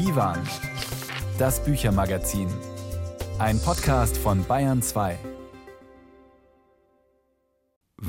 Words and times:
Divan, 0.00 0.38
das 1.38 1.62
Büchermagazin. 1.62 2.48
Ein 3.38 3.60
Podcast 3.60 4.16
von 4.16 4.42
Bayern 4.46 4.80
2. 4.80 5.18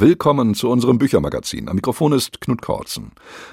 Willkommen 0.01 0.55
zu 0.55 0.67
unserem 0.67 0.97
Büchermagazin. 0.97 1.69
Am 1.69 1.75
Mikrofon 1.75 2.11
ist 2.13 2.41
Knut 2.41 2.63
Kortzen. 2.63 3.11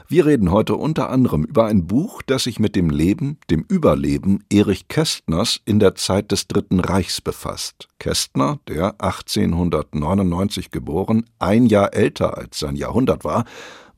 Wir 0.09 0.25
reden 0.25 0.51
heute 0.51 0.77
unter 0.77 1.11
anderem 1.11 1.45
über 1.45 1.67
ein 1.67 1.87
Buch, 1.87 2.23
das 2.23 2.45
sich 2.45 2.59
mit 2.59 2.75
dem 2.75 2.89
Leben, 2.89 3.37
dem 3.51 3.67
Überleben 3.69 4.43
Erich 4.51 4.89
Kästners 4.89 5.61
in 5.67 5.79
der 5.79 5.95
Zeit 5.95 6.33
des 6.33 6.49
Dritten 6.49 6.81
Reichs 6.81 7.21
befasst. 7.21 7.89
Kästner, 7.99 8.61
der 8.67 8.95
1899 8.99 10.71
geboren, 10.71 11.27
ein 11.39 11.67
Jahr 11.67 11.93
älter 11.93 12.39
als 12.39 12.61
sein 12.61 12.77
Jahrhundert 12.77 13.25
war, 13.25 13.45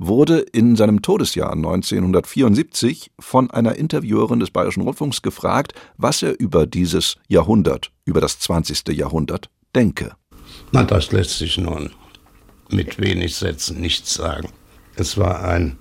wurde 0.01 0.41
in 0.41 0.75
seinem 0.75 1.03
Todesjahr 1.03 1.53
1974 1.53 3.13
von 3.21 3.49
einer 3.53 3.77
Interviewerin 3.77 4.41
des 4.41 4.51
Bayerischen 4.51 4.83
Rundfunks 4.83 5.23
gefragt, 5.23 5.75
was 5.99 6.21
er 6.25 6.41
über 6.41 6.67
dieses 6.67 7.15
Jahrhundert, 7.29 7.93
über 8.05 8.21
das 8.21 8.41
20. 8.41 8.89
Jahrhundert 8.89 9.51
denke. 9.77 10.17
Na, 10.73 10.83
das 10.83 11.13
lässt 11.13 11.39
sich 11.39 11.57
nun 11.57 11.91
mit 12.73 13.01
wenig 13.01 13.37
Sätzen 13.37 13.81
nichts 13.81 14.15
sagen. 14.15 14.49
Es 14.97 15.17
war 15.17 15.45
ein, 15.45 15.79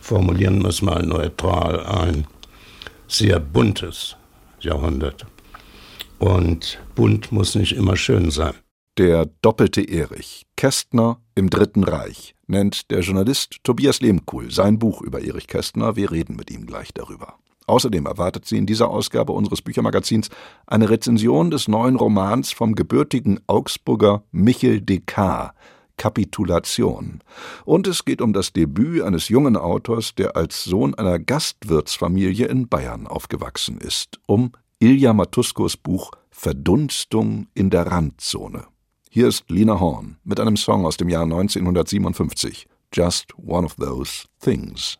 formulieren 0.00 0.62
wir 0.62 0.68
es 0.68 0.82
mal 0.82 1.04
neutral, 1.04 1.84
ein 1.86 2.26
sehr 3.08 3.40
buntes 3.40 4.16
Jahrhundert. 4.60 5.26
Und 6.18 6.80
bunt 6.94 7.32
muss 7.32 7.54
nicht 7.54 7.72
immer 7.72 7.96
schön 7.96 8.30
sein. 8.30 8.54
Der 8.98 9.26
doppelte 9.40 9.80
Erich, 9.80 10.46
Kästner 10.56 11.20
im 11.34 11.48
Dritten 11.48 11.84
Reich, 11.84 12.34
nennt 12.46 12.90
der 12.90 13.00
Journalist 13.00 13.58
Tobias 13.62 14.00
Lehmkuhl 14.00 14.50
sein 14.50 14.78
Buch 14.78 15.00
über 15.00 15.22
Erich 15.22 15.46
Kästner. 15.46 15.96
Wir 15.96 16.10
reden 16.10 16.36
mit 16.36 16.50
ihm 16.50 16.66
gleich 16.66 16.92
darüber. 16.92 17.36
Außerdem 17.66 18.04
erwartet 18.04 18.46
Sie 18.46 18.58
in 18.58 18.66
dieser 18.66 18.90
Ausgabe 18.90 19.32
unseres 19.32 19.62
Büchermagazins 19.62 20.28
eine 20.66 20.90
Rezension 20.90 21.50
des 21.50 21.68
neuen 21.68 21.96
Romans 21.96 22.52
vom 22.52 22.74
gebürtigen 22.74 23.38
Augsburger 23.46 24.24
Michel 24.32 24.80
Descartes, 24.80 25.54
Kapitulation. 26.00 27.20
Und 27.66 27.86
es 27.86 28.06
geht 28.06 28.22
um 28.22 28.32
das 28.32 28.54
Debüt 28.54 29.02
eines 29.02 29.28
jungen 29.28 29.54
Autors, 29.54 30.14
der 30.14 30.34
als 30.34 30.64
Sohn 30.64 30.94
einer 30.94 31.18
Gastwirtsfamilie 31.18 32.46
in 32.46 32.68
Bayern 32.68 33.06
aufgewachsen 33.06 33.76
ist, 33.76 34.18
um 34.24 34.52
Ilja 34.78 35.12
Matuskos 35.12 35.76
Buch 35.76 36.12
Verdunstung 36.30 37.48
in 37.52 37.68
der 37.68 37.86
Randzone. 37.86 38.64
Hier 39.10 39.28
ist 39.28 39.44
Lina 39.50 39.78
Horn 39.78 40.16
mit 40.24 40.40
einem 40.40 40.56
Song 40.56 40.86
aus 40.86 40.96
dem 40.96 41.10
Jahr 41.10 41.24
1957, 41.24 42.66
Just 42.94 43.34
One 43.36 43.66
of 43.66 43.74
Those 43.74 44.24
Things. 44.40 44.96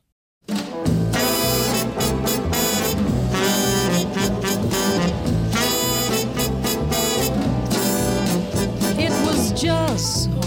just 9.62 10.39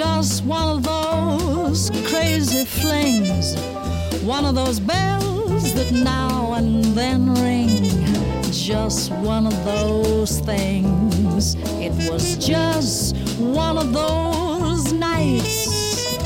one 0.00 0.76
of 0.76 0.82
those 0.82 1.90
crazy 2.06 2.64
flings, 2.64 3.54
one 4.22 4.44
of 4.44 4.54
those 4.54 4.80
bells 4.80 5.74
that 5.74 5.92
now 5.92 6.54
and 6.54 6.84
then 6.84 7.34
ring. 7.34 7.84
Just 8.50 9.12
one 9.12 9.46
of 9.46 9.64
those 9.64 10.40
things. 10.40 11.54
It 11.78 11.92
was 12.10 12.36
just 12.36 13.14
one 13.38 13.76
of 13.78 13.92
those 13.92 14.92
nights, 14.92 16.16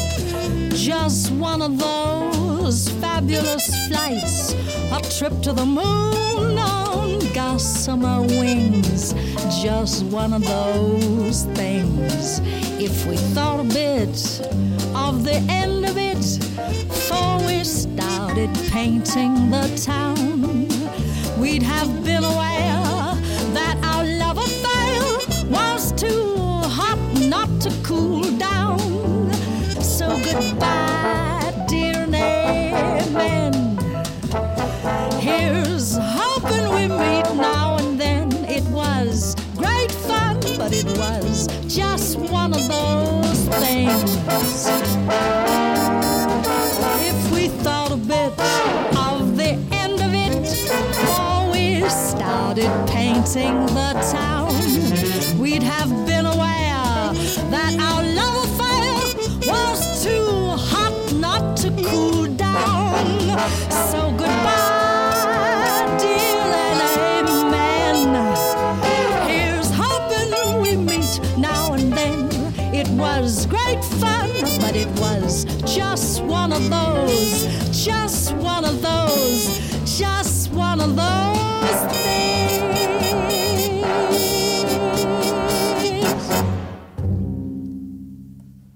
just 0.72 1.32
one 1.32 1.60
of 1.60 1.78
those 1.78 2.88
fabulous 3.00 3.66
flights, 3.88 4.52
a 4.92 5.00
trip 5.18 5.42
to 5.42 5.52
the 5.52 5.66
moon 5.66 6.58
on 6.58 7.18
gossamer 7.32 8.22
wings. 8.22 9.14
Just 9.62 10.04
one 10.06 10.32
of 10.32 10.44
those 10.44 11.44
things 11.54 12.40
if 12.80 13.06
we 13.06 13.16
thought 13.16 13.60
a 13.60 13.64
bit 13.64 14.08
of 14.94 15.24
the 15.24 15.36
end 15.48 15.84
of 15.86 15.96
it 15.96 16.18
before 16.88 17.38
we 17.46 17.62
started 17.64 18.50
painting 18.70 19.50
the 19.50 19.66
town, 19.84 20.68
we'd 21.40 21.62
have 21.62 22.03
sing 53.34 53.66
the 53.74 53.93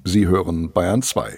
Sie 0.08 0.26
hören 0.26 0.72
Bayern 0.72 1.02
2. 1.02 1.36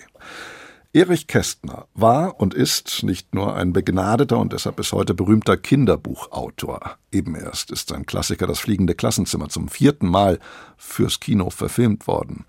Erich 0.92 1.26
Kästner 1.26 1.88
war 1.94 2.38
und 2.38 2.54
ist 2.54 3.02
nicht 3.02 3.34
nur 3.34 3.56
ein 3.56 3.72
begnadeter 3.72 4.38
und 4.38 4.52
deshalb 4.52 4.76
bis 4.76 4.92
heute 4.92 5.12
berühmter 5.12 5.56
Kinderbuchautor. 5.56 6.96
Eben 7.10 7.34
erst 7.34 7.72
ist 7.72 7.88
sein 7.88 8.06
Klassiker 8.06 8.46
Das 8.46 8.60
fliegende 8.60 8.94
Klassenzimmer 8.94 9.48
zum 9.48 9.66
vierten 9.66 10.06
Mal 10.06 10.38
fürs 10.76 11.18
Kino 11.18 11.50
verfilmt 11.50 12.06
worden. 12.06 12.44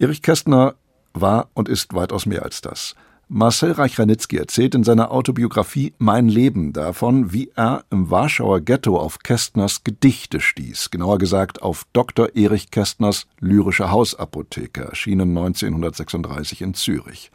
Erich 0.00 0.22
Kästner 0.22 0.74
war 1.12 1.50
und 1.54 1.68
ist 1.68 1.94
weitaus 1.94 2.26
mehr 2.26 2.42
als 2.42 2.60
das. 2.60 2.96
Marcel 3.28 3.72
Reich-Ranitzky 3.72 4.36
erzählt 4.36 4.74
in 4.74 4.84
seiner 4.84 5.10
Autobiografie 5.10 5.94
Mein 5.98 6.28
Leben 6.28 6.74
davon, 6.74 7.32
wie 7.32 7.50
er 7.56 7.84
im 7.90 8.10
Warschauer 8.10 8.60
Ghetto 8.60 8.98
auf 8.98 9.20
Kästners 9.20 9.82
Gedichte 9.82 10.40
stieß, 10.40 10.90
genauer 10.90 11.18
gesagt 11.18 11.62
auf 11.62 11.86
Dr. 11.94 12.36
Erich 12.36 12.70
Kästners 12.70 13.26
Lyrische 13.40 13.90
Hausapotheke, 13.90 14.82
erschienen 14.82 15.30
1936 15.30 16.60
in 16.60 16.74
Zürich. 16.74 17.30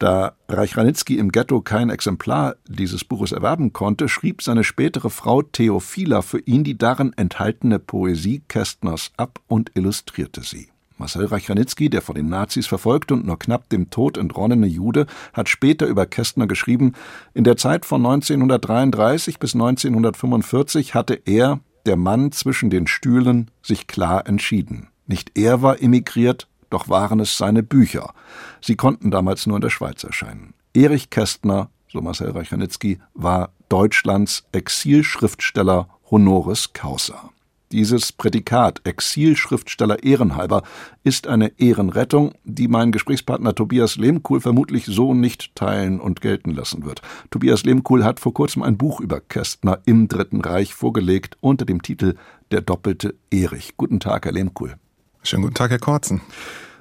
Da 0.00 0.32
Reich-Ranitzky 0.48 1.18
im 1.18 1.30
Ghetto 1.30 1.60
kein 1.60 1.90
Exemplar 1.90 2.56
dieses 2.66 3.04
Buches 3.04 3.32
erwerben 3.32 3.72
konnte, 3.72 4.08
schrieb 4.08 4.42
seine 4.42 4.64
spätere 4.64 5.10
Frau 5.10 5.42
Theophila 5.42 6.22
für 6.22 6.40
ihn 6.40 6.64
die 6.64 6.76
darin 6.76 7.12
enthaltene 7.12 7.78
Poesie 7.78 8.42
Kästners 8.48 9.12
ab 9.16 9.40
und 9.46 9.70
illustrierte 9.74 10.42
sie. 10.42 10.70
Marcel 11.00 11.24
Reich-Ranitzky, 11.24 11.90
der 11.90 12.02
von 12.02 12.14
den 12.14 12.28
Nazis 12.28 12.66
verfolgte 12.66 13.14
und 13.14 13.26
nur 13.26 13.38
knapp 13.38 13.68
dem 13.70 13.90
Tod 13.90 14.16
entronnene 14.16 14.66
Jude, 14.66 15.06
hat 15.32 15.48
später 15.48 15.86
über 15.86 16.06
Kästner 16.06 16.46
geschrieben, 16.46 16.92
in 17.34 17.42
der 17.42 17.56
Zeit 17.56 17.86
von 17.86 18.04
1933 18.04 19.38
bis 19.38 19.54
1945 19.54 20.94
hatte 20.94 21.14
er, 21.24 21.58
der 21.86 21.96
Mann 21.96 22.30
zwischen 22.30 22.70
den 22.70 22.86
Stühlen, 22.86 23.50
sich 23.62 23.86
klar 23.86 24.28
entschieden. 24.28 24.88
Nicht 25.06 25.36
er 25.36 25.62
war 25.62 25.82
emigriert, 25.82 26.46
doch 26.68 26.88
waren 26.88 27.18
es 27.18 27.36
seine 27.36 27.62
Bücher. 27.62 28.12
Sie 28.60 28.76
konnten 28.76 29.10
damals 29.10 29.46
nur 29.46 29.56
in 29.56 29.62
der 29.62 29.70
Schweiz 29.70 30.04
erscheinen. 30.04 30.54
Erich 30.74 31.10
Kästner, 31.10 31.70
so 31.88 32.00
Marcel 32.00 32.30
Reich-Ranitzky, 32.30 33.00
war 33.14 33.50
Deutschlands 33.70 34.44
Exilschriftsteller 34.52 35.88
honoris 36.10 36.74
causa. 36.74 37.30
Dieses 37.72 38.10
Prädikat 38.10 38.80
Exilschriftsteller 38.82 40.02
ehrenhalber 40.02 40.64
ist 41.04 41.28
eine 41.28 41.52
Ehrenrettung, 41.60 42.32
die 42.42 42.66
mein 42.66 42.90
Gesprächspartner 42.90 43.54
Tobias 43.54 43.94
Lehmkuhl 43.94 44.40
vermutlich 44.40 44.86
so 44.86 45.14
nicht 45.14 45.54
teilen 45.54 46.00
und 46.00 46.20
gelten 46.20 46.50
lassen 46.50 46.84
wird. 46.84 47.00
Tobias 47.30 47.62
Lehmkuhl 47.62 48.02
hat 48.02 48.18
vor 48.18 48.34
kurzem 48.34 48.64
ein 48.64 48.76
Buch 48.76 49.00
über 49.00 49.20
Kästner 49.20 49.78
im 49.86 50.08
Dritten 50.08 50.40
Reich 50.40 50.74
vorgelegt 50.74 51.36
unter 51.40 51.64
dem 51.64 51.80
Titel 51.80 52.16
Der 52.50 52.60
doppelte 52.60 53.14
Erich. 53.30 53.76
Guten 53.76 54.00
Tag, 54.00 54.24
Herr 54.24 54.32
Lehmkuhl. 54.32 54.74
Schönen 55.22 55.42
guten 55.42 55.54
Tag, 55.54 55.70
Herr 55.70 55.78
Korzen. 55.78 56.22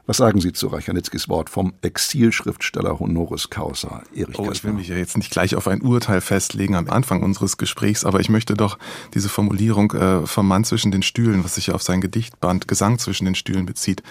Was 0.09 0.17
sagen 0.17 0.41
Sie 0.41 0.53
zu 0.53 0.69
Reichanitzkis 0.69 1.29
Wort 1.29 1.51
vom 1.51 1.73
Exilschriftsteller 1.83 2.97
Honoris 2.99 3.51
Causa, 3.51 4.01
Erich 4.15 4.39
Oh, 4.39 4.49
ich 4.51 4.63
will 4.63 4.73
mich 4.73 4.87
ja 4.87 4.95
jetzt 4.95 5.15
nicht 5.15 5.29
gleich 5.29 5.55
auf 5.55 5.67
ein 5.67 5.83
Urteil 5.83 6.19
festlegen 6.19 6.73
am 6.73 6.89
Anfang 6.89 7.21
unseres 7.21 7.57
Gesprächs, 7.57 8.03
aber 8.05 8.19
ich 8.19 8.27
möchte 8.27 8.55
doch 8.55 8.79
diese 9.13 9.29
Formulierung 9.29 9.91
äh, 9.91 10.25
vom 10.25 10.47
Mann 10.47 10.63
zwischen 10.63 10.91
den 10.91 11.03
Stühlen, 11.03 11.43
was 11.43 11.53
sich 11.53 11.67
ja 11.67 11.75
auf 11.75 11.83
sein 11.83 12.01
Gedichtband 12.01 12.67
Gesang 12.67 12.97
zwischen 12.97 13.25
den 13.25 13.35
Stühlen 13.35 13.67
bezieht, 13.67 14.01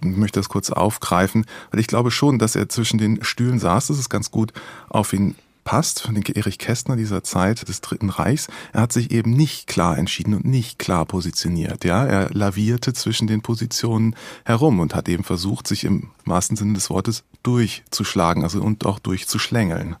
möchte 0.00 0.38
das 0.38 0.48
kurz 0.48 0.70
aufgreifen, 0.70 1.44
weil 1.72 1.80
ich 1.80 1.88
glaube 1.88 2.12
schon, 2.12 2.38
dass 2.38 2.54
er 2.54 2.68
zwischen 2.68 2.98
den 2.98 3.24
Stühlen 3.24 3.58
saß. 3.58 3.88
Das 3.88 3.98
ist 3.98 4.10
ganz 4.10 4.30
gut 4.30 4.52
auf 4.90 5.12
ihn 5.12 5.34
passt, 5.64 6.02
von 6.02 6.14
den 6.14 6.24
Erich 6.24 6.58
Kästner 6.58 6.96
dieser 6.96 7.22
Zeit 7.22 7.68
des 7.68 7.80
Dritten 7.80 8.10
Reichs. 8.10 8.48
Er 8.72 8.82
hat 8.82 8.92
sich 8.92 9.10
eben 9.10 9.32
nicht 9.32 9.66
klar 9.66 9.98
entschieden 9.98 10.34
und 10.34 10.44
nicht 10.44 10.78
klar 10.78 11.06
positioniert. 11.06 11.84
Ja, 11.84 12.04
er 12.04 12.30
lavierte 12.30 12.92
zwischen 12.92 13.26
den 13.26 13.42
Positionen 13.42 14.16
herum 14.44 14.80
und 14.80 14.94
hat 14.94 15.08
eben 15.08 15.24
versucht, 15.24 15.66
sich 15.66 15.84
im 15.84 16.10
wahrsten 16.24 16.56
Sinne 16.56 16.74
des 16.74 16.90
Wortes 16.90 17.24
durchzuschlagen, 17.42 18.42
also 18.42 18.62
und 18.62 18.86
auch 18.86 18.98
durchzuschlängeln. 18.98 19.96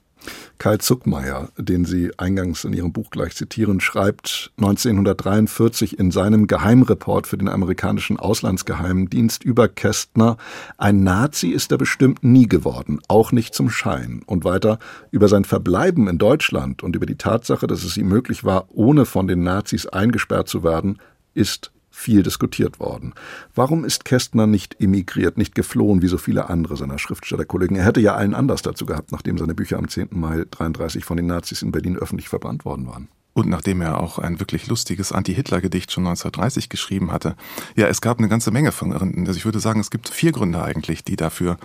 Karl 0.58 0.78
Zuckmeier, 0.78 1.48
den 1.58 1.84
Sie 1.84 2.12
eingangs 2.18 2.64
in 2.64 2.72
Ihrem 2.72 2.92
Buch 2.92 3.10
gleich 3.10 3.34
zitieren, 3.34 3.80
schreibt 3.80 4.52
1943 4.58 5.98
in 5.98 6.10
seinem 6.10 6.46
Geheimreport 6.46 7.26
für 7.26 7.36
den 7.36 7.48
amerikanischen 7.48 8.18
Auslandsgeheimdienst 8.18 9.42
über 9.42 9.68
Kästner, 9.68 10.36
ein 10.78 11.02
Nazi 11.02 11.48
ist 11.48 11.72
er 11.72 11.78
bestimmt 11.78 12.22
nie 12.22 12.46
geworden, 12.46 13.00
auch 13.08 13.32
nicht 13.32 13.54
zum 13.54 13.70
Schein. 13.70 14.22
Und 14.26 14.44
weiter 14.44 14.78
über 15.10 15.28
sein 15.28 15.44
Verbleiben 15.44 16.06
in 16.06 16.18
Deutschland 16.18 16.82
und 16.82 16.94
über 16.94 17.06
die 17.06 17.16
Tatsache, 17.16 17.66
dass 17.66 17.82
es 17.82 17.96
ihm 17.96 18.08
möglich 18.08 18.44
war, 18.44 18.66
ohne 18.68 19.04
von 19.04 19.26
den 19.26 19.42
Nazis 19.42 19.86
eingesperrt 19.86 20.48
zu 20.48 20.62
werden, 20.62 20.98
ist 21.34 21.72
viel 21.92 22.22
diskutiert 22.22 22.80
worden. 22.80 23.14
Warum 23.54 23.84
ist 23.84 24.04
Kästner 24.04 24.46
nicht 24.46 24.80
emigriert, 24.80 25.36
nicht 25.36 25.54
geflohen 25.54 26.02
wie 26.02 26.08
so 26.08 26.18
viele 26.18 26.48
andere 26.48 26.76
seiner 26.76 26.98
Schriftstellerkollegen? 26.98 27.76
Er 27.76 27.84
hätte 27.84 28.00
ja 28.00 28.14
allen 28.14 28.34
Anlass 28.34 28.62
dazu 28.62 28.86
gehabt, 28.86 29.12
nachdem 29.12 29.38
seine 29.38 29.54
Bücher 29.54 29.78
am 29.78 29.88
10. 29.88 30.08
Mai 30.10 30.44
33 30.50 31.04
von 31.04 31.18
den 31.18 31.26
Nazis 31.26 31.62
in 31.62 31.70
Berlin 31.70 31.96
öffentlich 31.96 32.28
verbrannt 32.28 32.64
worden 32.64 32.86
waren. 32.86 33.08
Und 33.34 33.48
nachdem 33.48 33.80
er 33.80 34.00
auch 34.00 34.18
ein 34.18 34.40
wirklich 34.40 34.66
lustiges 34.66 35.12
Anti-Hitler-Gedicht 35.12 35.92
schon 35.92 36.06
1930 36.06 36.68
geschrieben 36.68 37.12
hatte. 37.12 37.36
Ja, 37.76 37.86
es 37.86 38.00
gab 38.00 38.18
eine 38.18 38.28
ganze 38.28 38.50
Menge 38.50 38.72
von 38.72 38.90
Gründen. 38.90 39.26
Also 39.26 39.38
ich 39.38 39.44
würde 39.44 39.60
sagen, 39.60 39.80
es 39.80 39.90
gibt 39.90 40.08
vier 40.08 40.32
Gründe 40.32 40.62
eigentlich, 40.62 41.04
die 41.04 41.16
dafür 41.16 41.56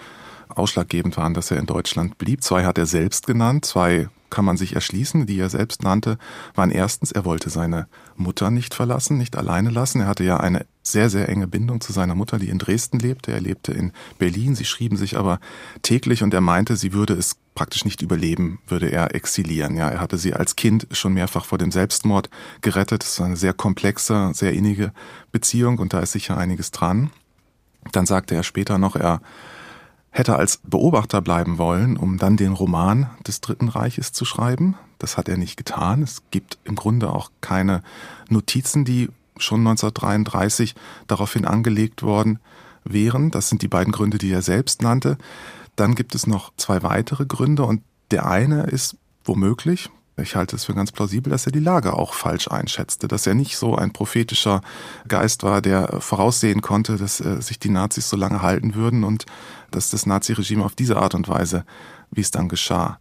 ausschlaggebend 0.49 1.17
waren, 1.17 1.33
dass 1.33 1.51
er 1.51 1.57
in 1.57 1.65
Deutschland 1.65 2.17
blieb. 2.17 2.43
Zwei 2.43 2.65
hat 2.65 2.77
er 2.77 2.85
selbst 2.85 3.27
genannt, 3.27 3.65
zwei 3.65 4.07
kann 4.29 4.45
man 4.45 4.57
sich 4.57 4.75
erschließen, 4.75 5.25
die 5.25 5.39
er 5.39 5.49
selbst 5.49 5.83
nannte, 5.83 6.17
waren 6.55 6.71
erstens, 6.71 7.11
er 7.11 7.25
wollte 7.25 7.49
seine 7.49 7.87
Mutter 8.15 8.51
nicht 8.51 8.73
verlassen, 8.73 9.17
nicht 9.17 9.35
alleine 9.35 9.69
lassen. 9.69 10.01
Er 10.01 10.07
hatte 10.07 10.23
ja 10.23 10.37
eine 10.37 10.65
sehr, 10.83 11.09
sehr 11.09 11.29
enge 11.29 11.47
Bindung 11.47 11.81
zu 11.81 11.93
seiner 11.93 12.15
Mutter, 12.15 12.39
die 12.39 12.49
in 12.49 12.59
Dresden 12.59 12.99
lebte. 12.99 13.31
Er 13.31 13.41
lebte 13.41 13.73
in 13.73 13.91
Berlin. 14.17 14.55
Sie 14.55 14.65
schrieben 14.65 14.97
sich 14.97 15.17
aber 15.17 15.39
täglich 15.81 16.23
und 16.23 16.33
er 16.33 16.41
meinte, 16.41 16.75
sie 16.75 16.93
würde 16.93 17.13
es 17.13 17.37
praktisch 17.55 17.85
nicht 17.85 18.01
überleben, 18.01 18.59
würde 18.67 18.89
er 18.89 19.15
exilieren. 19.15 19.75
Ja, 19.75 19.89
er 19.89 19.99
hatte 19.99 20.17
sie 20.17 20.33
als 20.33 20.55
Kind 20.55 20.87
schon 20.91 21.13
mehrfach 21.13 21.45
vor 21.45 21.57
dem 21.57 21.71
Selbstmord 21.71 22.29
gerettet. 22.61 23.03
Es 23.03 23.19
war 23.19 23.27
eine 23.27 23.37
sehr 23.37 23.53
komplexe, 23.53 24.31
sehr 24.33 24.53
innige 24.53 24.93
Beziehung 25.31 25.79
und 25.79 25.93
da 25.93 25.99
ist 25.99 26.11
sicher 26.11 26.37
einiges 26.37 26.71
dran. 26.71 27.11
Dann 27.91 28.05
sagte 28.05 28.35
er 28.35 28.43
später 28.43 28.77
noch, 28.77 28.95
er 28.95 29.21
hätte 30.17 30.35
als 30.35 30.57
Beobachter 30.63 31.21
bleiben 31.21 31.59
wollen, 31.59 31.95
um 31.95 32.17
dann 32.17 32.37
den 32.37 32.53
Roman 32.53 33.09
des 33.25 33.39
Dritten 33.39 33.69
Reiches 33.69 34.11
zu 34.11 34.25
schreiben. 34.25 34.75
Das 34.97 35.15
hat 35.15 35.29
er 35.29 35.37
nicht 35.37 35.57
getan. 35.57 36.01
Es 36.01 36.23
gibt 36.31 36.57
im 36.63 36.75
Grunde 36.75 37.11
auch 37.11 37.29
keine 37.39 37.83
Notizen, 38.27 38.83
die 38.83 39.09
schon 39.37 39.59
1933 39.59 40.73
daraufhin 41.05 41.45
angelegt 41.45 42.01
worden 42.01 42.39
wären. 42.83 43.29
Das 43.29 43.49
sind 43.49 43.61
die 43.61 43.67
beiden 43.67 43.93
Gründe, 43.93 44.17
die 44.17 44.31
er 44.31 44.41
selbst 44.41 44.81
nannte. 44.81 45.19
Dann 45.75 45.93
gibt 45.93 46.15
es 46.15 46.25
noch 46.25 46.51
zwei 46.57 46.81
weitere 46.81 47.27
Gründe 47.27 47.63
und 47.65 47.83
der 48.09 48.25
eine 48.25 48.63
ist 48.63 48.97
womöglich, 49.23 49.91
ich 50.17 50.35
halte 50.35 50.55
es 50.55 50.65
für 50.65 50.73
ganz 50.73 50.91
plausibel, 50.91 51.29
dass 51.29 51.45
er 51.45 51.51
die 51.51 51.59
Lage 51.59 51.93
auch 51.93 52.13
falsch 52.13 52.47
einschätzte, 52.47 53.07
dass 53.07 53.27
er 53.27 53.35
nicht 53.35 53.57
so 53.57 53.75
ein 53.75 53.93
prophetischer 53.93 54.61
Geist 55.07 55.43
war, 55.43 55.61
der 55.61 56.01
voraussehen 56.01 56.61
konnte, 56.61 56.97
dass 56.97 57.19
äh, 57.19 57.41
sich 57.41 57.59
die 57.59 57.69
Nazis 57.69 58.09
so 58.09 58.17
lange 58.17 58.41
halten 58.41 58.73
würden 58.73 59.03
und 59.03 59.25
dass 59.71 59.89
das 59.89 60.05
Naziregime 60.05 60.65
auf 60.65 60.75
diese 60.75 60.97
Art 60.97 61.13
und 61.13 61.27
Weise, 61.27 61.65
wie 62.11 62.21
es 62.21 62.31
dann 62.31 62.49
geschah, 62.49 62.99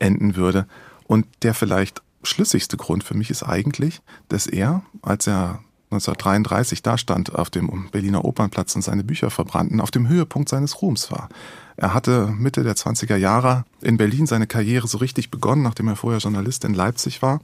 enden 0.00 0.36
würde. 0.36 0.66
Und 1.04 1.26
der 1.42 1.54
vielleicht 1.54 2.02
schlüssigste 2.22 2.76
Grund 2.76 3.04
für 3.04 3.14
mich 3.14 3.30
ist 3.30 3.44
eigentlich, 3.44 4.02
dass 4.28 4.46
er, 4.46 4.82
als 5.02 5.26
er 5.26 5.60
1933 5.96 6.82
da 6.82 6.98
stand 6.98 7.34
auf 7.34 7.50
dem 7.50 7.90
Berliner 7.90 8.24
Opernplatz 8.24 8.74
und 8.76 8.82
seine 8.82 9.04
Bücher 9.04 9.30
verbrannten, 9.30 9.80
auf 9.80 9.90
dem 9.90 10.08
Höhepunkt 10.08 10.48
seines 10.48 10.82
Ruhms 10.82 11.10
war. 11.10 11.28
Er 11.76 11.92
hatte 11.92 12.28
Mitte 12.28 12.62
der 12.62 12.74
20er 12.74 13.16
Jahre 13.16 13.64
in 13.82 13.96
Berlin 13.96 14.26
seine 14.26 14.46
Karriere 14.46 14.88
so 14.88 14.98
richtig 14.98 15.30
begonnen, 15.30 15.62
nachdem 15.62 15.88
er 15.88 15.96
vorher 15.96 16.20
Journalist 16.20 16.64
in 16.64 16.74
Leipzig 16.74 17.20
war 17.22 17.40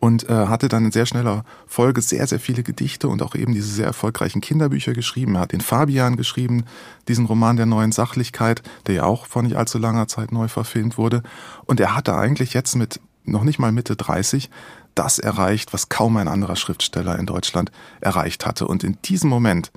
und 0.00 0.28
äh, 0.28 0.46
hatte 0.46 0.68
dann 0.68 0.84
in 0.84 0.92
sehr 0.92 1.06
schneller 1.06 1.44
Folge 1.66 2.00
sehr, 2.00 2.26
sehr 2.26 2.40
viele 2.40 2.62
Gedichte 2.62 3.08
und 3.08 3.22
auch 3.22 3.34
eben 3.34 3.52
diese 3.52 3.68
sehr 3.68 3.86
erfolgreichen 3.86 4.40
Kinderbücher 4.40 4.92
geschrieben. 4.92 5.34
Er 5.34 5.42
hat 5.42 5.52
den 5.52 5.60
Fabian 5.60 6.16
geschrieben, 6.16 6.64
diesen 7.08 7.26
Roman 7.26 7.56
der 7.56 7.66
neuen 7.66 7.92
Sachlichkeit, 7.92 8.62
der 8.86 8.94
ja 8.94 9.04
auch 9.04 9.26
vor 9.26 9.42
nicht 9.42 9.56
allzu 9.56 9.78
langer 9.78 10.08
Zeit 10.08 10.32
neu 10.32 10.48
verfilmt 10.48 10.98
wurde. 10.98 11.22
Und 11.66 11.80
er 11.80 11.94
hatte 11.96 12.16
eigentlich 12.16 12.54
jetzt 12.54 12.76
mit 12.76 13.00
noch 13.24 13.44
nicht 13.44 13.58
mal 13.58 13.72
Mitte 13.72 13.96
30 13.96 14.50
das 14.98 15.18
erreicht, 15.18 15.72
was 15.72 15.88
kaum 15.88 16.16
ein 16.16 16.28
anderer 16.28 16.56
Schriftsteller 16.56 17.18
in 17.18 17.26
Deutschland 17.26 17.70
erreicht 18.00 18.46
hatte. 18.46 18.66
Und 18.66 18.82
in 18.82 18.98
diesem 19.04 19.30
Moment 19.30 19.70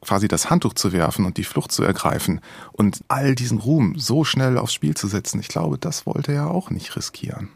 quasi 0.00 0.28
das 0.28 0.50
Handtuch 0.50 0.74
zu 0.74 0.92
werfen 0.92 1.24
und 1.24 1.36
die 1.36 1.44
Flucht 1.44 1.72
zu 1.72 1.82
ergreifen 1.82 2.40
und 2.72 3.02
all 3.08 3.34
diesen 3.34 3.58
Ruhm 3.58 3.94
so 3.96 4.24
schnell 4.24 4.58
aufs 4.58 4.74
Spiel 4.74 4.94
zu 4.94 5.06
setzen, 5.06 5.40
ich 5.40 5.48
glaube, 5.48 5.78
das 5.78 6.06
wollte 6.06 6.32
er 6.32 6.50
auch 6.50 6.70
nicht 6.70 6.94
riskieren. 6.96 7.48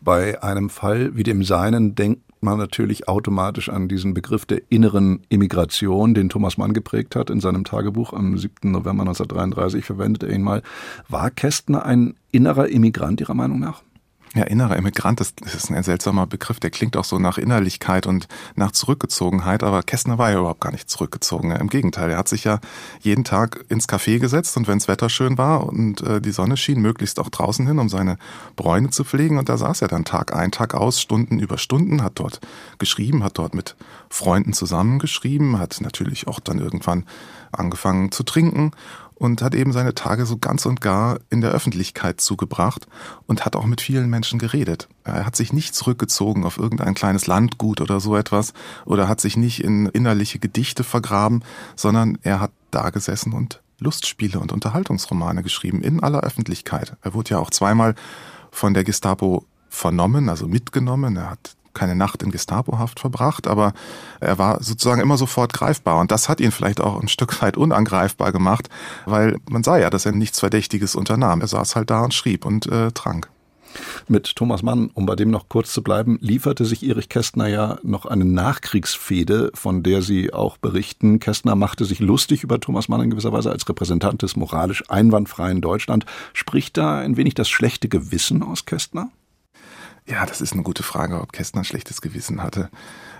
Bei 0.00 0.42
einem 0.42 0.68
Fall 0.68 1.16
wie 1.16 1.22
dem 1.22 1.42
seinen 1.42 1.94
denkt 1.94 2.22
man 2.40 2.58
natürlich 2.58 3.08
automatisch 3.08 3.68
an 3.68 3.88
diesen 3.88 4.12
Begriff 4.12 4.44
der 4.44 4.60
inneren 4.68 5.22
Immigration, 5.30 6.14
den 6.14 6.28
Thomas 6.28 6.58
Mann 6.58 6.74
geprägt 6.74 7.16
hat 7.16 7.30
in 7.30 7.40
seinem 7.40 7.64
Tagebuch 7.64 8.12
am 8.12 8.36
7. 8.36 8.70
November 8.70 9.02
1933, 9.02 9.84
verwendet 9.84 10.22
er 10.22 10.30
ihn 10.30 10.42
mal. 10.42 10.62
War 11.08 11.30
Kästner 11.30 11.84
ein 11.86 12.14
innerer 12.32 12.68
Immigrant 12.68 13.20
Ihrer 13.20 13.34
Meinung 13.34 13.58
nach? 13.58 13.82
Ja, 14.36 14.44
innerer 14.44 14.76
Immigrant, 14.76 15.18
das, 15.18 15.32
ist 15.46 15.70
ein 15.70 15.82
seltsamer 15.82 16.26
Begriff, 16.26 16.60
der 16.60 16.68
klingt 16.68 16.98
auch 16.98 17.04
so 17.04 17.18
nach 17.18 17.38
Innerlichkeit 17.38 18.06
und 18.06 18.28
nach 18.54 18.70
Zurückgezogenheit, 18.70 19.62
aber 19.62 19.82
Kästner 19.82 20.18
war 20.18 20.30
ja 20.30 20.40
überhaupt 20.40 20.60
gar 20.60 20.72
nicht 20.72 20.90
zurückgezogen. 20.90 21.52
Im 21.52 21.70
Gegenteil, 21.70 22.10
er 22.10 22.18
hat 22.18 22.28
sich 22.28 22.44
ja 22.44 22.60
jeden 23.00 23.24
Tag 23.24 23.64
ins 23.70 23.88
Café 23.88 24.18
gesetzt 24.18 24.54
und 24.58 24.68
wenns 24.68 24.88
Wetter 24.88 25.08
schön 25.08 25.38
war 25.38 25.64
und 25.64 26.02
äh, 26.02 26.20
die 26.20 26.32
Sonne 26.32 26.58
schien, 26.58 26.82
möglichst 26.82 27.18
auch 27.18 27.30
draußen 27.30 27.66
hin, 27.66 27.78
um 27.78 27.88
seine 27.88 28.18
Bräune 28.56 28.90
zu 28.90 29.04
pflegen 29.04 29.38
und 29.38 29.48
da 29.48 29.56
saß 29.56 29.80
er 29.80 29.88
dann 29.88 30.04
Tag 30.04 30.36
ein, 30.36 30.50
Tag 30.50 30.74
aus, 30.74 31.00
Stunden 31.00 31.38
über 31.38 31.56
Stunden, 31.56 32.02
hat 32.02 32.18
dort 32.18 32.40
geschrieben, 32.76 33.24
hat 33.24 33.38
dort 33.38 33.54
mit 33.54 33.74
Freunden 34.10 34.52
zusammengeschrieben, 34.52 35.58
hat 35.58 35.80
natürlich 35.80 36.28
auch 36.28 36.40
dann 36.40 36.58
irgendwann 36.58 37.06
angefangen 37.52 38.12
zu 38.12 38.22
trinken 38.22 38.72
und 39.16 39.42
hat 39.42 39.54
eben 39.54 39.72
seine 39.72 39.94
Tage 39.94 40.26
so 40.26 40.36
ganz 40.36 40.66
und 40.66 40.80
gar 40.80 41.18
in 41.30 41.40
der 41.40 41.50
Öffentlichkeit 41.50 42.20
zugebracht 42.20 42.86
und 43.26 43.44
hat 43.44 43.56
auch 43.56 43.66
mit 43.66 43.80
vielen 43.80 44.08
Menschen 44.08 44.38
geredet. 44.38 44.88
Er 45.04 45.26
hat 45.26 45.36
sich 45.36 45.52
nicht 45.52 45.74
zurückgezogen 45.74 46.44
auf 46.44 46.58
irgendein 46.58 46.94
kleines 46.94 47.26
Landgut 47.26 47.80
oder 47.80 47.98
so 47.98 48.16
etwas 48.16 48.52
oder 48.84 49.08
hat 49.08 49.20
sich 49.20 49.36
nicht 49.36 49.64
in 49.64 49.86
innerliche 49.86 50.38
Gedichte 50.38 50.84
vergraben, 50.84 51.42
sondern 51.74 52.18
er 52.22 52.40
hat 52.40 52.52
da 52.70 52.90
gesessen 52.90 53.32
und 53.32 53.62
Lustspiele 53.78 54.38
und 54.38 54.52
Unterhaltungsromane 54.52 55.42
geschrieben 55.42 55.82
in 55.82 56.02
aller 56.02 56.20
Öffentlichkeit. 56.20 56.96
Er 57.02 57.14
wurde 57.14 57.30
ja 57.30 57.38
auch 57.38 57.50
zweimal 57.50 57.94
von 58.50 58.74
der 58.74 58.84
Gestapo 58.84 59.44
vernommen, 59.68 60.28
also 60.28 60.48
mitgenommen. 60.48 61.16
Er 61.16 61.30
hat 61.30 61.55
keine 61.76 61.94
Nacht 61.94 62.22
in 62.22 62.32
Gestapohaft 62.32 62.98
verbracht, 62.98 63.46
aber 63.46 63.72
er 64.20 64.38
war 64.38 64.62
sozusagen 64.62 65.00
immer 65.00 65.16
sofort 65.16 65.52
greifbar. 65.52 66.00
Und 66.00 66.10
das 66.10 66.28
hat 66.28 66.40
ihn 66.40 66.50
vielleicht 66.50 66.80
auch 66.80 67.00
ein 67.00 67.08
Stück 67.08 67.40
weit 67.42 67.56
unangreifbar 67.56 68.32
gemacht, 68.32 68.68
weil 69.04 69.38
man 69.48 69.62
sah 69.62 69.78
ja, 69.78 69.90
dass 69.90 70.06
er 70.06 70.12
nichts 70.12 70.40
Verdächtiges 70.40 70.94
unternahm. 70.94 71.40
Er 71.40 71.46
saß 71.46 71.76
halt 71.76 71.90
da 71.90 72.02
und 72.02 72.14
schrieb 72.14 72.44
und 72.44 72.66
äh, 72.66 72.90
trank. 72.90 73.28
Mit 74.08 74.36
Thomas 74.36 74.62
Mann, 74.62 74.90
um 74.94 75.06
bei 75.06 75.16
dem 75.16 75.30
noch 75.30 75.48
kurz 75.48 75.72
zu 75.72 75.82
bleiben, 75.82 76.18
lieferte 76.20 76.64
sich 76.64 76.86
Erich 76.86 77.08
Kästner 77.08 77.46
ja 77.46 77.78
noch 77.82 78.06
eine 78.06 78.24
Nachkriegsfehde, 78.24 79.50
von 79.54 79.82
der 79.82 80.02
Sie 80.02 80.32
auch 80.32 80.56
berichten. 80.56 81.20
Kästner 81.20 81.56
machte 81.56 81.84
sich 81.84 82.00
lustig 82.00 82.42
über 82.42 82.60
Thomas 82.60 82.88
Mann 82.88 83.02
in 83.02 83.10
gewisser 83.10 83.32
Weise 83.32 83.50
als 83.50 83.68
Repräsentant 83.68 84.22
des 84.22 84.36
moralisch 84.36 84.84
einwandfreien 84.88 85.60
Deutschland. 85.60 86.06
Spricht 86.32 86.76
da 86.76 86.98
ein 86.98 87.16
wenig 87.16 87.34
das 87.34 87.48
schlechte 87.48 87.88
Gewissen 87.88 88.42
aus 88.42 88.64
Kästner? 88.64 89.10
Ja, 90.06 90.24
das 90.24 90.40
ist 90.40 90.52
eine 90.52 90.62
gute 90.62 90.82
Frage, 90.82 91.20
ob 91.20 91.32
Kästner 91.32 91.62
ein 91.62 91.64
schlechtes 91.64 92.00
Gewissen 92.00 92.42
hatte. 92.42 92.70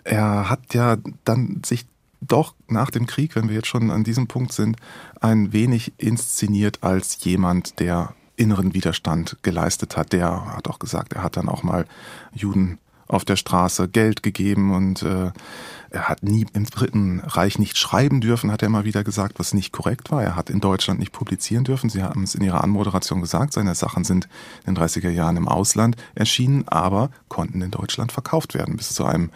Er 0.05 0.49
hat 0.49 0.73
ja 0.73 0.97
dann 1.25 1.62
sich 1.64 1.87
doch 2.21 2.55
nach 2.69 2.90
dem 2.90 3.07
Krieg, 3.07 3.35
wenn 3.35 3.49
wir 3.49 3.57
jetzt 3.57 3.69
schon 3.69 3.90
an 3.90 4.05
diesem 4.05 4.28
Punkt 4.28 4.52
sind, 4.52 4.76
ein 5.21 5.52
wenig 5.52 5.93
inszeniert 5.99 6.83
als 6.83 7.23
jemand, 7.25 7.81
der 7.81 8.14
inneren 8.37 8.75
Widerstand 8.75 9.37
geleistet 9.43 9.97
hat. 9.97 10.12
Der 10.12 10.55
hat 10.57 10.69
auch 10.69 10.78
gesagt, 10.78 11.14
er 11.14 11.23
hat 11.23 11.37
dann 11.37 11.49
auch 11.49 11.62
mal 11.62 11.87
Juden 12.33 12.78
auf 13.09 13.25
der 13.25 13.37
Straße 13.37 13.88
Geld 13.88 14.23
gegeben 14.23 14.75
und 14.75 15.02
äh, 15.02 15.31
er 15.90 16.09
hat 16.09 16.23
nie 16.23 16.47
im 16.52 16.64
Dritten 16.64 17.21
Reich 17.21 17.59
nicht 17.59 17.78
schreiben 17.78 18.21
dürfen, 18.21 18.50
hat 18.50 18.62
er 18.62 18.66
immer 18.66 18.85
wieder 18.85 19.05
gesagt, 19.05 19.38
was 19.38 19.55
nicht 19.55 19.73
korrekt 19.73 20.11
war. 20.11 20.23
Er 20.23 20.37
hat 20.37 20.50
in 20.50 20.61
Deutschland 20.61 21.00
nicht 21.00 21.12
publizieren 21.12 21.64
dürfen. 21.64 21.90
Sie 21.90 22.02
haben 22.02 22.23
es 22.23 22.35
in 22.35 22.43
ihrer 22.43 22.62
Anmoderation 22.64 23.21
gesagt, 23.21 23.52
seine 23.52 23.75
Sachen 23.75 24.05
sind 24.05 24.28
in 24.66 24.75
den 24.75 24.83
30er 24.83 25.11
Jahren 25.11 25.37
im 25.37 25.49
Ausland 25.49 25.97
erschienen, 26.14 26.66
aber 26.69 27.11
konnten 27.28 27.62
in 27.62 27.71
Deutschland 27.71 28.12
verkauft 28.12 28.55
werden 28.55 28.76
bis 28.76 28.95
zu 28.95 29.05
einem 29.05 29.31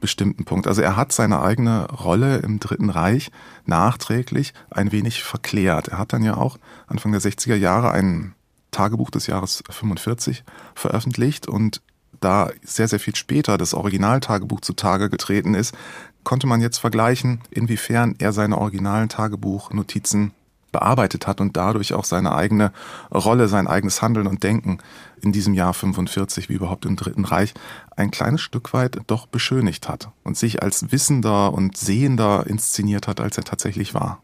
bestimmten 0.00 0.44
Punkt. 0.44 0.66
Also 0.66 0.82
er 0.82 0.96
hat 0.96 1.12
seine 1.12 1.40
eigene 1.40 1.86
Rolle 1.90 2.38
im 2.38 2.60
Dritten 2.60 2.90
Reich 2.90 3.30
nachträglich 3.64 4.52
ein 4.70 4.92
wenig 4.92 5.24
verklärt. 5.24 5.88
Er 5.88 5.98
hat 5.98 6.12
dann 6.12 6.22
ja 6.22 6.36
auch 6.36 6.58
Anfang 6.86 7.12
der 7.12 7.22
60er 7.22 7.54
Jahre 7.54 7.90
ein 7.90 8.34
Tagebuch 8.70 9.10
des 9.10 9.28
Jahres 9.28 9.62
45 9.70 10.44
veröffentlicht 10.74 11.48
und 11.48 11.80
da 12.24 12.50
sehr, 12.62 12.88
sehr 12.88 13.00
viel 13.00 13.14
später 13.14 13.58
das 13.58 13.74
Originaltagebuch 13.74 14.60
zutage 14.60 15.10
getreten 15.10 15.54
ist, 15.54 15.74
konnte 16.24 16.46
man 16.46 16.60
jetzt 16.60 16.78
vergleichen, 16.78 17.40
inwiefern 17.50 18.16
er 18.18 18.32
seine 18.32 18.58
originalen 18.58 19.08
Tagebuchnotizen 19.08 20.32
bearbeitet 20.72 21.28
hat 21.28 21.40
und 21.40 21.56
dadurch 21.56 21.94
auch 21.94 22.04
seine 22.04 22.34
eigene 22.34 22.72
Rolle, 23.12 23.46
sein 23.46 23.68
eigenes 23.68 24.02
Handeln 24.02 24.26
und 24.26 24.42
Denken 24.42 24.78
in 25.20 25.30
diesem 25.30 25.54
Jahr 25.54 25.72
45, 25.72 26.48
wie 26.48 26.54
überhaupt 26.54 26.84
im 26.84 26.96
Dritten 26.96 27.24
Reich, 27.24 27.54
ein 27.96 28.10
kleines 28.10 28.40
Stück 28.40 28.72
weit 28.74 28.98
doch 29.06 29.26
beschönigt 29.26 29.88
hat 29.88 30.08
und 30.24 30.36
sich 30.36 30.64
als 30.64 30.90
Wissender 30.90 31.52
und 31.54 31.76
Sehender 31.76 32.46
inszeniert 32.48 33.06
hat, 33.06 33.20
als 33.20 33.38
er 33.38 33.44
tatsächlich 33.44 33.94
war. 33.94 34.20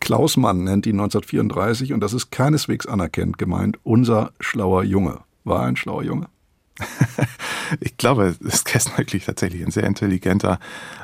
Klaus 0.00 0.38
Mann 0.38 0.64
nennt 0.64 0.86
ihn 0.86 0.98
1934 0.98 1.92
und 1.92 2.00
das 2.00 2.14
ist 2.14 2.30
keineswegs 2.30 2.86
anerkennt 2.86 3.36
gemeint, 3.36 3.78
unser 3.82 4.32
schlauer 4.40 4.84
Junge. 4.84 5.20
War 5.44 5.64
ein 5.64 5.76
schlauer 5.76 6.02
Junge? 6.02 6.28
ich 7.80 7.96
glaube, 7.96 8.36
dass 8.40 8.64
Kästner 8.64 8.98
wirklich 8.98 9.24
tatsächlich 9.24 9.64
ein 9.64 9.70
sehr 9.70 9.84
intelligenter 9.84 10.58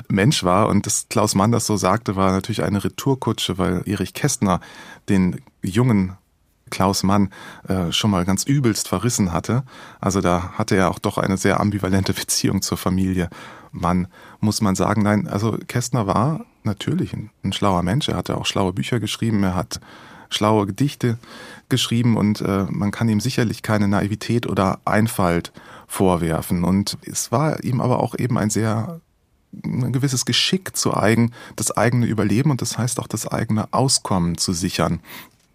Mensch 0.09 0.43
war 0.43 0.67
und 0.67 0.85
dass 0.85 1.07
Klaus 1.09 1.35
Mann 1.35 1.51
das 1.51 1.65
so 1.65 1.77
sagte, 1.77 2.15
war 2.15 2.31
natürlich 2.31 2.63
eine 2.63 2.83
Retourkutsche, 2.83 3.57
weil 3.57 3.83
Erich 3.85 4.13
Kästner 4.13 4.59
den 5.07 5.41
jungen 5.61 6.17
Klaus 6.69 7.03
Mann 7.03 7.29
äh, 7.67 7.91
schon 7.91 8.11
mal 8.11 8.25
ganz 8.25 8.43
übelst 8.43 8.87
verrissen 8.87 9.31
hatte. 9.31 9.63
Also 9.99 10.21
da 10.21 10.53
hatte 10.53 10.75
er 10.75 10.89
auch 10.89 10.99
doch 10.99 11.17
eine 11.17 11.37
sehr 11.37 11.59
ambivalente 11.59 12.13
Beziehung 12.13 12.61
zur 12.61 12.77
Familie 12.77 13.29
Mann, 13.71 14.07
muss 14.39 14.61
man 14.61 14.75
sagen. 14.75 15.03
Nein, 15.03 15.27
also 15.27 15.57
Kästner 15.67 16.07
war 16.07 16.45
natürlich 16.63 17.13
ein, 17.13 17.29
ein 17.43 17.53
schlauer 17.53 17.83
Mensch. 17.83 18.09
Er 18.09 18.15
hatte 18.15 18.37
auch 18.37 18.45
schlaue 18.45 18.73
Bücher 18.73 18.99
geschrieben. 18.99 19.43
Er 19.43 19.55
hat 19.55 19.79
schlaue 20.31 20.65
Gedichte 20.65 21.19
geschrieben 21.69 22.17
und 22.17 22.41
äh, 22.41 22.65
man 22.69 22.91
kann 22.91 23.07
ihm 23.09 23.19
sicherlich 23.19 23.61
keine 23.61 23.87
Naivität 23.87 24.47
oder 24.47 24.79
Einfalt 24.85 25.51
vorwerfen. 25.87 26.63
Und 26.63 26.97
es 27.05 27.31
war 27.31 27.63
ihm 27.63 27.81
aber 27.81 28.01
auch 28.01 28.17
eben 28.17 28.37
ein 28.37 28.49
sehr 28.49 28.99
ein 29.65 29.91
gewisses 29.91 30.25
Geschick 30.25 30.77
zu 30.77 30.95
eigen, 30.95 31.31
das 31.57 31.75
eigene 31.75 32.05
Überleben 32.05 32.51
und 32.51 32.61
das 32.61 32.77
heißt 32.77 32.99
auch 33.01 33.07
das 33.07 33.27
eigene 33.27 33.73
Auskommen 33.73 34.37
zu 34.37 34.53
sichern. 34.53 35.01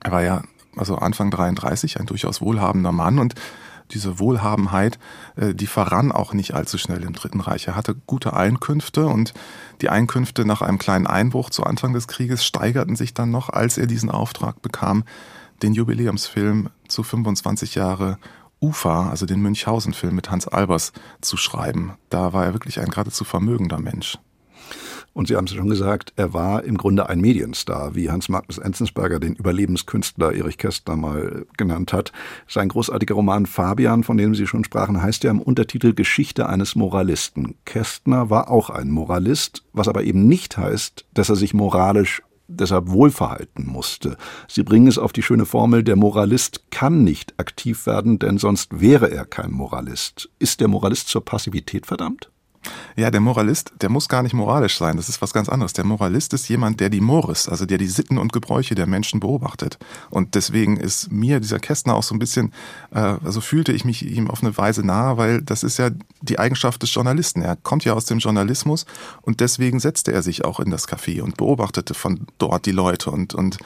Er 0.00 0.12
war 0.12 0.22
ja 0.22 0.42
also 0.76 0.96
Anfang 0.96 1.30
33 1.30 1.98
ein 1.98 2.06
durchaus 2.06 2.42
wohlhabender 2.42 2.92
Mann 2.92 3.18
und 3.18 3.34
diese 3.90 4.18
Wohlhabenheit, 4.18 4.98
äh, 5.36 5.54
die 5.54 5.66
verrann 5.66 6.12
auch 6.12 6.32
nicht 6.32 6.54
allzu 6.54 6.78
schnell 6.78 7.02
im 7.02 7.12
Dritten 7.12 7.40
Reich. 7.40 7.66
Er 7.66 7.76
hatte 7.76 7.94
gute 7.94 8.34
Einkünfte 8.34 9.06
und 9.06 9.34
die 9.80 9.88
Einkünfte 9.88 10.44
nach 10.44 10.62
einem 10.62 10.78
kleinen 10.78 11.06
Einbruch 11.06 11.50
zu 11.50 11.64
Anfang 11.64 11.92
des 11.92 12.08
Krieges 12.08 12.44
steigerten 12.44 12.96
sich 12.96 13.14
dann 13.14 13.30
noch, 13.30 13.50
als 13.50 13.78
er 13.78 13.86
diesen 13.86 14.10
Auftrag 14.10 14.62
bekam, 14.62 15.04
den 15.62 15.72
Jubiläumsfilm 15.72 16.70
zu 16.88 17.02
25 17.02 17.74
Jahre 17.74 18.18
Ufa, 18.60 19.10
also 19.10 19.26
den 19.26 19.40
Münchhausen-Film 19.40 20.14
mit 20.14 20.30
Hans 20.30 20.48
Albers, 20.48 20.92
zu 21.20 21.36
schreiben. 21.36 21.94
Da 22.08 22.32
war 22.32 22.46
er 22.46 22.52
wirklich 22.54 22.80
ein 22.80 22.88
geradezu 22.88 23.24
vermögender 23.24 23.78
Mensch. 23.78 24.18
Und 25.16 25.28
Sie 25.28 25.36
haben 25.36 25.46
es 25.46 25.54
schon 25.54 25.70
gesagt, 25.70 26.12
er 26.16 26.34
war 26.34 26.64
im 26.64 26.76
Grunde 26.76 27.08
ein 27.08 27.22
Medienstar, 27.22 27.94
wie 27.94 28.10
Hans 28.10 28.28
Magnus 28.28 28.58
Enzensberger 28.58 29.18
den 29.18 29.34
Überlebenskünstler 29.34 30.34
Erich 30.34 30.58
Kästner 30.58 30.94
mal 30.94 31.46
genannt 31.56 31.94
hat. 31.94 32.12
Sein 32.46 32.68
großartiger 32.68 33.14
Roman 33.14 33.46
Fabian, 33.46 34.04
von 34.04 34.18
dem 34.18 34.34
Sie 34.34 34.46
schon 34.46 34.62
sprachen, 34.62 35.00
heißt 35.00 35.24
ja 35.24 35.30
im 35.30 35.40
Untertitel 35.40 35.94
Geschichte 35.94 36.50
eines 36.50 36.76
Moralisten. 36.76 37.54
Kästner 37.64 38.28
war 38.28 38.50
auch 38.50 38.68
ein 38.68 38.90
Moralist, 38.90 39.62
was 39.72 39.88
aber 39.88 40.02
eben 40.02 40.28
nicht 40.28 40.58
heißt, 40.58 41.06
dass 41.14 41.30
er 41.30 41.36
sich 41.36 41.54
moralisch 41.54 42.20
deshalb 42.46 42.90
wohlverhalten 42.90 43.66
musste. 43.66 44.18
Sie 44.48 44.64
bringen 44.64 44.86
es 44.86 44.98
auf 44.98 45.14
die 45.14 45.22
schöne 45.22 45.46
Formel, 45.46 45.82
der 45.82 45.96
Moralist 45.96 46.70
kann 46.70 47.04
nicht 47.04 47.32
aktiv 47.40 47.86
werden, 47.86 48.18
denn 48.18 48.36
sonst 48.36 48.82
wäre 48.82 49.10
er 49.10 49.24
kein 49.24 49.50
Moralist. 49.50 50.28
Ist 50.38 50.60
der 50.60 50.68
Moralist 50.68 51.08
zur 51.08 51.24
Passivität 51.24 51.86
verdammt? 51.86 52.30
Ja, 52.96 53.10
der 53.10 53.20
Moralist, 53.20 53.72
der 53.80 53.88
muss 53.88 54.08
gar 54.08 54.22
nicht 54.22 54.34
moralisch 54.34 54.78
sein. 54.78 54.96
Das 54.96 55.08
ist 55.08 55.20
was 55.22 55.32
ganz 55.32 55.48
anderes. 55.48 55.72
Der 55.72 55.84
Moralist 55.84 56.32
ist 56.32 56.48
jemand, 56.48 56.80
der 56.80 56.88
die 56.88 57.00
Moris, 57.00 57.48
also 57.48 57.66
der 57.66 57.78
die 57.78 57.86
Sitten 57.88 58.18
und 58.18 58.32
Gebräuche 58.32 58.74
der 58.74 58.86
Menschen 58.86 59.20
beobachtet. 59.20 59.78
Und 60.10 60.34
deswegen 60.34 60.76
ist 60.76 61.12
mir 61.12 61.40
dieser 61.40 61.58
Kästner 61.58 61.94
auch 61.94 62.02
so 62.02 62.14
ein 62.14 62.18
bisschen, 62.18 62.52
äh, 62.92 62.98
also 62.98 63.40
fühlte 63.40 63.72
ich 63.72 63.84
mich 63.84 64.06
ihm 64.06 64.30
auf 64.30 64.42
eine 64.42 64.56
Weise 64.56 64.84
nahe, 64.84 65.16
weil 65.16 65.42
das 65.42 65.62
ist 65.62 65.78
ja 65.78 65.90
die 66.22 66.38
Eigenschaft 66.38 66.82
des 66.82 66.92
Journalisten. 66.92 67.42
Er 67.42 67.56
kommt 67.56 67.84
ja 67.84 67.92
aus 67.92 68.06
dem 68.06 68.18
Journalismus 68.18 68.86
und 69.22 69.40
deswegen 69.40 69.80
setzte 69.80 70.12
er 70.12 70.22
sich 70.22 70.44
auch 70.44 70.60
in 70.60 70.70
das 70.70 70.88
Café 70.88 71.20
und 71.22 71.36
beobachtete 71.36 71.94
von 71.94 72.26
dort 72.38 72.66
die 72.66 72.72
Leute 72.72 73.10
und, 73.10 73.34
und 73.34 73.58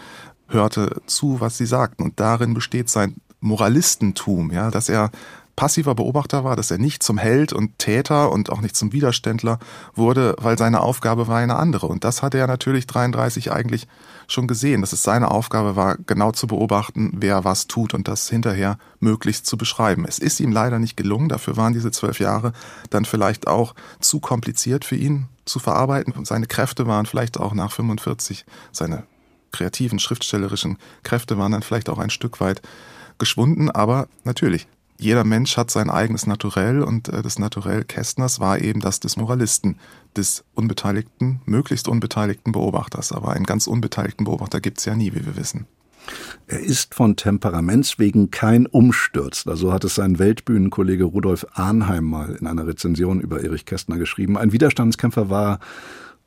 hörte 0.48 1.00
zu, 1.06 1.40
was 1.40 1.56
sie 1.56 1.66
sagten. 1.66 2.02
Und 2.02 2.20
darin 2.20 2.54
besteht 2.54 2.90
sein 2.90 3.16
Moralistentum, 3.40 4.50
ja, 4.50 4.70
dass 4.70 4.88
er 4.88 5.10
passiver 5.60 5.94
Beobachter 5.94 6.42
war, 6.42 6.56
dass 6.56 6.70
er 6.70 6.78
nicht 6.78 7.02
zum 7.02 7.18
Held 7.18 7.52
und 7.52 7.78
Täter 7.78 8.32
und 8.32 8.48
auch 8.48 8.62
nicht 8.62 8.74
zum 8.74 8.94
Widerständler 8.94 9.58
wurde, 9.94 10.34
weil 10.40 10.56
seine 10.56 10.80
Aufgabe 10.80 11.28
war 11.28 11.36
eine 11.36 11.56
andere. 11.56 11.86
Und 11.86 12.02
das 12.02 12.22
hatte 12.22 12.38
er 12.38 12.46
natürlich 12.46 12.86
33 12.86 13.52
eigentlich 13.52 13.86
schon 14.26 14.46
gesehen, 14.46 14.80
dass 14.80 14.94
es 14.94 15.02
seine 15.02 15.30
Aufgabe 15.30 15.76
war, 15.76 15.98
genau 15.98 16.32
zu 16.32 16.46
beobachten, 16.46 17.12
wer 17.14 17.44
was 17.44 17.66
tut 17.66 17.92
und 17.92 18.08
das 18.08 18.26
hinterher 18.30 18.78
möglichst 19.00 19.44
zu 19.44 19.58
beschreiben. 19.58 20.06
Es 20.08 20.18
ist 20.18 20.40
ihm 20.40 20.50
leider 20.50 20.78
nicht 20.78 20.96
gelungen, 20.96 21.28
dafür 21.28 21.58
waren 21.58 21.74
diese 21.74 21.90
zwölf 21.90 22.20
Jahre 22.20 22.54
dann 22.88 23.04
vielleicht 23.04 23.46
auch 23.46 23.74
zu 24.00 24.18
kompliziert 24.18 24.86
für 24.86 24.96
ihn 24.96 25.28
zu 25.44 25.58
verarbeiten. 25.58 26.14
Und 26.14 26.26
seine 26.26 26.46
Kräfte 26.46 26.86
waren 26.86 27.04
vielleicht 27.04 27.38
auch 27.38 27.52
nach 27.52 27.72
45, 27.72 28.46
seine 28.72 29.02
kreativen, 29.52 29.98
schriftstellerischen 29.98 30.78
Kräfte 31.02 31.36
waren 31.36 31.52
dann 31.52 31.62
vielleicht 31.62 31.90
auch 31.90 31.98
ein 31.98 32.08
Stück 32.08 32.40
weit 32.40 32.62
geschwunden, 33.18 33.70
aber 33.70 34.08
natürlich, 34.24 34.66
jeder 35.00 35.24
Mensch 35.24 35.56
hat 35.56 35.70
sein 35.70 35.90
eigenes 35.90 36.26
Naturell 36.26 36.82
und 36.82 37.08
äh, 37.08 37.22
das 37.22 37.38
Naturell 37.38 37.84
Kästners 37.84 38.38
war 38.38 38.60
eben 38.60 38.80
das 38.80 39.00
des 39.00 39.16
Moralisten, 39.16 39.76
des 40.16 40.44
unbeteiligten, 40.54 41.40
möglichst 41.46 41.88
unbeteiligten 41.88 42.52
Beobachters. 42.52 43.12
Aber 43.12 43.32
einen 43.32 43.46
ganz 43.46 43.66
unbeteiligten 43.66 44.24
Beobachter 44.24 44.60
gibt 44.60 44.78
es 44.78 44.84
ja 44.84 44.94
nie, 44.94 45.12
wie 45.14 45.24
wir 45.24 45.36
wissen. 45.36 45.66
Er 46.46 46.60
ist 46.60 46.94
von 46.94 47.16
Temperaments 47.16 47.98
wegen 47.98 48.30
kein 48.30 48.66
Umstürzler, 48.66 49.56
so 49.56 49.72
hat 49.72 49.84
es 49.84 49.94
sein 49.94 50.18
Weltbühnenkollege 50.18 51.04
Rudolf 51.04 51.46
Arnheim 51.52 52.04
mal 52.04 52.34
in 52.34 52.46
einer 52.46 52.66
Rezension 52.66 53.20
über 53.20 53.42
Erich 53.42 53.66
Kästner 53.66 53.98
geschrieben. 53.98 54.36
Ein 54.36 54.52
Widerstandskämpfer 54.52 55.30
war 55.30 55.60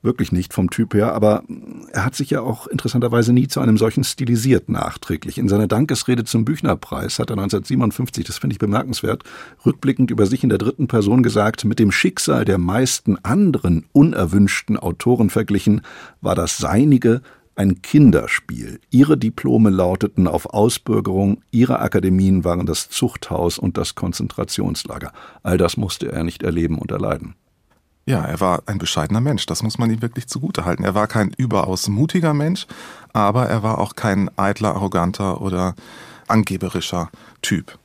wirklich 0.03 0.31
nicht 0.31 0.53
vom 0.53 0.69
Typ 0.69 0.93
her, 0.93 1.13
aber 1.13 1.43
er 1.91 2.05
hat 2.05 2.15
sich 2.15 2.29
ja 2.29 2.41
auch 2.41 2.67
interessanterweise 2.67 3.33
nie 3.33 3.48
zu 3.48 3.60
einem 3.62 3.77
solchen 3.77 4.03
stilisiert 4.03 4.69
nachträglich. 4.69 5.38
In 5.38 5.50
seiner 5.50 5.67
Dankesrede 5.67 6.25
zum 6.25 6.45
Büchnerpreis 6.45 7.19
hat 7.19 7.29
er 7.29 7.38
1957, 7.38 8.25
das 8.25 8.38
finde 8.38 8.53
ich 8.53 8.60
bemerkenswert, 8.60 9.24
rückblickend 9.65 10.12
über 10.12 10.25
sich 10.25 10.43
in 10.43 10.50
der 10.50 10.57
dritten 10.57 10.88
Person 10.88 11.24
gesagt, 11.24 11.65
mit 11.65 11.79
dem 11.79 11.91
Schicksal 11.91 12.45
der 12.45 12.57
meisten 12.57 13.17
anderen 13.24 13.86
unerwünschten 13.93 14.77
Autoren 14.77 15.29
verglichen, 15.29 15.81
war 16.22 16.36
das 16.36 16.57
seinige 16.57 17.22
ein 17.55 17.81
Kinderspiel. 17.81 18.79
Ihre 18.89 19.17
Diplome 19.17 19.69
lauteten 19.69 20.27
auf 20.27 20.48
Ausbürgerung, 20.48 21.43
ihre 21.51 21.79
Akademien 21.79 22.43
waren 22.43 22.65
das 22.65 22.89
Zuchthaus 22.89 23.60
und 23.60 23.77
das 23.77 23.95
Konzentrationslager. 23.95 25.12
All 25.43 25.57
das 25.57 25.77
musste 25.77 26.12
er 26.12 26.24
nicht 26.24 26.43
erleben 26.43 26.79
und 26.79 26.91
erleiden. 26.91 27.36
Ja, 28.05 28.25
er 28.25 28.41
war 28.41 28.63
ein 28.65 28.79
bescheidener 28.79 29.22
Mensch, 29.22 29.45
das 29.45 29.63
muss 29.63 29.77
man 29.77 29.89
ihm 29.89 30.01
wirklich 30.01 30.27
zugutehalten. 30.27 30.83
Er 30.83 30.93
war 30.93 31.07
kein 31.07 31.31
überaus 31.38 31.88
mutiger 31.88 32.33
Mensch, 32.33 32.67
aber 33.13 33.48
er 33.48 33.63
war 33.63 33.77
auch 33.77 33.95
kein 33.95 34.29
eitler, 34.38 34.75
arroganter 34.75 35.39
oder 35.41 35.75
angeberischer 36.27 37.10
Typ. 37.41 37.77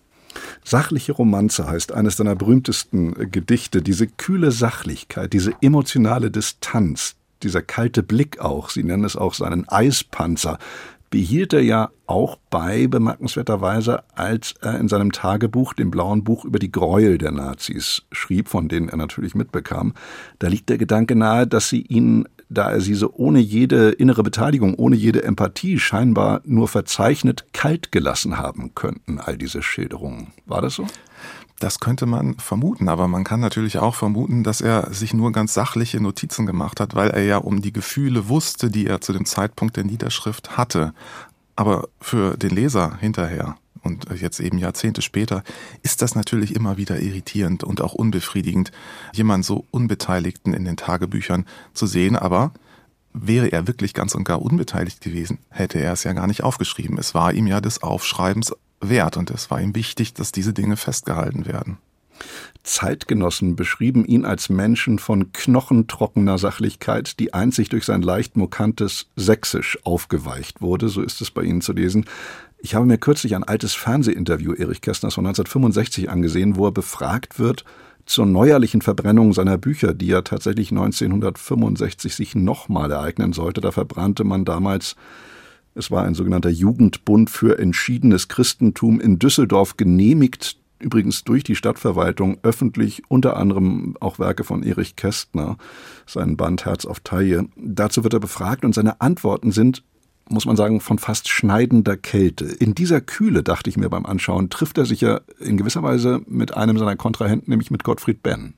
Sachliche 0.64 1.12
Romanze 1.12 1.68
heißt 1.68 1.92
eines 1.92 2.16
seiner 2.16 2.34
berühmtesten 2.34 3.30
Gedichte. 3.30 3.80
Diese 3.80 4.06
kühle 4.06 4.50
Sachlichkeit, 4.50 5.32
diese 5.32 5.52
emotionale 5.60 6.30
Distanz, 6.30 7.14
dieser 7.42 7.62
kalte 7.62 8.02
Blick 8.02 8.40
auch, 8.40 8.70
Sie 8.70 8.82
nennen 8.82 9.04
es 9.04 9.16
auch 9.16 9.34
seinen 9.34 9.68
Eispanzer, 9.68 10.58
behielt 11.10 11.52
er 11.52 11.62
ja 11.62 11.90
auch 12.06 12.38
bei, 12.50 12.86
bemerkenswerterweise, 12.86 14.02
als 14.14 14.54
er 14.60 14.78
in 14.78 14.88
seinem 14.88 15.12
Tagebuch, 15.12 15.74
dem 15.74 15.90
blauen 15.90 16.24
Buch 16.24 16.44
über 16.44 16.58
die 16.58 16.72
Gräuel 16.72 17.18
der 17.18 17.32
Nazis 17.32 18.02
schrieb, 18.12 18.48
von 18.48 18.68
denen 18.68 18.88
er 18.88 18.96
natürlich 18.96 19.34
mitbekam. 19.34 19.94
Da 20.38 20.48
liegt 20.48 20.68
der 20.68 20.78
Gedanke 20.78 21.16
nahe, 21.16 21.46
dass 21.46 21.68
sie 21.68 21.82
ihn 21.82 22.26
da 22.50 22.70
er 22.70 22.80
sie 22.80 22.94
so 22.94 23.12
ohne 23.14 23.40
jede 23.40 23.90
innere 23.90 24.22
Beteiligung, 24.22 24.74
ohne 24.74 24.96
jede 24.96 25.22
Empathie 25.22 25.78
scheinbar 25.78 26.40
nur 26.44 26.68
verzeichnet 26.68 27.44
kalt 27.52 27.92
gelassen 27.92 28.38
haben 28.38 28.74
könnten, 28.74 29.18
all 29.20 29.36
diese 29.36 29.62
Schilderungen. 29.62 30.28
War 30.46 30.62
das 30.62 30.74
so? 30.74 30.86
Das 31.58 31.80
könnte 31.80 32.06
man 32.06 32.36
vermuten, 32.38 32.88
aber 32.88 33.08
man 33.08 33.24
kann 33.24 33.40
natürlich 33.40 33.78
auch 33.78 33.96
vermuten, 33.96 34.44
dass 34.44 34.60
er 34.60 34.92
sich 34.94 35.12
nur 35.12 35.32
ganz 35.32 35.54
sachliche 35.54 36.00
Notizen 36.00 36.46
gemacht 36.46 36.78
hat, 36.78 36.94
weil 36.94 37.10
er 37.10 37.24
ja 37.24 37.38
um 37.38 37.60
die 37.60 37.72
Gefühle 37.72 38.28
wusste, 38.28 38.70
die 38.70 38.86
er 38.86 39.00
zu 39.00 39.12
dem 39.12 39.24
Zeitpunkt 39.24 39.76
der 39.76 39.84
Niederschrift 39.84 40.56
hatte. 40.56 40.94
Aber 41.56 41.88
für 42.00 42.36
den 42.36 42.50
Leser 42.50 42.96
hinterher 43.00 43.56
und 43.82 44.06
jetzt 44.20 44.38
eben 44.38 44.58
Jahrzehnte 44.58 45.02
später 45.02 45.42
ist 45.82 46.02
das 46.02 46.14
natürlich 46.14 46.54
immer 46.54 46.76
wieder 46.76 47.00
irritierend 47.00 47.64
und 47.64 47.80
auch 47.80 47.94
unbefriedigend, 47.94 48.70
jemand 49.12 49.44
so 49.44 49.64
Unbeteiligten 49.70 50.54
in 50.54 50.64
den 50.64 50.76
Tagebüchern 50.76 51.44
zu 51.74 51.86
sehen, 51.86 52.16
aber 52.16 52.52
wäre 53.12 53.50
er 53.50 53.66
wirklich 53.66 53.94
ganz 53.94 54.14
und 54.14 54.24
gar 54.24 54.42
unbeteiligt 54.42 55.00
gewesen, 55.00 55.38
hätte 55.50 55.80
er 55.80 55.92
es 55.92 56.04
ja 56.04 56.12
gar 56.12 56.26
nicht 56.26 56.44
aufgeschrieben. 56.44 56.98
Es 56.98 57.14
war 57.14 57.32
ihm 57.32 57.46
ja 57.46 57.60
des 57.60 57.82
Aufschreibens 57.82 58.54
wert 58.80 59.16
und 59.16 59.30
es 59.30 59.50
war 59.50 59.60
ihm 59.60 59.74
wichtig, 59.74 60.14
dass 60.14 60.32
diese 60.32 60.52
Dinge 60.52 60.76
festgehalten 60.76 61.46
werden. 61.46 61.78
Zeitgenossen 62.62 63.56
beschrieben 63.56 64.04
ihn 64.04 64.24
als 64.24 64.48
Menschen 64.48 64.98
von 64.98 65.32
knochentrockener 65.32 66.38
Sachlichkeit, 66.38 67.18
die 67.20 67.32
einzig 67.32 67.68
durch 67.68 67.84
sein 67.84 68.02
leicht 68.02 68.36
mokantes 68.36 69.06
Sächsisch 69.16 69.78
aufgeweicht 69.84 70.60
wurde, 70.60 70.88
so 70.88 71.00
ist 71.00 71.20
es 71.20 71.30
bei 71.30 71.42
Ihnen 71.42 71.60
zu 71.60 71.72
lesen. 71.72 72.04
Ich 72.60 72.74
habe 72.74 72.86
mir 72.86 72.98
kürzlich 72.98 73.36
ein 73.36 73.44
altes 73.44 73.74
Fernsehinterview 73.74 74.52
Erich 74.52 74.80
Kästners 74.80 75.14
von 75.14 75.26
1965 75.26 76.10
angesehen, 76.10 76.56
wo 76.56 76.66
er 76.66 76.72
befragt 76.72 77.38
wird 77.38 77.64
zur 78.04 78.26
neuerlichen 78.26 78.82
Verbrennung 78.82 79.32
seiner 79.32 79.58
Bücher, 79.58 79.94
die 79.94 80.06
ja 80.06 80.22
tatsächlich 80.22 80.70
1965 80.70 82.14
sich 82.14 82.34
nochmal 82.34 82.90
ereignen 82.90 83.32
sollte. 83.32 83.60
Da 83.60 83.70
verbrannte 83.70 84.24
man 84.24 84.44
damals 84.44 84.96
es 85.78 85.90
war 85.90 86.04
ein 86.04 86.14
sogenannter 86.14 86.50
Jugendbund 86.50 87.30
für 87.30 87.58
entschiedenes 87.58 88.28
Christentum 88.28 89.00
in 89.00 89.18
Düsseldorf 89.18 89.76
genehmigt, 89.76 90.58
übrigens 90.80 91.24
durch 91.24 91.44
die 91.44 91.54
Stadtverwaltung 91.54 92.38
öffentlich, 92.42 93.02
unter 93.08 93.36
anderem 93.36 93.96
auch 94.00 94.18
Werke 94.18 94.44
von 94.44 94.62
Erich 94.62 94.96
Kästner, 94.96 95.56
seinen 96.06 96.36
Band 96.36 96.64
Herz 96.64 96.84
auf 96.84 97.00
Taille. 97.00 97.48
Dazu 97.56 98.02
wird 98.02 98.14
er 98.14 98.20
befragt 98.20 98.64
und 98.64 98.74
seine 98.74 99.00
Antworten 99.00 99.52
sind 99.52 99.82
muss 100.30 100.44
man 100.44 100.56
sagen, 100.56 100.82
von 100.82 100.98
fast 100.98 101.30
schneidender 101.30 101.96
Kälte. 101.96 102.44
In 102.44 102.74
dieser 102.74 103.00
Kühle, 103.00 103.42
dachte 103.42 103.70
ich 103.70 103.78
mir 103.78 103.88
beim 103.88 104.04
Anschauen, 104.04 104.50
trifft 104.50 104.76
er 104.76 104.84
sich 104.84 105.00
ja 105.00 105.22
in 105.40 105.56
gewisser 105.56 105.82
Weise 105.82 106.20
mit 106.26 106.54
einem 106.54 106.76
seiner 106.76 106.96
Kontrahenten, 106.96 107.48
nämlich 107.50 107.70
mit 107.70 107.82
Gottfried 107.82 108.22
Benn. 108.22 108.52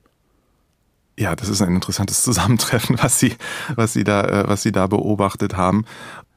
Ja, 1.20 1.36
das 1.36 1.50
ist 1.50 1.60
ein 1.60 1.74
interessantes 1.74 2.22
Zusammentreffen, 2.24 2.96
was 3.00 3.18
Sie, 3.18 3.34
was 3.76 3.92
Sie 3.92 4.04
da, 4.04 4.22
äh, 4.22 4.48
was 4.48 4.62
Sie 4.62 4.72
da 4.72 4.86
beobachtet 4.86 5.56
haben. 5.56 5.84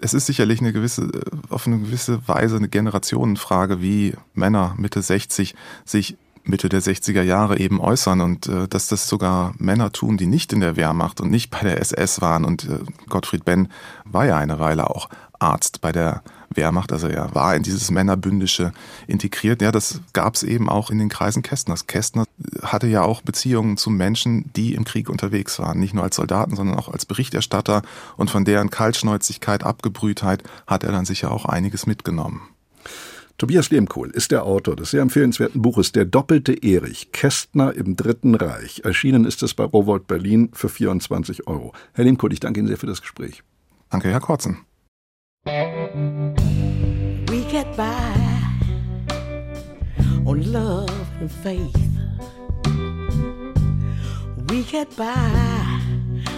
Es 0.04 0.14
ist 0.14 0.26
sicherlich 0.26 0.60
eine 0.60 0.74
gewisse, 0.74 1.04
äh, 1.04 1.22
auf 1.50 1.66
eine 1.66 1.80
gewisse 1.80 2.28
Weise 2.28 2.58
eine 2.58 2.68
Generationenfrage, 2.68 3.82
wie 3.82 4.16
Männer 4.34 4.76
Mitte 4.78 5.02
60 5.02 5.56
sich 5.86 6.18
Mitte 6.44 6.68
der 6.68 6.82
60er 6.82 7.22
Jahre 7.22 7.58
eben 7.58 7.80
äußern 7.80 8.20
und 8.20 8.48
äh, 8.48 8.68
dass 8.68 8.88
das 8.88 9.08
sogar 9.08 9.54
Männer 9.60 9.94
tun, 9.94 10.18
die 10.18 10.26
nicht 10.26 10.52
in 10.52 10.60
der 10.60 10.76
Wehrmacht 10.76 11.22
und 11.22 11.32
nicht 11.32 11.52
bei 11.52 11.62
der 11.62 11.80
SS 11.80 12.20
waren. 12.20 12.44
Und 12.44 12.66
äh, 12.66 12.80
Gottfried 13.08 13.46
Benn 13.46 13.70
war 14.04 14.26
ja 14.26 14.38
eine 14.38 14.60
Weile 14.60 14.90
auch 14.90 15.08
Arzt 15.40 15.80
bei 15.80 15.94
der 15.94 16.22
Wehrmacht, 16.56 16.92
also 16.92 17.08
er 17.08 17.34
war 17.36 17.56
in 17.56 17.64
dieses 17.64 17.92
Männerbündische 17.92 18.74
integriert. 19.08 19.62
Ja, 19.62 19.72
das 19.72 20.02
gab 20.14 20.36
es 20.36 20.44
eben 20.44 20.70
auch 20.70 20.90
in 20.90 21.00
den 21.00 21.10
Kreisen 21.10 21.44
Kästners. 21.44 21.88
Kästner 21.88 22.26
hatte 22.62 22.88
ja 22.88 23.04
auch 23.04 23.22
Beziehungen 23.22 23.78
zu 23.78 23.90
Menschen, 23.90 24.52
die 24.56 24.74
im 24.74 24.84
Krieg 24.86 25.10
unterwegs 25.10 25.60
waren, 25.60 25.80
nicht 25.80 25.94
nur 25.94 26.04
als 26.04 26.16
Soldaten, 26.16 26.56
sondern 26.56 26.78
auch 26.78 26.90
als 26.90 27.06
Berichterstatter 27.06 27.82
und 28.18 28.30
von 28.30 28.46
deren 28.46 28.70
Kaltschnäuzigkeit, 28.70 29.64
Abgebrühtheit 29.64 30.44
hat 30.68 30.84
er 30.84 30.92
dann 30.92 31.06
sicher 31.06 31.32
auch 31.32 31.46
einiges 31.46 31.86
mitgenommen. 31.86 32.42
Tobias 33.38 33.72
Lehmkohl 33.72 34.12
ist 34.12 34.32
der 34.32 34.46
Autor 34.46 34.76
des 34.76 34.92
sehr 34.92 35.02
empfehlenswerten 35.02 35.62
Buches 35.62 35.92
Der 35.92 36.06
doppelte 36.06 36.54
Erich, 36.54 37.12
Kästner 37.12 37.74
im 37.74 37.96
Dritten 37.96 38.36
Reich. 38.36 38.82
Erschienen 38.86 39.26
ist 39.26 39.42
es 39.42 39.56
bei 39.56 39.64
Rowold 39.64 40.08
Berlin 40.08 40.50
für 40.54 40.70
24 40.70 41.48
Euro. 41.48 41.74
Herr 41.94 42.06
Lehmkohl, 42.06 42.32
ich 42.32 42.40
danke 42.40 42.60
Ihnen 42.60 42.68
sehr 42.68 42.78
für 42.78 42.86
das 42.86 43.02
Gespräch. 43.02 43.44
Danke, 43.90 44.10
Herr 44.10 44.20
Korzen. 44.20 44.60
We 45.46 47.44
get 47.52 47.76
by 47.76 48.16
on 50.26 50.54
love 50.54 50.90
and 51.20 51.30
faith. 51.30 51.76
We 54.48 54.64
get 54.64 54.96
by 54.96 55.82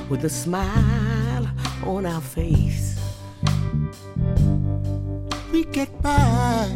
with 0.10 0.26
a 0.26 0.30
smile 0.30 1.48
on 1.84 2.08
our 2.08 2.22
face. 2.22 3.00
We 5.52 5.66
get 5.66 6.02
by 6.02 6.68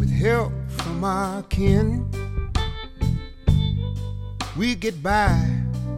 with 0.00 0.10
help 0.10 0.52
from 0.68 1.04
our 1.04 1.44
kin. 1.44 2.10
We 4.56 4.74
get 4.74 5.00
by 5.00 5.38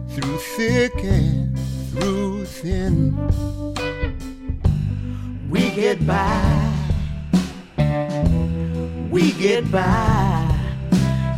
through 0.09 0.37
thick 0.37 0.93
and 1.03 1.57
through 1.89 2.45
thin 2.45 3.17
we 5.51 5.69
get 5.71 6.07
by. 6.07 6.73
We 9.09 9.33
get 9.33 9.69
by. 9.69 10.57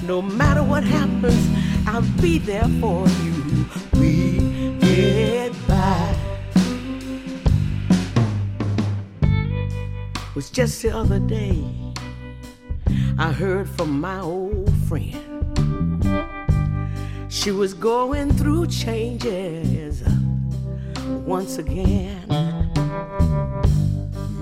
No 0.03 0.21
matter 0.21 0.61
what 0.63 0.83
happens, 0.83 1.49
I'll 1.87 2.03
be 2.21 2.37
there 2.37 2.69
for 2.79 3.07
you. 3.07 3.65
We 3.93 4.75
get 4.79 5.51
by. 5.67 6.15
It 9.23 10.35
was 10.35 10.51
just 10.51 10.83
the 10.83 10.95
other 10.95 11.19
day 11.19 11.63
I 13.17 13.31
heard 13.31 13.67
from 13.67 13.99
my 13.99 14.19
old 14.19 14.71
friend. 14.87 15.21
She 17.29 17.49
was 17.49 17.73
going 17.73 18.31
through 18.33 18.67
changes 18.67 20.03
once 21.25 21.57
again 21.57 22.52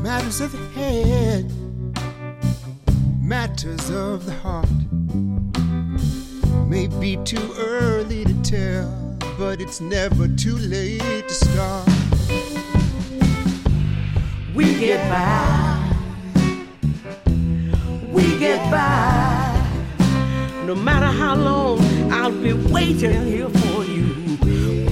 matters 0.02 0.42
of 0.42 0.52
the 0.52 0.68
head, 0.80 1.46
matters 3.22 3.90
of 3.92 4.26
the 4.26 4.34
heart. 4.34 4.68
May 6.68 6.88
be 6.88 7.18
too 7.18 7.54
early 7.60 8.26
to 8.26 8.34
tell, 8.42 9.18
but 9.38 9.62
it's 9.62 9.80
never 9.80 10.28
too 10.28 10.56
late 10.56 11.28
to 11.28 11.34
start. 11.34 11.88
We 14.56 14.80
get 14.80 15.08
by, 15.08 15.94
we 18.10 18.40
get 18.40 18.72
by. 18.72 19.50
No 20.66 20.74
matter 20.74 21.06
how 21.06 21.36
long, 21.36 21.80
I'll 22.12 22.32
be 22.32 22.54
waiting 22.54 23.26
here 23.28 23.50
for 23.50 23.84
you. 23.84 24.38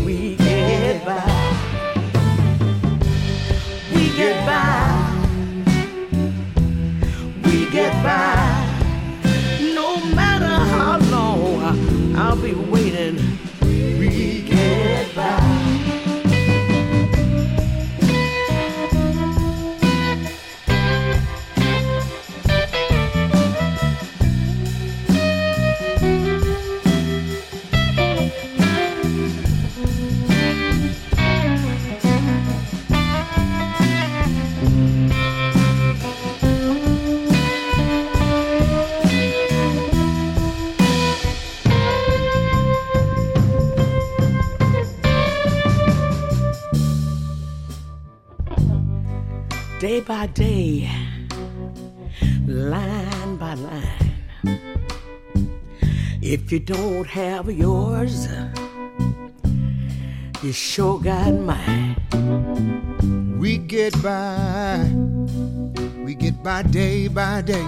We 0.05 0.35
get 0.35 1.03
by, 1.03 1.55
we 3.93 4.09
get 4.15 4.45
by 4.45 4.68
by. 8.03 8.79
No 9.75 9.99
matter 10.15 10.45
how 10.45 10.97
long 11.11 12.15
I'll 12.15 12.35
be 12.35 12.53
waiting, 12.53 12.78
If 56.49 56.53
you 56.53 56.59
don't 56.61 57.05
have 57.05 57.51
yours, 57.51 58.27
you 60.41 60.51
sure 60.51 60.99
got 60.99 61.31
mine. 61.31 61.95
We 63.39 63.59
get 63.59 63.93
by, 64.01 64.83
we 66.03 66.15
get 66.15 66.41
by 66.41 66.63
day 66.63 67.07
by 67.07 67.43
day. 67.43 67.67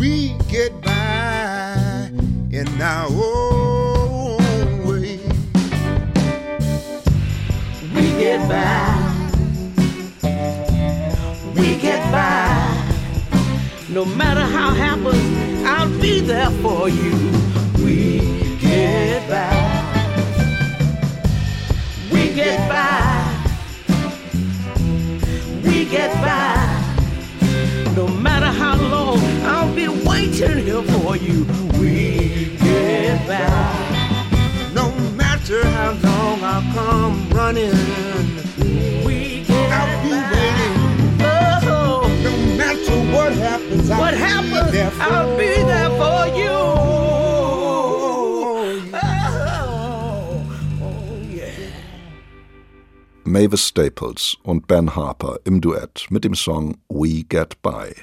We 0.00 0.34
get 0.48 0.72
by 0.82 2.10
in 2.50 2.82
our 2.82 3.06
own 3.08 4.84
way. 4.84 5.20
We 7.94 8.02
get 8.18 8.48
by, 8.48 8.98
we 11.54 11.76
get 11.78 12.02
by, 12.10 12.82
no 13.90 14.04
matter 14.04 14.40
how 14.40 14.70
happens 14.74 15.45
there 16.20 16.50
for 16.62 16.88
you. 16.88 17.12
We 17.84 18.56
get 18.60 19.28
by. 19.28 19.50
We 22.12 22.32
get 22.34 22.68
by. 22.68 23.34
We 25.64 25.84
get 25.84 26.12
by. 26.22 27.94
No 27.94 28.06
matter 28.08 28.46
how 28.46 28.76
long, 28.76 29.18
I'll 29.44 29.74
be 29.74 29.88
waiting 29.88 30.58
here 30.64 30.82
for 30.82 31.16
you. 31.16 31.44
We 31.80 32.56
get 32.58 33.26
by. 33.26 34.72
No 34.74 34.90
matter 35.16 35.64
how 35.64 35.92
long 36.02 36.42
I'll 36.42 36.72
come 36.74 37.28
running, 37.30 37.72
what 43.88 44.14
happens, 44.14 44.74
I'll 45.00 45.36
be 45.36 45.62
there 45.64 45.90
for 45.90 46.26
you. 46.36 46.50
Oh, 47.28 47.96
Oh, 48.92 50.44
oh 50.82 51.18
yeah. 51.30 51.52
Mavis 53.24 53.68
Staples 53.68 54.36
und 54.42 54.66
Ben 54.66 54.94
Harper 54.96 55.38
im 55.44 55.60
Duett 55.60 56.06
mit 56.10 56.24
dem 56.24 56.34
Song 56.34 56.76
We 56.88 57.22
Get 57.28 57.62
By. 57.62 57.94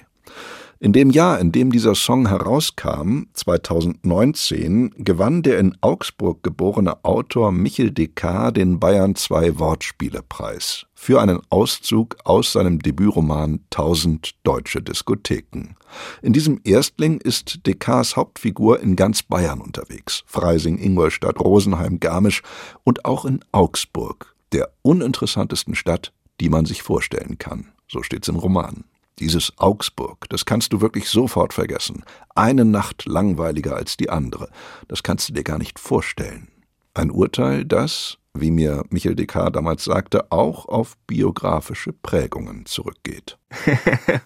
In 0.80 0.92
dem 0.92 1.12
Jahr, 1.12 1.40
in 1.40 1.52
dem 1.54 1.72
dieser 1.72 1.96
Song 1.96 2.28
herauskam, 2.28 3.28
2019, 3.34 4.92
gewann 4.98 5.42
der 5.42 5.60
in 5.60 5.78
Augsburg 5.80 6.44
geborene 6.44 7.06
Autor 7.06 7.54
Michel 7.54 7.92
Descartes 7.92 8.56
den 8.56 8.80
Bayern 8.82 9.16
2 9.16 9.60
Wortspielepreis 9.60 10.86
für 11.04 11.22
einen 11.22 11.42
Auszug 11.50 12.16
aus 12.24 12.54
seinem 12.54 12.80
Debütroman 12.80 13.60
Tausend 13.70 14.36
deutsche 14.44 14.82
Diskotheken. 14.82 15.76
In 16.22 16.32
diesem 16.32 16.62
Erstling 16.64 17.20
ist 17.20 17.68
Descartes 17.68 18.16
Hauptfigur 18.16 18.80
in 18.80 18.96
ganz 18.96 19.22
Bayern 19.22 19.60
unterwegs. 19.60 20.24
Freising, 20.28 20.78
Ingolstadt, 20.78 21.42
Rosenheim, 21.42 22.00
Garmisch 22.00 22.42
und 22.86 23.04
auch 23.04 23.26
in 23.26 23.44
Augsburg, 23.52 24.34
der 24.54 24.72
uninteressantesten 24.82 25.76
Stadt, 25.76 26.14
die 26.40 26.48
man 26.48 26.66
sich 26.66 26.84
vorstellen 26.84 27.38
kann. 27.38 27.74
So 27.90 28.02
steht's 28.02 28.30
im 28.30 28.38
Roman. 28.38 28.86
Dieses 29.20 29.52
Augsburg, 29.58 30.30
das 30.30 30.46
kannst 30.46 30.72
du 30.72 30.80
wirklich 30.80 31.10
sofort 31.10 31.52
vergessen. 31.52 32.06
Eine 32.34 32.64
Nacht 32.64 33.06
langweiliger 33.06 33.76
als 33.76 33.98
die 33.98 34.10
andere. 34.10 34.48
Das 34.88 35.04
kannst 35.04 35.28
du 35.28 35.34
dir 35.34 35.44
gar 35.44 35.58
nicht 35.58 35.80
vorstellen. 35.80 36.48
Ein 36.94 37.12
Urteil, 37.12 37.66
das, 37.66 38.20
wie 38.34 38.52
mir 38.52 38.84
Michel 38.90 39.16
Descartes 39.16 39.54
damals 39.54 39.84
sagte, 39.84 40.32
auch 40.32 40.68
auf 40.68 40.98
biografische 41.08 41.94
Prägungen 41.94 42.66
zurückgeht. 42.66 43.38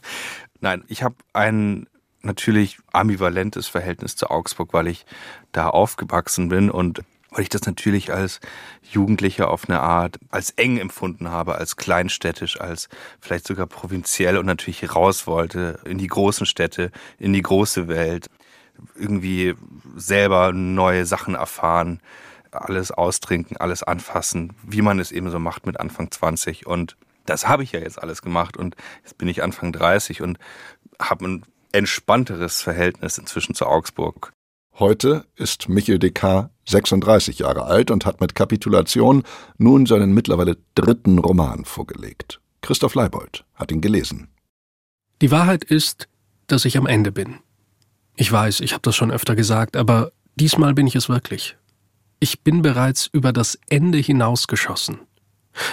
Nein, 0.61 0.83
ich 0.87 1.03
habe 1.03 1.15
ein 1.33 1.87
natürlich 2.21 2.77
ambivalentes 2.93 3.67
Verhältnis 3.67 4.15
zu 4.15 4.29
Augsburg, 4.29 4.73
weil 4.73 4.87
ich 4.87 5.05
da 5.51 5.69
aufgewachsen 5.69 6.49
bin 6.49 6.69
und 6.69 7.03
weil 7.31 7.43
ich 7.43 7.49
das 7.49 7.65
natürlich 7.65 8.13
als 8.13 8.39
Jugendlicher 8.81 9.49
auf 9.49 9.69
eine 9.69 9.81
Art 9.81 10.17
als 10.29 10.51
eng 10.51 10.77
empfunden 10.77 11.29
habe, 11.29 11.55
als 11.55 11.75
kleinstädtisch, 11.75 12.59
als 12.59 12.87
vielleicht 13.19 13.45
sogar 13.45 13.67
provinziell 13.67 14.37
und 14.37 14.45
natürlich 14.45 14.95
raus 14.95 15.27
wollte 15.27 15.79
in 15.85 15.97
die 15.97 16.07
großen 16.07 16.45
Städte, 16.45 16.91
in 17.19 17.33
die 17.33 17.41
große 17.41 17.87
Welt, 17.87 18.27
irgendwie 18.95 19.55
selber 19.95 20.53
neue 20.53 21.05
Sachen 21.05 21.35
erfahren, 21.35 21.99
alles 22.57 22.91
austrinken, 22.91 23.57
alles 23.57 23.83
anfassen, 23.83 24.53
wie 24.63 24.81
man 24.81 24.99
es 24.99 25.11
eben 25.11 25.29
so 25.29 25.39
macht 25.39 25.65
mit 25.65 25.79
Anfang 25.79 26.11
20 26.11 26.67
und 26.67 26.97
das 27.25 27.47
habe 27.47 27.63
ich 27.63 27.73
ja 27.73 27.79
jetzt 27.79 28.01
alles 28.01 28.21
gemacht 28.21 28.57
und 28.57 28.75
jetzt 29.03 29.17
bin 29.17 29.27
ich 29.27 29.43
Anfang 29.43 29.71
30 29.71 30.21
und 30.21 30.37
habe 30.99 31.25
ein 31.25 31.43
entspannteres 31.71 32.61
Verhältnis 32.61 33.17
inzwischen 33.17 33.53
zu 33.53 33.65
Augsburg. 33.65 34.31
Heute 34.79 35.25
ist 35.35 35.69
Michel 35.69 35.99
Descartes 35.99 36.51
36 36.67 37.39
Jahre 37.39 37.65
alt 37.65 37.91
und 37.91 38.05
hat 38.05 38.21
mit 38.21 38.35
Kapitulation 38.35 39.23
nun 39.57 39.85
seinen 39.85 40.13
mittlerweile 40.13 40.57
dritten 40.75 41.17
Roman 41.19 41.65
vorgelegt. 41.65 42.39
Christoph 42.61 42.95
Leibold 42.95 43.43
hat 43.55 43.71
ihn 43.71 43.81
gelesen. 43.81 44.29
Die 45.21 45.31
Wahrheit 45.31 45.63
ist, 45.63 46.07
dass 46.47 46.65
ich 46.65 46.77
am 46.77 46.85
Ende 46.85 47.11
bin. 47.11 47.39
Ich 48.15 48.31
weiß, 48.31 48.59
ich 48.59 48.73
habe 48.73 48.81
das 48.81 48.95
schon 48.95 49.11
öfter 49.11 49.35
gesagt, 49.35 49.75
aber 49.75 50.11
diesmal 50.35 50.73
bin 50.73 50.87
ich 50.87 50.95
es 50.95 51.09
wirklich. 51.09 51.56
Ich 52.19 52.41
bin 52.41 52.61
bereits 52.61 53.07
über 53.07 53.31
das 53.31 53.59
Ende 53.69 53.97
hinausgeschossen. 53.99 54.99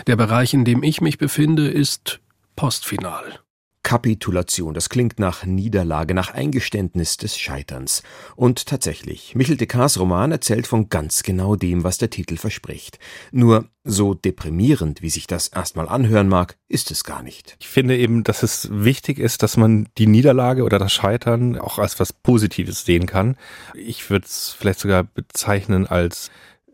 Der 0.07 0.17
Bereich, 0.17 0.55
in 0.55 0.65
dem 0.65 0.83
ich 0.83 1.01
mich 1.01 1.19
befinde, 1.19 1.69
ist 1.69 2.21
postfinal. 2.57 3.41
Kapitulation, 3.85 4.75
das 4.75 4.89
klingt 4.89 5.21
nach 5.21 5.45
Niederlage, 5.45 6.15
nach 6.15 6.33
Eingeständnis 6.33 7.19
des 7.19 7.39
Scheiterns. 7.39 8.03
Und 8.35 8.67
tatsächlich, 8.67 9.35
Michel 9.37 9.59
Descartes 9.59 10.01
Roman 10.01 10.33
erzählt 10.33 10.67
von 10.67 10.89
ganz 10.89 11.23
genau 11.23 11.55
dem, 11.55 11.85
was 11.85 11.99
der 11.99 12.09
Titel 12.11 12.39
verspricht. 12.39 12.99
Nur 13.31 13.67
so 13.85 14.15
deprimierend, 14.15 15.03
wie 15.03 15.11
sich 15.11 15.27
das 15.27 15.49
erstmal 15.49 15.87
anhören 15.87 16.29
mag, 16.29 16.57
ist 16.67 16.91
es 16.91 17.05
gar 17.05 17.23
nicht. 17.23 17.57
Ich 17.61 17.69
finde 17.69 17.97
eben, 17.99 18.25
dass 18.25 18.43
es 18.43 18.71
wichtig 18.73 19.19
ist, 19.19 19.43
dass 19.43 19.59
man 19.59 19.87
die 19.99 20.07
Niederlage 20.07 20.65
oder 20.65 20.79
das 20.79 20.95
Scheitern 20.95 21.59
auch 21.59 21.79
als 21.79 22.01
was 22.01 22.15
Positives 22.15 22.87
sehen 22.87 23.05
kann. 23.05 23.37
Ich 23.75 24.09
würde 24.09 24.25
es 24.25 24.57
vielleicht 24.59 24.81
sogar 24.81 25.05
bezeichnen 25.05 25.87
als 25.87 26.31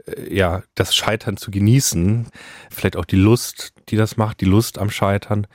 äh, 0.07 0.33
ja, 0.33 0.63
das 0.77 0.95
Scheitern 0.95 1.37
zu 1.37 1.51
genießen, 1.51 2.29
vielleicht 2.71 2.97
auch 2.97 3.05
die 3.05 3.17
Lust, 3.17 3.73
die 3.89 3.97
das 3.97 4.17
macht, 4.17 4.41
die 4.41 4.47
Lust 4.47 4.79
am 4.79 4.91
Scheitern 4.91 5.49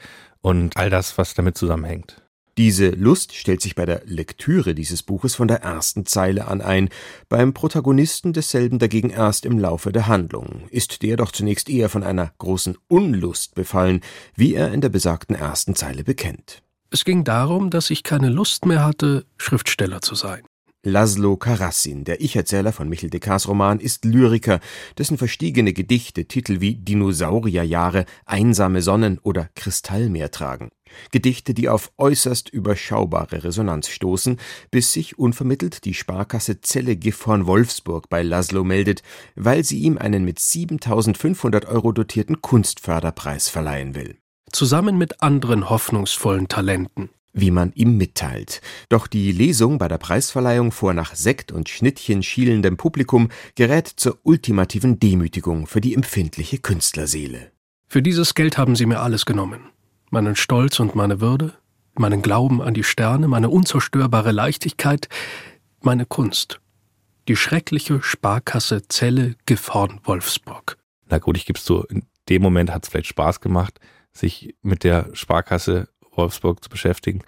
und 0.46 0.78
all 0.78 0.92
das, 0.92 1.18
was 1.18 1.34
damit 1.34 1.58
zusammenhängt. 1.58 2.22
Diese 2.60 2.90
Lust 2.90 3.34
stellt 3.34 3.62
sich 3.62 3.74
bei 3.74 3.88
der 3.88 4.04
Lektüre 4.06 4.76
dieses 4.76 5.02
Buches 5.02 5.34
von 5.34 5.48
der 5.48 5.64
ersten 5.64 6.06
Zeile 6.06 6.48
an 6.48 6.62
ein, 6.62 6.90
beim 7.30 7.56
Protagonisten 7.56 8.32
desselben 8.32 8.78
dagegen 8.78 9.10
erst 9.10 9.48
im 9.48 9.58
Laufe 9.58 9.92
der 9.92 10.08
Handlung, 10.08 10.68
ist 10.70 11.02
der 11.02 11.18
doch 11.18 11.32
zunächst 11.32 11.68
eher 11.68 11.90
von 11.90 12.04
einer 12.04 12.32
großen 12.38 12.78
Unlust 12.88 13.56
befallen, 13.56 14.02
wie 14.36 14.54
er 14.54 14.72
in 14.72 14.82
der 14.82 14.90
besagten 14.90 15.36
ersten 15.36 15.76
Zeile 15.76 16.04
bekennt. 16.04 16.62
Es 16.92 17.06
ging 17.06 17.24
darum, 17.24 17.72
dass 17.72 17.90
ich 17.90 18.04
keine 18.04 18.30
Lust 18.30 18.68
mehr 18.68 18.86
hatte, 18.86 19.26
Schriftsteller 19.38 20.02
zu 20.02 20.14
sein. 20.14 20.44
Laszlo 20.88 21.36
Karassin, 21.36 22.04
der 22.04 22.22
Ich-Erzähler 22.22 22.72
von 22.72 22.88
Michel 22.88 23.10
Descartes 23.10 23.48
Roman, 23.48 23.80
ist 23.80 24.06
Lyriker, 24.06 24.60
dessen 25.00 25.18
verstiegene 25.18 25.74
Gedichte 25.74 26.26
Titel 26.26 26.62
wie 26.62 26.76
Dinosaurierjahre, 26.76 28.06
Einsame 28.28 28.84
Sonnen 28.84 29.18
oder 29.18 29.50
Kristallmeer 29.56 30.30
tragen. 30.30 30.70
Gedichte, 31.10 31.56
die 31.56 31.70
auf 31.70 31.92
äußerst 31.98 32.50
überschaubare 32.50 33.44
Resonanz 33.44 33.90
stoßen, 33.90 34.38
bis 34.70 34.94
sich 34.94 35.18
unvermittelt 35.18 35.86
die 35.86 35.96
Sparkasse 35.96 36.62
Zelle 36.62 36.96
Gifhorn 36.96 37.48
Wolfsburg 37.48 38.08
bei 38.08 38.22
Laszlo 38.22 38.64
meldet, 38.64 39.02
weil 39.36 39.64
sie 39.64 39.80
ihm 39.80 39.98
einen 39.98 40.24
mit 40.24 40.38
7500 40.38 41.66
Euro 41.66 41.94
dotierten 41.94 42.44
Kunstförderpreis 42.44 43.50
verleihen 43.50 43.96
will. 43.96 44.18
Zusammen 44.52 45.00
mit 45.00 45.24
anderen 45.24 45.68
hoffnungsvollen 45.68 46.48
Talenten. 46.48 47.10
Wie 47.36 47.52
man 47.52 47.72
ihm 47.74 47.98
mitteilt. 47.98 48.62
Doch 48.90 49.06
die 49.08 49.32
Lesung 49.32 49.78
bei 49.78 49.88
der 49.88 49.98
Preisverleihung 49.98 50.72
vor 50.72 50.94
nach 50.94 51.14
Sekt 51.14 51.52
und 51.52 51.70
Schnittchen 51.70 52.24
schielendem 52.24 52.78
Publikum 52.78 53.30
gerät 53.56 53.88
zur 53.88 54.18
ultimativen 54.24 55.00
Demütigung 55.00 55.68
für 55.68 55.82
die 55.82 55.94
empfindliche 55.94 56.58
Künstlerseele. 56.58 57.52
Für 57.88 58.02
dieses 58.02 58.34
Geld 58.34 58.58
haben 58.58 58.76
sie 58.76 58.86
mir 58.86 59.02
alles 59.02 59.26
genommen. 59.26 59.70
Meinen 60.10 60.36
Stolz 60.36 60.80
und 60.80 60.96
meine 60.96 61.22
Würde, 61.22 61.54
meinen 61.94 62.22
Glauben 62.22 62.62
an 62.62 62.74
die 62.74 62.84
Sterne, 62.84 63.28
meine 63.28 63.50
unzerstörbare 63.50 64.32
Leichtigkeit, 64.32 65.10
meine 65.82 66.06
Kunst. 66.06 66.62
Die 67.28 67.36
schreckliche 67.36 68.02
Sparkasse 68.02 68.88
Zelle 68.88 69.36
Gifhorn 69.46 70.00
Wolfsburg. 70.04 70.78
Na 71.10 71.18
gut, 71.18 71.38
ich 71.38 71.46
gebe 71.46 71.58
es 71.58 71.66
zu, 71.66 71.84
in 71.84 72.04
dem 72.30 72.42
Moment 72.42 72.72
hat 72.72 72.84
es 72.84 72.90
vielleicht 72.90 73.08
Spaß 73.08 73.42
gemacht, 73.42 73.80
sich 74.14 74.56
mit 74.62 74.84
der 74.84 75.10
Sparkasse 75.14 75.90
Wolfsburg 76.18 76.64
zu 76.64 76.70
beschäftigen. 76.70 77.22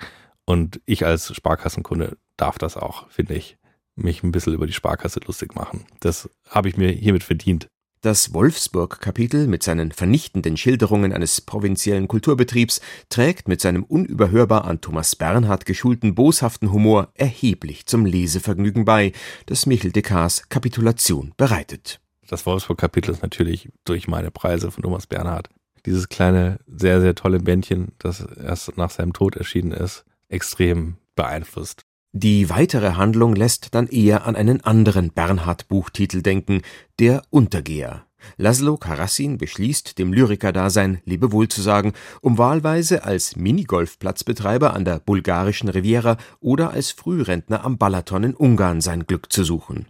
Und 0.45 0.81
ich 0.85 1.05
als 1.05 1.33
Sparkassenkunde 1.35 2.17
darf 2.37 2.57
das 2.57 2.77
auch, 2.77 3.09
finde 3.09 3.35
ich, 3.35 3.57
mich 3.95 4.23
ein 4.23 4.31
bisschen 4.31 4.53
über 4.53 4.67
die 4.67 4.73
Sparkasse 4.73 5.19
lustig 5.25 5.55
machen. 5.55 5.85
Das 5.99 6.29
habe 6.49 6.69
ich 6.69 6.77
mir 6.77 6.91
hiermit 6.91 7.23
verdient. 7.23 7.67
Das 8.01 8.31
Wolfsburg-Kapitel 8.31 9.47
mit 9.47 9.63
seinen 9.63 9.91
vernichtenden 9.91 10.55
Schilderungen 10.55 11.11
eines 11.11 11.41
provinziellen 11.41 12.07
Kulturbetriebs 12.07 12.79
trägt 13.09 13.47
mit 13.47 13.59
seinem 13.59 13.83
unüberhörbar 13.83 14.65
an 14.65 14.81
Thomas 14.81 15.15
Bernhard 15.15 15.65
geschulten 15.65 16.13
boshaften 16.13 16.71
Humor 16.71 17.09
erheblich 17.15 17.87
zum 17.87 18.05
Lesevergnügen 18.05 18.85
bei, 18.85 19.13
das 19.47 19.65
Michel 19.65 19.91
Descartes 19.91 20.47
Kapitulation 20.47 21.33
bereitet. 21.37 21.99
Das 22.27 22.45
Wolfsburg-Kapitel 22.45 23.11
ist 23.11 23.23
natürlich 23.23 23.69
durch 23.83 24.07
meine 24.07 24.29
Preise 24.29 24.69
von 24.69 24.83
Thomas 24.83 25.07
Bernhard. 25.07 25.49
Dieses 25.87 26.09
kleine, 26.09 26.59
sehr, 26.67 26.99
sehr 26.99 27.15
tolle 27.15 27.39
Bändchen, 27.39 27.93
das 27.97 28.19
erst 28.19 28.77
nach 28.77 28.89
seinem 28.89 29.13
Tod 29.13 29.37
erschienen 29.37 29.71
ist, 29.71 30.03
extrem 30.27 30.97
beeinflusst. 31.15 31.85
Die 32.11 32.49
weitere 32.49 32.95
Handlung 32.95 33.33
lässt 33.37 33.73
dann 33.73 33.87
eher 33.87 34.25
an 34.25 34.35
einen 34.35 34.59
anderen 34.65 35.11
Bernhard-Buchtitel 35.11 36.21
denken, 36.21 36.61
Der 36.99 37.21
Untergeher. 37.29 38.06
Laszlo 38.37 38.77
Karassin 38.77 39.37
beschließt, 39.37 39.97
dem 39.97 40.13
Lyrikerdasein 40.13 41.01
Lebewohl 41.05 41.47
zu 41.47 41.61
sagen, 41.61 41.93
um 42.21 42.37
wahlweise 42.37 43.03
als 43.03 43.35
Minigolfplatzbetreiber 43.35 44.73
an 44.73 44.85
der 44.85 44.99
bulgarischen 44.99 45.69
Riviera 45.69 46.17
oder 46.39 46.71
als 46.71 46.91
Frührentner 46.91 47.63
am 47.63 47.77
Balaton 47.77 48.23
in 48.23 48.35
Ungarn 48.35 48.81
sein 48.81 49.05
Glück 49.05 49.31
zu 49.31 49.43
suchen. 49.43 49.87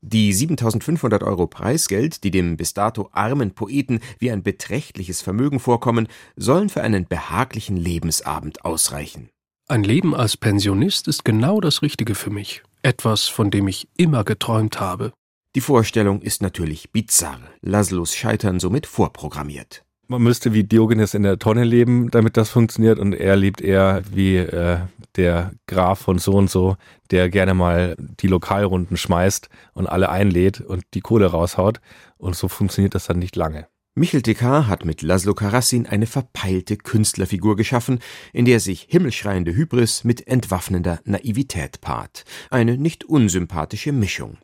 Die 0.00 0.32
7500 0.32 1.22
Euro 1.22 1.46
Preisgeld, 1.46 2.24
die 2.24 2.30
dem 2.30 2.56
bis 2.56 2.74
dato 2.74 3.08
armen 3.12 3.52
Poeten 3.52 4.00
wie 4.18 4.30
ein 4.30 4.42
beträchtliches 4.42 5.22
Vermögen 5.22 5.60
vorkommen, 5.60 6.08
sollen 6.36 6.68
für 6.68 6.82
einen 6.82 7.06
behaglichen 7.06 7.76
Lebensabend 7.76 8.64
ausreichen. 8.64 9.28
Ein 9.70 9.84
Leben 9.84 10.14
als 10.14 10.36
Pensionist 10.38 11.08
ist 11.08 11.24
genau 11.26 11.60
das 11.60 11.82
Richtige 11.82 12.14
für 12.14 12.30
mich. 12.30 12.62
Etwas, 12.82 13.28
von 13.28 13.50
dem 13.50 13.68
ich 13.68 13.88
immer 13.96 14.24
geträumt 14.24 14.80
habe. 14.80 15.12
Die 15.58 15.62
Vorstellung 15.62 16.22
ist 16.22 16.40
natürlich 16.40 16.92
bizarr, 16.92 17.40
Laszlos 17.62 18.14
Scheitern 18.14 18.60
somit 18.60 18.86
vorprogrammiert. 18.86 19.82
Man 20.06 20.22
müsste 20.22 20.52
wie 20.52 20.62
Diogenes 20.62 21.14
in 21.14 21.24
der 21.24 21.40
Tonne 21.40 21.64
leben, 21.64 22.12
damit 22.12 22.36
das 22.36 22.48
funktioniert 22.48 23.00
und 23.00 23.12
er 23.12 23.34
lebt 23.34 23.60
eher 23.60 24.02
wie 24.08 24.36
äh, 24.36 24.78
der 25.16 25.50
Graf 25.66 25.98
von 25.98 26.20
so 26.20 26.34
und 26.34 26.48
so, 26.48 26.76
der 27.10 27.28
gerne 27.28 27.54
mal 27.54 27.96
die 27.98 28.28
Lokalrunden 28.28 28.96
schmeißt 28.96 29.48
und 29.72 29.88
alle 29.88 30.10
einlädt 30.10 30.60
und 30.60 30.84
die 30.94 31.00
Kohle 31.00 31.26
raushaut 31.26 31.80
und 32.18 32.36
so 32.36 32.46
funktioniert 32.46 32.94
das 32.94 33.06
dann 33.08 33.18
nicht 33.18 33.34
lange. 33.34 33.66
Michel 33.96 34.22
Descartes 34.22 34.68
hat 34.68 34.84
mit 34.84 35.02
Laszlo 35.02 35.34
Karassin 35.34 35.88
eine 35.88 36.06
verpeilte 36.06 36.76
Künstlerfigur 36.76 37.56
geschaffen, 37.56 37.98
in 38.32 38.44
der 38.44 38.60
sich 38.60 38.86
himmelschreiende 38.88 39.56
Hybris 39.56 40.04
mit 40.04 40.28
entwaffnender 40.28 41.00
Naivität 41.04 41.80
paart. 41.80 42.24
Eine 42.48 42.78
nicht 42.78 43.06
unsympathische 43.06 43.90
Mischung. 43.90 44.38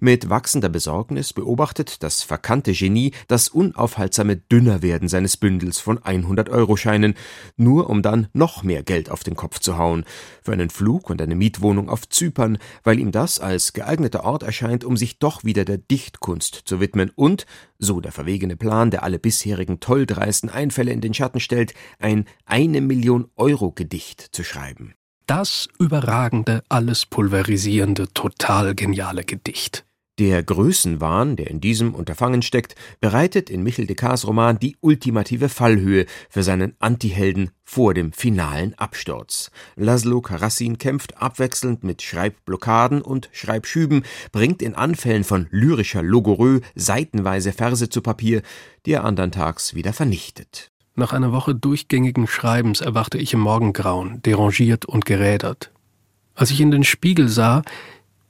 Mit 0.00 0.30
wachsender 0.30 0.68
Besorgnis 0.68 1.32
beobachtet 1.32 2.02
das 2.02 2.22
verkannte 2.22 2.72
Genie 2.72 3.12
das 3.26 3.48
unaufhaltsame 3.48 4.36
Dünnerwerden 4.36 5.08
seines 5.08 5.36
Bündels 5.36 5.80
von 5.80 5.98
100-Euro-Scheinen, 5.98 7.14
nur 7.56 7.90
um 7.90 8.02
dann 8.02 8.28
noch 8.32 8.62
mehr 8.62 8.82
Geld 8.82 9.10
auf 9.10 9.24
den 9.24 9.34
Kopf 9.34 9.58
zu 9.58 9.76
hauen, 9.76 10.04
für 10.42 10.52
einen 10.52 10.70
Flug 10.70 11.10
und 11.10 11.20
eine 11.20 11.34
Mietwohnung 11.34 11.88
auf 11.88 12.08
Zypern, 12.08 12.58
weil 12.84 12.98
ihm 12.98 13.12
das 13.12 13.40
als 13.40 13.72
geeigneter 13.72 14.24
Ort 14.24 14.42
erscheint, 14.42 14.84
um 14.84 14.96
sich 14.96 15.18
doch 15.18 15.44
wieder 15.44 15.64
der 15.64 15.78
Dichtkunst 15.78 16.62
zu 16.64 16.80
widmen 16.80 17.10
und, 17.14 17.46
so 17.78 18.00
der 18.00 18.12
verwegene 18.12 18.56
Plan, 18.56 18.90
der 18.90 19.02
alle 19.02 19.18
bisherigen 19.18 19.80
tolldreisten 19.80 20.48
Einfälle 20.48 20.92
in 20.92 21.00
den 21.00 21.14
Schatten 21.14 21.40
stellt, 21.40 21.74
ein 21.98 22.24
eine 22.44 22.80
Million 22.80 23.30
Euro 23.36 23.72
Gedicht 23.72 24.20
zu 24.32 24.44
schreiben 24.44 24.94
das 25.28 25.68
überragende, 25.78 26.62
alles 26.68 27.04
pulverisierende, 27.06 28.08
total 28.14 28.74
geniale 28.74 29.24
Gedicht. 29.24 29.84
Der 30.18 30.42
Größenwahn, 30.42 31.36
der 31.36 31.48
in 31.48 31.60
diesem 31.60 31.94
Unterfangen 31.94 32.42
steckt, 32.42 32.74
bereitet 33.00 33.50
in 33.50 33.62
Michel 33.62 33.86
Descartes 33.86 34.26
Roman 34.26 34.58
die 34.58 34.76
ultimative 34.80 35.48
Fallhöhe 35.48 36.06
für 36.28 36.42
seinen 36.42 36.74
Antihelden 36.80 37.50
vor 37.62 37.94
dem 37.94 38.12
finalen 38.12 38.74
Absturz. 38.74 39.52
Laszlo 39.76 40.20
Karassin 40.20 40.78
kämpft 40.78 41.22
abwechselnd 41.22 41.84
mit 41.84 42.02
Schreibblockaden 42.02 43.00
und 43.00 43.28
Schreibschüben, 43.30 44.02
bringt 44.32 44.60
in 44.60 44.74
Anfällen 44.74 45.22
von 45.22 45.46
lyrischer 45.50 46.02
Logorö 46.02 46.60
seitenweise 46.74 47.52
Verse 47.52 47.88
zu 47.88 48.00
Papier, 48.00 48.42
die 48.86 48.92
er 48.92 49.04
andern 49.04 49.30
Tags 49.30 49.74
wieder 49.74 49.92
vernichtet. 49.92 50.72
Nach 50.98 51.12
einer 51.12 51.30
Woche 51.30 51.54
durchgängigen 51.54 52.26
Schreibens 52.26 52.80
erwachte 52.80 53.18
ich 53.18 53.32
im 53.32 53.38
Morgengrauen, 53.38 54.20
derangiert 54.22 54.84
und 54.84 55.04
gerädert. 55.04 55.70
Als 56.34 56.50
ich 56.50 56.60
in 56.60 56.72
den 56.72 56.82
Spiegel 56.82 57.28
sah, 57.28 57.62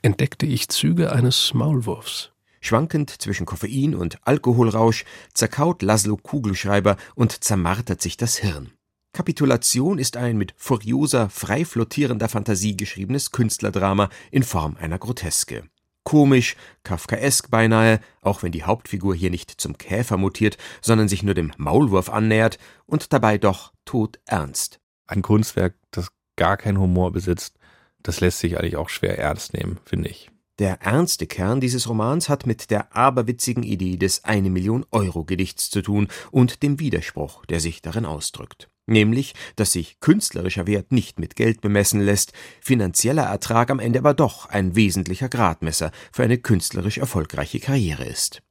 entdeckte 0.02 0.44
ich 0.44 0.68
Züge 0.68 1.10
eines 1.10 1.54
Maulwurfs. 1.54 2.30
Schwankend 2.60 3.22
zwischen 3.22 3.46
Koffein 3.46 3.94
und 3.94 4.18
Alkoholrausch 4.26 5.06
zerkaut 5.32 5.80
Laszlo 5.80 6.18
Kugelschreiber 6.18 6.98
und 7.14 7.42
zermartert 7.42 8.02
sich 8.02 8.18
das 8.18 8.36
Hirn. 8.36 8.70
Kapitulation 9.14 9.98
ist 9.98 10.18
ein 10.18 10.36
mit 10.36 10.52
furioser, 10.58 11.30
frei 11.30 11.64
flottierender 11.64 12.28
Fantasie 12.28 12.76
geschriebenes 12.76 13.30
Künstlerdrama 13.30 14.10
in 14.30 14.42
Form 14.42 14.76
einer 14.78 14.98
Groteske 14.98 15.64
komisch, 16.08 16.56
kafkaesk 16.84 17.50
beinahe, 17.50 18.00
auch 18.22 18.42
wenn 18.42 18.50
die 18.50 18.64
Hauptfigur 18.64 19.14
hier 19.14 19.28
nicht 19.28 19.50
zum 19.60 19.76
Käfer 19.76 20.16
mutiert, 20.16 20.56
sondern 20.80 21.06
sich 21.06 21.22
nur 21.22 21.34
dem 21.34 21.52
Maulwurf 21.58 22.08
annähert 22.08 22.58
und 22.86 23.12
dabei 23.12 23.36
doch 23.36 23.74
todernst. 23.84 24.80
Ein 25.06 25.20
Kunstwerk, 25.20 25.74
das 25.90 26.08
gar 26.36 26.56
keinen 26.56 26.80
Humor 26.80 27.12
besitzt, 27.12 27.58
das 28.02 28.20
lässt 28.20 28.38
sich 28.38 28.58
eigentlich 28.58 28.78
auch 28.78 28.88
schwer 28.88 29.18
ernst 29.18 29.52
nehmen, 29.52 29.80
finde 29.84 30.08
ich. 30.08 30.30
Der 30.58 30.80
ernste 30.80 31.26
Kern 31.26 31.60
dieses 31.60 31.86
Romans 31.90 32.30
hat 32.30 32.46
mit 32.46 32.70
der 32.70 32.96
aberwitzigen 32.96 33.62
Idee 33.62 33.98
des 33.98 34.24
eine 34.24 34.48
Million 34.48 34.86
Euro 34.90 35.24
Gedichts 35.24 35.68
zu 35.68 35.82
tun 35.82 36.08
und 36.30 36.62
dem 36.62 36.80
Widerspruch, 36.80 37.44
der 37.44 37.60
sich 37.60 37.82
darin 37.82 38.06
ausdrückt 38.06 38.70
nämlich, 38.88 39.34
dass 39.56 39.72
sich 39.72 40.00
künstlerischer 40.00 40.66
Wert 40.66 40.92
nicht 40.92 41.18
mit 41.18 41.36
Geld 41.36 41.60
bemessen 41.60 42.00
lässt, 42.00 42.32
finanzieller 42.60 43.24
Ertrag 43.24 43.70
am 43.70 43.78
Ende 43.78 43.98
aber 43.98 44.14
doch 44.14 44.46
ein 44.46 44.74
wesentlicher 44.74 45.28
Gradmesser 45.28 45.90
für 46.12 46.22
eine 46.22 46.38
künstlerisch 46.38 46.98
erfolgreiche 46.98 47.60
Karriere 47.60 48.04
ist. 48.04 48.42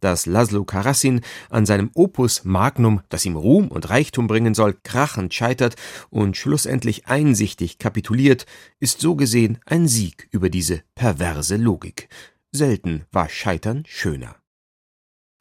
Dass 0.00 0.26
Laszlo 0.26 0.64
Karassin 0.64 1.20
an 1.50 1.66
seinem 1.66 1.90
Opus 1.94 2.44
Magnum, 2.44 3.00
das 3.08 3.24
ihm 3.24 3.36
Ruhm 3.36 3.68
und 3.68 3.90
Reichtum 3.90 4.26
bringen 4.26 4.54
soll, 4.54 4.76
krachend 4.82 5.34
scheitert 5.34 5.76
und 6.10 6.36
schlussendlich 6.36 7.06
einsichtig 7.06 7.78
kapituliert, 7.78 8.46
ist 8.80 9.00
so 9.00 9.16
gesehen 9.16 9.58
ein 9.66 9.88
Sieg 9.88 10.28
über 10.30 10.48
diese 10.48 10.82
perverse 10.94 11.56
Logik. 11.56 12.08
Selten 12.52 13.04
war 13.10 13.28
Scheitern 13.28 13.82
schöner. 13.86 14.36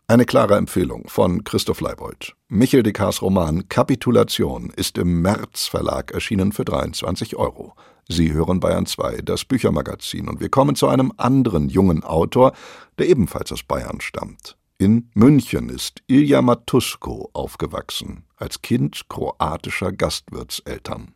Eine 0.05 0.25
klare 0.25 0.57
Empfehlung 0.57 1.07
von 1.07 1.45
Christoph 1.45 1.79
Leibold. 1.79 2.35
Michel 2.49 2.83
Descartes 2.83 3.21
Roman 3.21 3.69
Kapitulation 3.69 4.69
ist 4.75 4.97
im 4.97 5.21
März 5.21 5.67
Verlag 5.67 6.11
erschienen 6.11 6.51
für 6.51 6.65
23 6.65 7.37
Euro. 7.37 7.73
Sie 8.09 8.33
hören 8.33 8.59
Bayern 8.59 8.85
2, 8.85 9.21
das 9.23 9.45
Büchermagazin, 9.45 10.27
und 10.27 10.41
wir 10.41 10.49
kommen 10.49 10.75
zu 10.75 10.89
einem 10.89 11.13
anderen 11.15 11.69
jungen 11.69 12.03
Autor, 12.03 12.51
der 12.97 13.07
ebenfalls 13.07 13.53
aus 13.53 13.63
Bayern 13.63 14.01
stammt. 14.01 14.57
In 14.77 15.09
München 15.13 15.69
ist 15.69 16.03
Ilja 16.07 16.41
Matusko 16.41 17.29
aufgewachsen, 17.31 18.25
als 18.35 18.61
Kind 18.61 19.07
kroatischer 19.07 19.93
Gastwirtseltern. 19.93 21.13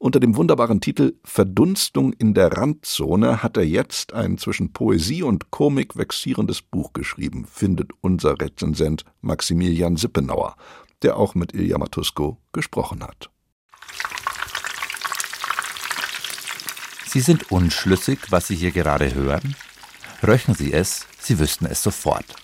Unter 0.00 0.20
dem 0.20 0.36
wunderbaren 0.36 0.80
Titel 0.80 1.14
Verdunstung 1.24 2.12
in 2.12 2.32
der 2.32 2.52
Randzone 2.52 3.42
hat 3.42 3.56
er 3.56 3.64
jetzt 3.64 4.12
ein 4.12 4.38
zwischen 4.38 4.72
Poesie 4.72 5.24
und 5.24 5.50
Komik 5.50 5.96
vexierendes 5.96 6.62
Buch 6.62 6.92
geschrieben, 6.92 7.46
findet 7.50 7.90
unser 8.00 8.40
Rezensent 8.40 9.04
Maximilian 9.22 9.96
Sippenauer, 9.96 10.54
der 11.02 11.16
auch 11.16 11.34
mit 11.34 11.52
Ilja 11.52 11.78
Matusko 11.78 12.38
gesprochen 12.52 13.02
hat. 13.02 13.30
Sie 17.08 17.20
sind 17.20 17.50
unschlüssig, 17.50 18.20
was 18.30 18.46
Sie 18.46 18.54
hier 18.54 18.70
gerade 18.70 19.16
hören? 19.16 19.56
Röchen 20.22 20.54
Sie 20.54 20.72
es, 20.72 21.06
Sie 21.18 21.40
wüssten 21.40 21.66
es 21.66 21.82
sofort. 21.82 22.36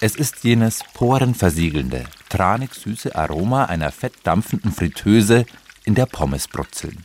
Es 0.00 0.16
ist 0.16 0.44
jenes 0.44 0.80
porenversiegelnde, 0.94 2.06
tranig 2.30 2.72
süße 2.74 3.14
Aroma 3.14 3.66
einer 3.66 3.92
fettdampfenden 3.92 4.72
Fritteuse, 4.72 5.44
in 5.84 5.94
der 5.94 6.06
Pommes 6.06 6.48
brutzeln. 6.48 7.04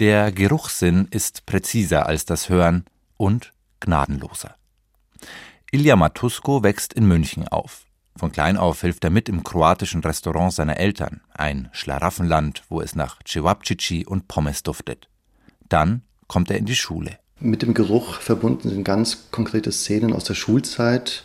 Der 0.00 0.32
Geruchssinn 0.32 1.08
ist 1.10 1.46
präziser 1.46 2.06
als 2.06 2.24
das 2.24 2.48
Hören 2.48 2.84
und 3.16 3.52
gnadenloser. 3.80 4.56
Ilja 5.70 5.96
Matusko 5.96 6.62
wächst 6.62 6.92
in 6.92 7.06
München 7.06 7.48
auf. 7.48 7.84
Von 8.16 8.30
klein 8.30 8.56
auf 8.56 8.82
hilft 8.82 9.04
er 9.04 9.10
mit 9.10 9.28
im 9.28 9.42
kroatischen 9.42 10.02
Restaurant 10.02 10.52
seiner 10.52 10.76
Eltern, 10.76 11.22
ein 11.32 11.70
Schlaraffenland, 11.72 12.62
wo 12.68 12.80
es 12.80 12.94
nach 12.94 13.20
Cevapcici 13.26 14.04
und 14.06 14.28
Pommes 14.28 14.62
duftet. 14.62 15.08
Dann 15.68 16.02
kommt 16.26 16.50
er 16.50 16.58
in 16.58 16.66
die 16.66 16.76
Schule. 16.76 17.18
Mit 17.40 17.62
dem 17.62 17.74
Geruch 17.74 18.20
verbunden 18.20 18.68
sind 18.68 18.84
ganz 18.84 19.30
konkrete 19.30 19.72
Szenen 19.72 20.12
aus 20.12 20.24
der 20.24 20.34
Schulzeit, 20.34 21.24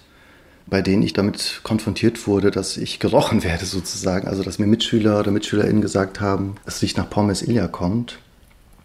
bei 0.69 0.82
denen 0.82 1.03
ich 1.03 1.13
damit 1.13 1.62
konfrontiert 1.63 2.27
wurde, 2.27 2.51
dass 2.51 2.77
ich 2.77 2.99
gerochen 2.99 3.43
werde 3.43 3.65
sozusagen. 3.65 4.27
Also 4.27 4.43
dass 4.43 4.60
mir 4.60 4.67
Mitschüler 4.67 5.19
oder 5.19 5.32
MitschülerInnen 5.32 5.82
gesagt 5.82 6.21
haben, 6.21 6.56
es 6.65 6.82
nach 6.95 7.10
Pommes 7.10 7.41
Ilja 7.41 7.67
kommt. 7.67 8.19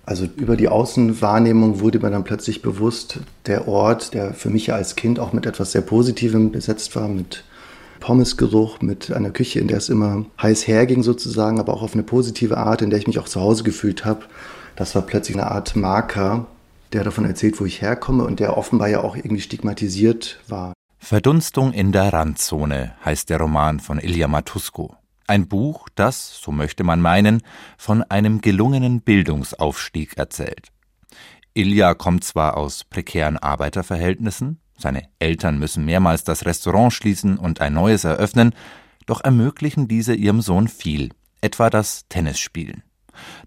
Also 0.04 0.26
über 0.36 0.56
die 0.56 0.68
Außenwahrnehmung 0.68 1.80
wurde 1.80 2.00
mir 2.00 2.10
dann 2.10 2.24
plötzlich 2.24 2.60
bewusst, 2.60 3.20
der 3.46 3.68
Ort, 3.68 4.14
der 4.14 4.34
für 4.34 4.50
mich 4.50 4.72
als 4.72 4.96
Kind 4.96 5.20
auch 5.20 5.32
mit 5.32 5.46
etwas 5.46 5.72
sehr 5.72 5.82
Positivem 5.82 6.50
besetzt 6.50 6.96
war, 6.96 7.06
mit 7.06 7.44
Pommesgeruch, 8.00 8.80
mit 8.80 9.12
einer 9.12 9.30
Küche, 9.30 9.60
in 9.60 9.68
der 9.68 9.78
es 9.78 9.88
immer 9.88 10.26
heiß 10.42 10.66
herging 10.66 11.04
sozusagen, 11.04 11.60
aber 11.60 11.72
auch 11.72 11.82
auf 11.82 11.94
eine 11.94 12.02
positive 12.02 12.56
Art, 12.56 12.82
in 12.82 12.90
der 12.90 12.98
ich 12.98 13.06
mich 13.06 13.20
auch 13.20 13.28
zu 13.28 13.40
Hause 13.40 13.62
gefühlt 13.62 14.04
habe. 14.04 14.24
Das 14.74 14.96
war 14.96 15.02
plötzlich 15.02 15.36
eine 15.36 15.52
Art 15.52 15.76
Marker, 15.76 16.46
der 16.92 17.04
davon 17.04 17.24
erzählt, 17.24 17.60
wo 17.60 17.64
ich 17.64 17.80
herkomme 17.80 18.24
und 18.24 18.40
der 18.40 18.56
offenbar 18.56 18.88
ja 18.88 19.04
auch 19.04 19.14
irgendwie 19.14 19.40
stigmatisiert 19.40 20.40
war. 20.48 20.72
Verdunstung 21.04 21.72
in 21.72 21.90
der 21.90 22.12
Randzone 22.12 22.94
heißt 23.04 23.28
der 23.28 23.38
Roman 23.38 23.80
von 23.80 23.98
Ilja 23.98 24.28
Matusko. 24.28 24.94
Ein 25.26 25.48
Buch, 25.48 25.88
das, 25.96 26.40
so 26.40 26.52
möchte 26.52 26.84
man 26.84 27.00
meinen, 27.00 27.42
von 27.76 28.04
einem 28.04 28.40
gelungenen 28.40 29.00
Bildungsaufstieg 29.00 30.16
erzählt. 30.16 30.68
Ilja 31.54 31.94
kommt 31.94 32.22
zwar 32.22 32.56
aus 32.56 32.84
prekären 32.84 33.36
Arbeiterverhältnissen, 33.36 34.60
seine 34.78 35.02
Eltern 35.18 35.58
müssen 35.58 35.84
mehrmals 35.84 36.22
das 36.22 36.46
Restaurant 36.46 36.92
schließen 36.92 37.36
und 37.36 37.60
ein 37.60 37.74
neues 37.74 38.04
eröffnen, 38.04 38.54
doch 39.04 39.22
ermöglichen 39.22 39.88
diese 39.88 40.14
ihrem 40.14 40.40
Sohn 40.40 40.68
viel, 40.68 41.10
etwa 41.40 41.68
das 41.68 42.06
Tennisspielen. 42.08 42.84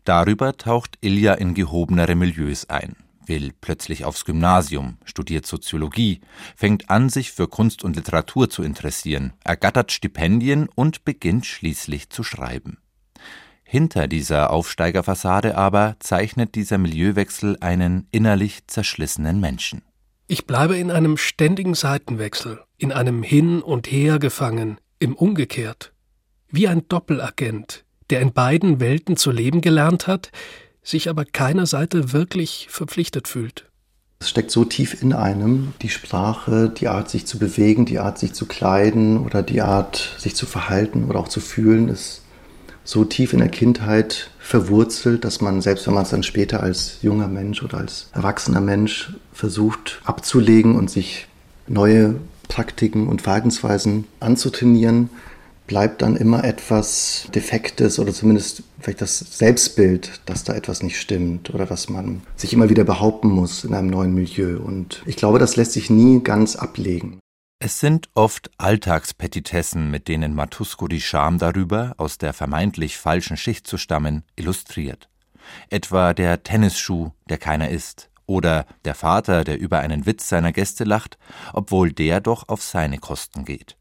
Darüber 0.03 0.57
taucht 0.57 0.97
Ilja 0.99 1.33
in 1.33 1.53
gehobenere 1.53 2.15
Milieus 2.15 2.69
ein, 2.69 2.97
will 3.27 3.51
plötzlich 3.59 4.05
aufs 4.05 4.25
Gymnasium, 4.25 4.97
studiert 5.05 5.45
Soziologie, 5.45 6.21
fängt 6.55 6.89
an, 6.89 7.09
sich 7.09 7.31
für 7.31 7.47
Kunst 7.47 7.83
und 7.83 7.95
Literatur 7.95 8.49
zu 8.49 8.63
interessieren, 8.63 9.33
ergattert 9.43 9.91
Stipendien 9.91 10.69
und 10.75 11.05
beginnt 11.05 11.45
schließlich 11.45 12.09
zu 12.09 12.23
schreiben. 12.23 12.77
Hinter 13.63 14.07
dieser 14.07 14.51
Aufsteigerfassade 14.51 15.57
aber 15.57 15.95
zeichnet 15.99 16.55
dieser 16.55 16.77
Milieuwechsel 16.77 17.57
einen 17.61 18.07
innerlich 18.11 18.67
zerschlissenen 18.67 19.39
Menschen. 19.39 19.81
Ich 20.27 20.45
bleibe 20.45 20.77
in 20.77 20.91
einem 20.91 21.17
ständigen 21.17 21.73
Seitenwechsel, 21.73 22.61
in 22.77 22.91
einem 22.91 23.23
Hin 23.23 23.61
und 23.61 23.91
Her 23.91 24.19
gefangen, 24.19 24.79
im 24.99 25.15
Umgekehrt. 25.15 25.93
Wie 26.47 26.67
ein 26.67 26.87
Doppelagent, 26.87 27.85
der 28.09 28.21
in 28.21 28.33
beiden 28.33 28.79
Welten 28.79 29.17
zu 29.17 29.31
leben 29.31 29.61
gelernt 29.61 30.07
hat, 30.07 30.31
sich 30.85 31.09
aber 31.09 31.25
keiner 31.25 31.65
Seite 31.65 32.13
wirklich 32.13 32.67
verpflichtet 32.69 33.27
fühlt. 33.27 33.65
Es 34.19 34.29
steckt 34.29 34.51
so 34.51 34.63
tief 34.63 35.01
in 35.01 35.11
einem, 35.11 35.73
die 35.81 35.89
Sprache, 35.89 36.69
die 36.69 36.87
Art, 36.87 37.09
sich 37.09 37.25
zu 37.25 37.37
bewegen, 37.37 37.85
die 37.85 37.99
Art, 37.99 38.17
sich 38.17 38.33
zu 38.33 38.45
kleiden 38.45 39.17
oder 39.17 39.43
die 39.43 39.61
Art, 39.61 40.15
sich 40.17 40.35
zu 40.35 40.45
verhalten 40.45 41.05
oder 41.05 41.19
auch 41.19 41.27
zu 41.27 41.41
fühlen, 41.41 41.89
ist 41.89 42.21
so 42.85 43.03
tief 43.03 43.33
in 43.33 43.39
der 43.39 43.49
Kindheit 43.49 44.29
verwurzelt, 44.39 45.25
dass 45.25 45.41
man, 45.41 45.61
selbst 45.61 45.87
wenn 45.87 45.95
man 45.95 46.03
es 46.03 46.11
dann 46.11 46.23
später 46.23 46.61
als 46.61 46.99
junger 47.01 47.27
Mensch 47.27 47.63
oder 47.63 47.79
als 47.79 48.09
erwachsener 48.13 48.61
Mensch 48.61 49.13
versucht 49.33 50.01
abzulegen 50.05 50.75
und 50.75 50.89
sich 50.89 51.27
neue 51.67 52.15
Praktiken 52.47 53.07
und 53.07 53.23
Verhaltensweisen 53.23 54.05
anzutrainieren, 54.19 55.09
bleibt 55.67 56.03
dann 56.03 56.15
immer 56.15 56.43
etwas 56.43 57.27
Defektes 57.33 57.97
oder 57.97 58.13
zumindest 58.13 58.63
vielleicht 58.85 59.01
das 59.01 59.17
Selbstbild, 59.17 60.21
dass 60.27 60.43
da 60.43 60.53
etwas 60.53 60.83
nicht 60.83 60.99
stimmt 60.99 61.53
oder 61.53 61.65
dass 61.65 61.89
man 61.89 62.21
sich 62.35 62.53
immer 62.53 62.69
wieder 62.69 62.83
behaupten 62.83 63.29
muss 63.29 63.63
in 63.63 63.73
einem 63.73 63.89
neuen 63.89 64.13
Milieu. 64.13 64.59
Und 64.59 65.01
ich 65.07 65.15
glaube, 65.15 65.39
das 65.39 65.55
lässt 65.55 65.73
sich 65.73 65.89
nie 65.89 66.21
ganz 66.23 66.55
ablegen. 66.55 67.19
Es 67.59 67.79
sind 67.79 68.09
oft 68.13 68.51
Alltagspetitessen, 68.57 69.89
mit 69.89 70.07
denen 70.07 70.35
Matusko 70.35 70.87
die 70.87 71.01
Scham 71.01 71.39
darüber, 71.39 71.95
aus 71.97 72.19
der 72.19 72.33
vermeintlich 72.33 72.97
falschen 72.97 73.37
Schicht 73.37 73.65
zu 73.65 73.77
stammen, 73.77 74.23
illustriert. 74.35 75.09
Etwa 75.69 76.13
der 76.13 76.43
Tennisschuh, 76.43 77.11
der 77.27 77.39
keiner 77.39 77.69
ist, 77.69 78.11
oder 78.27 78.65
der 78.83 78.93
Vater, 78.93 79.43
der 79.43 79.59
über 79.59 79.79
einen 79.79 80.05
Witz 80.05 80.29
seiner 80.29 80.51
Gäste 80.51 80.83
lacht, 80.83 81.17
obwohl 81.53 81.91
der 81.91 82.21
doch 82.21 82.49
auf 82.49 82.61
seine 82.61 82.99
Kosten 82.99 83.45
geht 83.45 83.77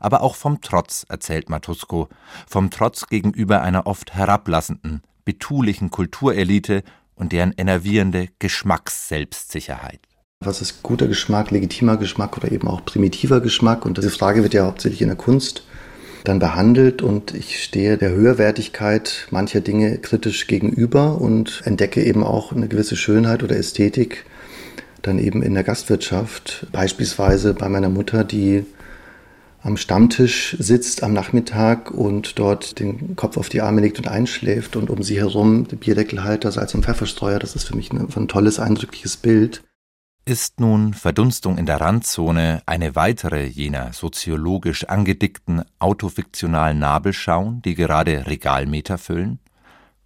aber 0.00 0.22
auch 0.22 0.36
vom 0.36 0.60
Trotz, 0.60 1.04
erzählt 1.08 1.48
Matusko, 1.48 2.08
vom 2.46 2.70
Trotz 2.70 3.06
gegenüber 3.06 3.62
einer 3.62 3.86
oft 3.86 4.14
herablassenden, 4.14 5.02
betulichen 5.24 5.90
Kulturelite 5.90 6.82
und 7.14 7.32
deren 7.32 7.52
enervierende 7.56 8.28
Geschmacksselbstsicherheit. 8.38 10.00
Was 10.40 10.60
ist 10.60 10.82
guter 10.82 11.08
Geschmack, 11.08 11.50
legitimer 11.50 11.96
Geschmack 11.96 12.36
oder 12.36 12.52
eben 12.52 12.68
auch 12.68 12.84
primitiver 12.84 13.40
Geschmack? 13.40 13.86
Und 13.86 13.96
diese 13.96 14.10
Frage 14.10 14.42
wird 14.42 14.52
ja 14.54 14.66
hauptsächlich 14.66 15.00
in 15.00 15.08
der 15.08 15.16
Kunst 15.16 15.62
dann 16.24 16.38
behandelt 16.40 17.02
und 17.02 17.34
ich 17.34 17.62
stehe 17.62 17.96
der 17.96 18.10
Höherwertigkeit 18.10 19.28
mancher 19.30 19.60
Dinge 19.60 19.98
kritisch 19.98 20.46
gegenüber 20.46 21.20
und 21.20 21.62
entdecke 21.64 22.02
eben 22.02 22.24
auch 22.24 22.52
eine 22.52 22.68
gewisse 22.68 22.96
Schönheit 22.96 23.42
oder 23.42 23.56
Ästhetik 23.56 24.24
dann 25.02 25.18
eben 25.18 25.42
in 25.42 25.54
der 25.54 25.62
Gastwirtschaft. 25.62 26.66
Beispielsweise 26.72 27.54
bei 27.54 27.68
meiner 27.68 27.88
Mutter, 27.88 28.24
die 28.24 28.66
am 29.66 29.76
Stammtisch 29.76 30.56
sitzt 30.60 31.02
am 31.02 31.12
Nachmittag 31.12 31.90
und 31.90 32.38
dort 32.38 32.78
den 32.78 33.16
Kopf 33.16 33.36
auf 33.36 33.48
die 33.48 33.60
Arme 33.60 33.80
legt 33.80 33.98
und 33.98 34.06
einschläft 34.06 34.76
und 34.76 34.90
um 34.90 35.02
sie 35.02 35.18
herum 35.18 35.66
der 35.66 35.76
Bierdeckelhalter, 35.76 36.52
Salz 36.52 36.72
und 36.74 36.84
Pfefferstreuer. 36.84 37.40
Das 37.40 37.56
ist 37.56 37.64
für 37.64 37.74
mich 37.74 37.92
ein, 37.92 38.08
ein 38.14 38.28
tolles, 38.28 38.60
eindrückliches 38.60 39.16
Bild. 39.16 39.64
Ist 40.24 40.60
nun 40.60 40.94
Verdunstung 40.94 41.58
in 41.58 41.66
der 41.66 41.80
Randzone 41.80 42.62
eine 42.66 42.94
weitere 42.94 43.46
jener 43.46 43.92
soziologisch 43.92 44.84
angedickten 44.84 45.62
autofiktionalen 45.80 46.78
Nabelschauen, 46.78 47.60
die 47.62 47.74
gerade 47.74 48.26
Regalmeter 48.26 48.98
füllen? 48.98 49.40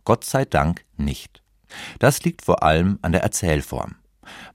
Gott 0.05 0.25
sei 0.25 0.47
Dank 0.47 0.85
nicht. 0.97 1.43
Das 1.99 2.23
liegt 2.23 2.43
vor 2.43 2.63
allem 2.63 2.99
an 3.03 3.13
der 3.13 3.23
Erzählform. 3.23 3.97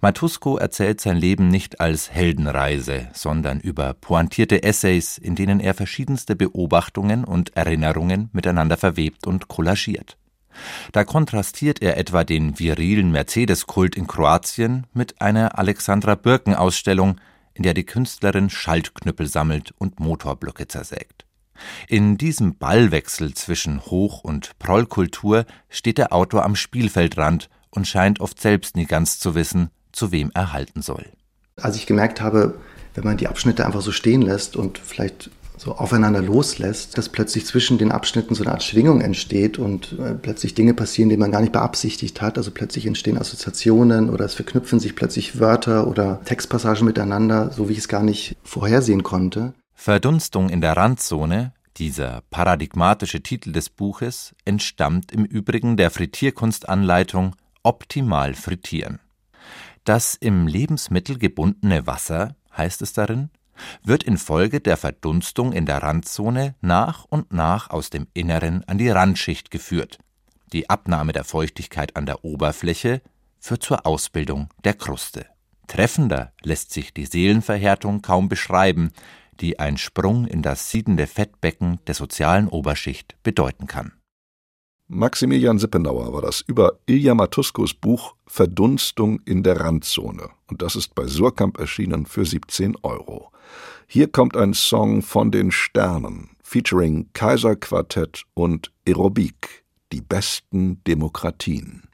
Matusko 0.01 0.57
erzählt 0.57 1.01
sein 1.01 1.17
Leben 1.17 1.47
nicht 1.47 1.79
als 1.79 2.11
Heldenreise, 2.11 3.07
sondern 3.13 3.59
über 3.59 3.93
pointierte 3.93 4.63
Essays, 4.63 5.17
in 5.17 5.35
denen 5.35 5.59
er 5.59 5.73
verschiedenste 5.73 6.35
Beobachtungen 6.35 7.23
und 7.23 7.55
Erinnerungen 7.55 8.29
miteinander 8.33 8.77
verwebt 8.77 9.25
und 9.27 9.47
kollagiert. 9.47 10.17
Da 10.91 11.03
kontrastiert 11.03 11.81
er 11.81 11.97
etwa 11.97 12.23
den 12.23 12.59
virilen 12.59 13.11
Mercedes-Kult 13.11 13.95
in 13.95 14.07
Kroatien 14.07 14.87
mit 14.93 15.21
einer 15.21 15.57
Alexandra 15.57 16.15
Birken-Ausstellung, 16.15 17.19
in 17.53 17.63
der 17.63 17.73
die 17.73 17.85
Künstlerin 17.85 18.49
Schaltknüppel 18.49 19.27
sammelt 19.27 19.73
und 19.77 19.99
Motorblöcke 19.99 20.67
zersägt. 20.67 21.25
In 21.87 22.17
diesem 22.17 22.57
Ballwechsel 22.57 23.33
zwischen 23.33 23.81
Hoch- 23.85 24.23
und 24.23 24.57
Prollkultur 24.59 25.45
steht 25.69 25.97
der 25.97 26.11
Autor 26.11 26.43
am 26.43 26.55
Spielfeldrand 26.55 27.49
und 27.75 27.87
scheint 27.87 28.19
oft 28.19 28.41
selbst 28.41 28.75
nie 28.75 28.85
ganz 28.85 29.19
zu 29.19 29.35
wissen, 29.35 29.69
zu 29.91 30.11
wem 30.11 30.31
er 30.33 30.53
halten 30.53 30.81
soll. 30.81 31.05
Als 31.61 31.75
ich 31.77 31.85
gemerkt 31.85 32.21
habe, 32.21 32.55
wenn 32.95 33.03
man 33.03 33.17
die 33.17 33.27
Abschnitte 33.27 33.65
einfach 33.65 33.81
so 33.81 33.91
stehen 33.91 34.21
lässt 34.21 34.55
und 34.55 34.77
vielleicht 34.77 35.29
so 35.57 35.75
aufeinander 35.75 36.21
loslässt, 36.21 36.97
dass 36.97 37.09
plötzlich 37.09 37.45
zwischen 37.45 37.77
den 37.77 37.91
Abschnitten 37.91 38.35
so 38.35 38.43
eine 38.43 38.53
Art 38.53 38.63
Schwingung 38.63 39.01
entsteht 39.01 39.57
und 39.57 39.97
äh, 39.99 40.13
plötzlich 40.13 40.53
Dinge 40.53 40.73
passieren, 40.73 41.09
die 41.09 41.17
man 41.17 41.31
gar 41.31 41.41
nicht 41.41 41.53
beabsichtigt 41.53 42.21
hat. 42.21 42.37
Also 42.37 42.51
plötzlich 42.51 42.85
entstehen 42.85 43.17
Assoziationen 43.17 44.09
oder 44.09 44.25
es 44.25 44.33
verknüpfen 44.33 44.79
sich 44.79 44.95
plötzlich 44.95 45.39
Wörter 45.39 45.87
oder 45.87 46.21
Textpassagen 46.25 46.85
miteinander, 46.85 47.51
so 47.51 47.69
wie 47.69 47.73
ich 47.73 47.79
es 47.79 47.87
gar 47.87 48.03
nicht 48.03 48.35
vorhersehen 48.43 49.03
konnte. 49.03 49.53
Verdunstung 49.73 50.49
in 50.49 50.61
der 50.61 50.75
Randzone 50.75 51.53
dieser 51.77 52.21
paradigmatische 52.29 53.21
Titel 53.21 53.51
des 53.51 53.69
Buches 53.69 54.33
entstammt 54.45 55.11
im 55.11 55.25
Übrigen 55.25 55.75
der 55.77 55.91
Frittierkunstanleitung 55.91 57.35
optimal 57.65 58.33
frittieren. 58.33 58.99
Das 59.83 60.15
im 60.15 60.47
Lebensmittel 60.47 61.17
gebundene 61.17 61.85
Wasser, 61.85 62.35
heißt 62.55 62.81
es 62.81 62.93
darin, 62.93 63.29
wird 63.83 64.03
infolge 64.03 64.59
der 64.59 64.77
Verdunstung 64.77 65.53
in 65.53 65.65
der 65.65 65.81
Randzone 65.81 66.55
nach 66.61 67.05
und 67.05 67.31
nach 67.31 67.69
aus 67.69 67.89
dem 67.89 68.07
Inneren 68.13 68.63
an 68.65 68.77
die 68.77 68.89
Randschicht 68.89 69.51
geführt. 69.51 69.99
Die 70.51 70.69
Abnahme 70.69 71.13
der 71.13 71.23
Feuchtigkeit 71.23 71.95
an 71.95 72.05
der 72.05 72.23
Oberfläche 72.23 73.01
führt 73.39 73.63
zur 73.63 73.85
Ausbildung 73.85 74.49
der 74.63 74.73
Kruste. 74.73 75.27
Treffender 75.67 76.33
lässt 76.41 76.71
sich 76.71 76.93
die 76.93 77.05
Seelenverhärtung 77.05 78.01
kaum 78.01 78.29
beschreiben, 78.29 78.91
die 79.39 79.59
ein 79.59 79.77
Sprung 79.77 80.25
in 80.27 80.41
das 80.41 80.71
siedende 80.71 81.07
Fettbecken 81.07 81.79
der 81.87 81.95
sozialen 81.95 82.47
Oberschicht 82.47 83.15
bedeuten 83.23 83.67
kann. 83.67 83.93
Maximilian 84.87 85.57
Sippenauer 85.57 86.13
war 86.13 86.21
das 86.21 86.41
über 86.41 86.77
Ilja 86.85 87.15
Matuskos 87.15 87.73
Buch 87.73 88.15
Verdunstung 88.27 89.19
in 89.25 89.41
der 89.41 89.59
Randzone. 89.59 90.29
Und 90.45 90.61
das 90.61 90.75
ist 90.75 90.93
bei 90.93 91.07
Surkamp 91.07 91.59
erschienen 91.59 92.05
für 92.05 92.23
17 92.23 92.77
Euro. 92.83 93.31
Hier 93.87 94.11
kommt 94.11 94.37
ein 94.37 94.53
Song 94.53 95.01
von 95.01 95.31
den 95.31 95.51
Sternen, 95.51 96.29
featuring 96.43 97.09
Kaiserquartett 97.13 98.25
und 98.35 98.71
Aerobik, 98.87 99.63
die 99.91 100.01
besten 100.01 100.83
Demokratien. 100.83 101.89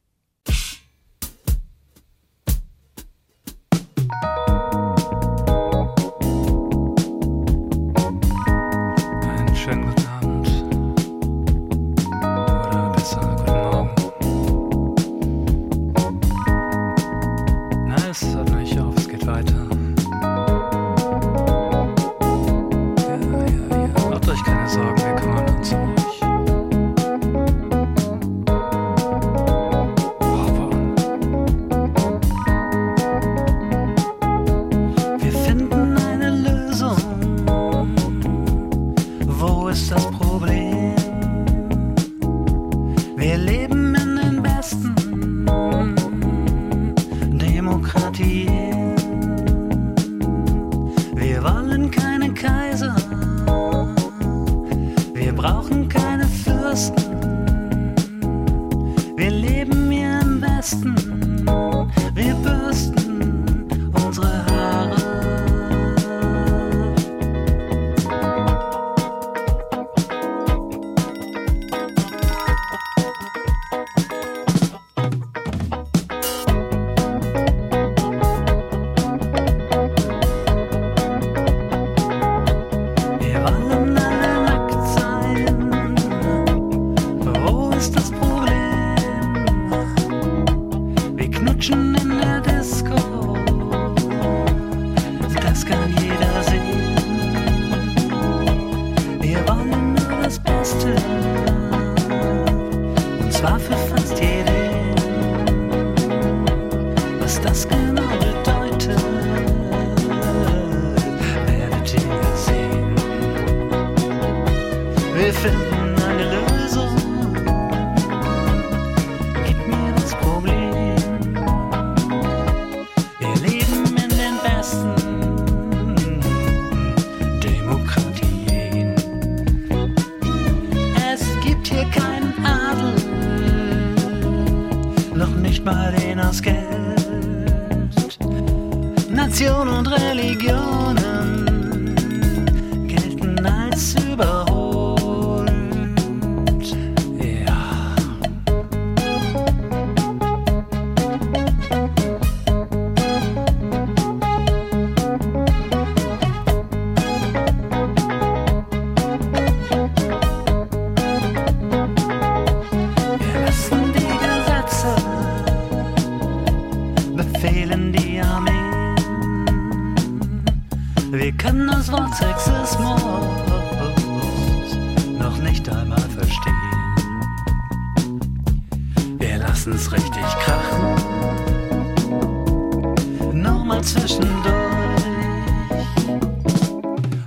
Zwischendurch. 183.82 185.06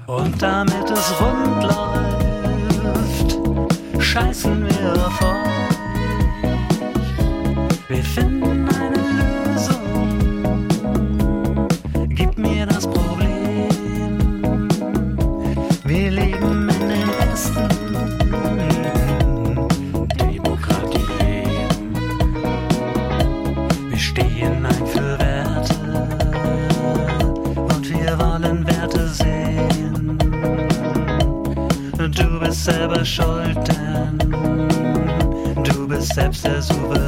Und 0.06 0.40
damit 0.40 0.90
es 0.90 1.14
rund 1.20 1.62
läuft, 1.64 3.38
scheißen 3.98 4.64
wir 4.64 5.06
auf 5.06 5.43
bist 36.68 36.80
selbst 36.80 36.94
der 36.94 37.03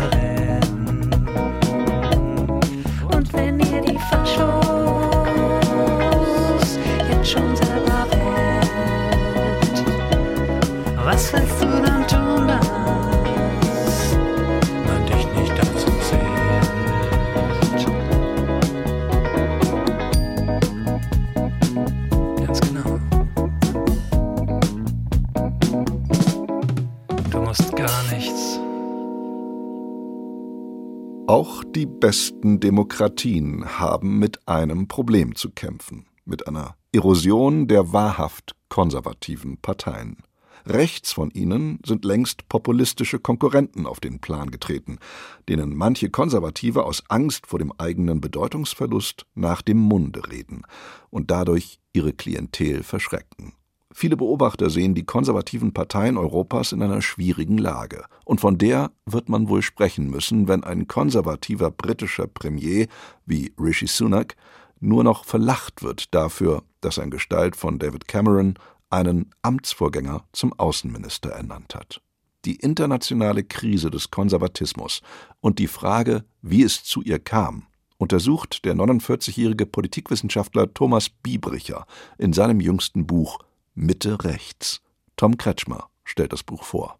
besten 32.07 32.61
Demokratien 32.61 33.81
haben 33.81 34.21
mit 34.21 34.47
einem 34.47 34.87
Problem 34.87 35.35
zu 35.35 35.51
kämpfen, 35.51 36.07
mit 36.25 36.47
einer 36.47 36.77
Erosion 36.93 37.67
der 37.67 37.93
wahrhaft 37.93 38.55
konservativen 38.69 39.57
Parteien. 39.57 40.19
Rechts 40.65 41.13
von 41.13 41.33
ihnen 41.33 41.81
sind 41.85 42.05
längst 42.05 42.49
populistische 42.49 43.19
Konkurrenten 43.19 43.87
auf 43.87 43.99
den 43.99 44.21
Plan 44.21 44.53
getreten, 44.53 45.01
denen 45.49 45.75
manche 45.75 46.09
Konservative 46.09 46.85
aus 46.85 47.03
Angst 47.09 47.49
vor 47.49 47.59
dem 47.59 47.73
eigenen 47.77 48.21
Bedeutungsverlust 48.21 49.27
nach 49.35 49.61
dem 49.61 49.79
Munde 49.79 50.31
reden 50.31 50.63
und 51.11 51.33
dadurch 51.33 51.81
ihre 51.93 52.13
Klientel 52.13 52.85
verschrecken. 52.85 53.55
Viele 53.99 54.19
Beobachter 54.19 54.69
sehen 54.69 54.95
die 54.95 55.07
konservativen 55.07 55.73
Parteien 55.73 56.19
Europas 56.19 56.73
in 56.73 56.83
einer 56.83 57.01
schwierigen 57.01 57.57
Lage, 57.57 58.05
und 58.27 58.43
von 58.43 58.59
der 58.59 58.91
wird 59.07 59.31
man 59.31 59.49
wohl 59.49 59.63
sprechen 59.63 60.11
müssen, 60.11 60.49
wenn 60.49 60.65
ein 60.65 60.87
konservativer 60.87 61.71
britischer 61.71 62.27
Premier 62.27 62.89
wie 63.25 63.55
Rishi 63.59 63.87
Sunak 63.87 64.37
nur 64.81 65.03
noch 65.03 65.25
verlacht 65.25 65.83
wird 65.83 66.15
dafür, 66.15 66.63
dass 66.83 66.99
er 66.99 67.05
in 67.05 67.11
Gestalt 67.11 67.57
von 67.57 67.79
David 67.79 68.07
Cameron 68.07 68.59
einen 68.91 69.31
Amtsvorgänger 69.41 70.25
zum 70.31 70.53
Außenminister 70.53 71.31
ernannt 71.31 71.75
hat. 71.75 72.03
Die 72.45 72.57
internationale 72.57 73.45
Krise 73.45 73.91
des 73.91 74.11
Konservatismus 74.11 75.01
und 75.41 75.59
die 75.59 75.69
Frage, 75.69 76.27
wie 76.43 76.65
es 76.65 76.85
zu 76.85 77.01
ihr 77.01 77.19
kam, 77.19 77.63
untersucht 77.97 78.67
der 78.67 78.75
49-jährige 78.75 79.65
Politikwissenschaftler 79.65 80.75
Thomas 80.75 81.09
Biebricher 81.09 81.87
in 82.19 82.35
seinem 82.35 82.61
jüngsten 82.61 83.07
Buch 83.07 83.39
Mitte 83.77 84.25
rechts. 84.25 84.81
Tom 85.17 85.37
Kretschmer 85.37 85.89
stellt 86.03 86.33
das 86.33 86.43
Buch 86.43 86.65
vor. 86.65 86.99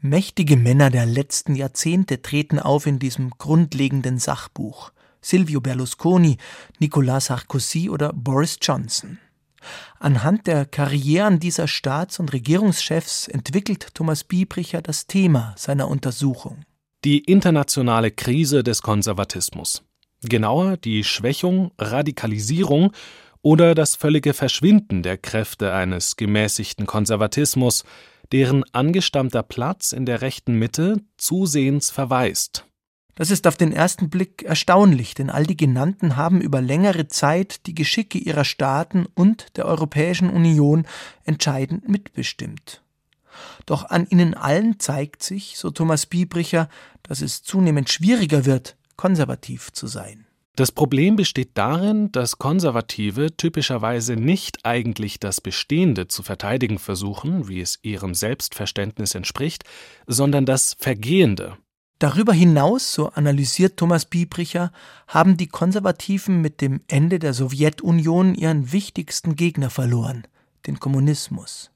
Mächtige 0.00 0.56
Männer 0.56 0.90
der 0.90 1.06
letzten 1.06 1.56
Jahrzehnte 1.56 2.22
treten 2.22 2.60
auf 2.60 2.86
in 2.86 3.00
diesem 3.00 3.30
grundlegenden 3.30 4.18
Sachbuch. 4.18 4.92
Silvio 5.20 5.60
Berlusconi, 5.60 6.36
Nicolas 6.78 7.26
Sarkozy 7.26 7.90
oder 7.90 8.12
Boris 8.12 8.58
Johnson. 8.62 9.18
Anhand 9.98 10.46
der 10.46 10.66
Karrieren 10.66 11.40
dieser 11.40 11.66
Staats- 11.66 12.20
und 12.20 12.32
Regierungschefs 12.32 13.26
entwickelt 13.26 13.94
Thomas 13.94 14.22
Biebricher 14.22 14.82
das 14.82 15.08
Thema 15.08 15.54
seiner 15.56 15.88
Untersuchung. 15.88 16.64
Die 17.04 17.18
internationale 17.18 18.10
Krise 18.10 18.62
des 18.62 18.82
Konservatismus. 18.82 19.82
Genauer 20.22 20.76
die 20.76 21.02
Schwächung, 21.02 21.72
Radikalisierung 21.78 22.92
oder 23.42 23.74
das 23.74 23.96
völlige 23.96 24.34
Verschwinden 24.34 25.02
der 25.02 25.18
Kräfte 25.18 25.72
eines 25.72 26.16
gemäßigten 26.16 26.86
Konservatismus, 26.86 27.84
deren 28.32 28.64
angestammter 28.72 29.42
Platz 29.42 29.92
in 29.92 30.06
der 30.06 30.20
rechten 30.20 30.54
Mitte 30.54 30.96
zusehends 31.16 31.90
verweist. 31.90 32.64
Das 33.18 33.32
ist 33.32 33.48
auf 33.48 33.56
den 33.56 33.72
ersten 33.72 34.10
Blick 34.10 34.44
erstaunlich, 34.44 35.12
denn 35.12 35.28
all 35.28 35.44
die 35.44 35.56
genannten 35.56 36.14
haben 36.14 36.40
über 36.40 36.60
längere 36.60 37.08
Zeit 37.08 37.66
die 37.66 37.74
Geschicke 37.74 38.16
ihrer 38.16 38.44
Staaten 38.44 39.06
und 39.12 39.56
der 39.56 39.64
Europäischen 39.64 40.30
Union 40.30 40.86
entscheidend 41.24 41.88
mitbestimmt. 41.88 42.80
Doch 43.66 43.90
an 43.90 44.06
ihnen 44.08 44.34
allen 44.34 44.78
zeigt 44.78 45.24
sich, 45.24 45.58
so 45.58 45.70
Thomas 45.70 46.06
Biebricher, 46.06 46.68
dass 47.02 47.20
es 47.20 47.42
zunehmend 47.42 47.90
schwieriger 47.90 48.46
wird, 48.46 48.76
konservativ 48.96 49.72
zu 49.72 49.88
sein. 49.88 50.27
Das 50.58 50.72
Problem 50.72 51.14
besteht 51.14 51.50
darin, 51.54 52.10
dass 52.10 52.38
Konservative 52.38 53.36
typischerweise 53.36 54.16
nicht 54.16 54.66
eigentlich 54.66 55.20
das 55.20 55.40
Bestehende 55.40 56.08
zu 56.08 56.24
verteidigen 56.24 56.80
versuchen, 56.80 57.46
wie 57.46 57.60
es 57.60 57.78
ihrem 57.82 58.12
Selbstverständnis 58.12 59.14
entspricht, 59.14 59.62
sondern 60.08 60.46
das 60.46 60.74
Vergehende. 60.80 61.56
Darüber 62.00 62.32
hinaus, 62.32 62.92
so 62.92 63.10
analysiert 63.10 63.76
Thomas 63.76 64.04
Biebricher, 64.06 64.72
haben 65.06 65.36
die 65.36 65.46
Konservativen 65.46 66.40
mit 66.40 66.60
dem 66.60 66.80
Ende 66.88 67.20
der 67.20 67.34
Sowjetunion 67.34 68.34
ihren 68.34 68.72
wichtigsten 68.72 69.36
Gegner 69.36 69.70
verloren, 69.70 70.26
den 70.66 70.80
Kommunismus. 70.80 71.70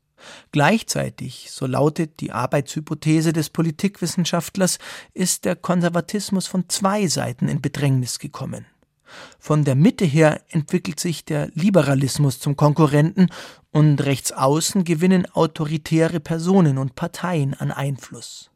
Gleichzeitig, 0.52 1.48
so 1.50 1.66
lautet 1.66 2.20
die 2.20 2.32
Arbeitshypothese 2.32 3.32
des 3.32 3.50
Politikwissenschaftlers, 3.50 4.78
ist 5.14 5.44
der 5.44 5.56
Konservatismus 5.56 6.46
von 6.46 6.68
zwei 6.68 7.06
Seiten 7.06 7.48
in 7.48 7.60
Bedrängnis 7.60 8.18
gekommen. 8.18 8.66
Von 9.38 9.64
der 9.64 9.74
Mitte 9.74 10.04
her 10.04 10.40
entwickelt 10.48 10.98
sich 10.98 11.24
der 11.24 11.50
Liberalismus 11.54 12.40
zum 12.40 12.56
Konkurrenten 12.56 13.28
und 13.70 14.00
rechts 14.04 14.32
außen 14.32 14.84
gewinnen 14.84 15.26
autoritäre 15.32 16.20
Personen 16.20 16.78
und 16.78 16.94
Parteien 16.94 17.54
an 17.54 17.70
Einfluss. 17.70 18.50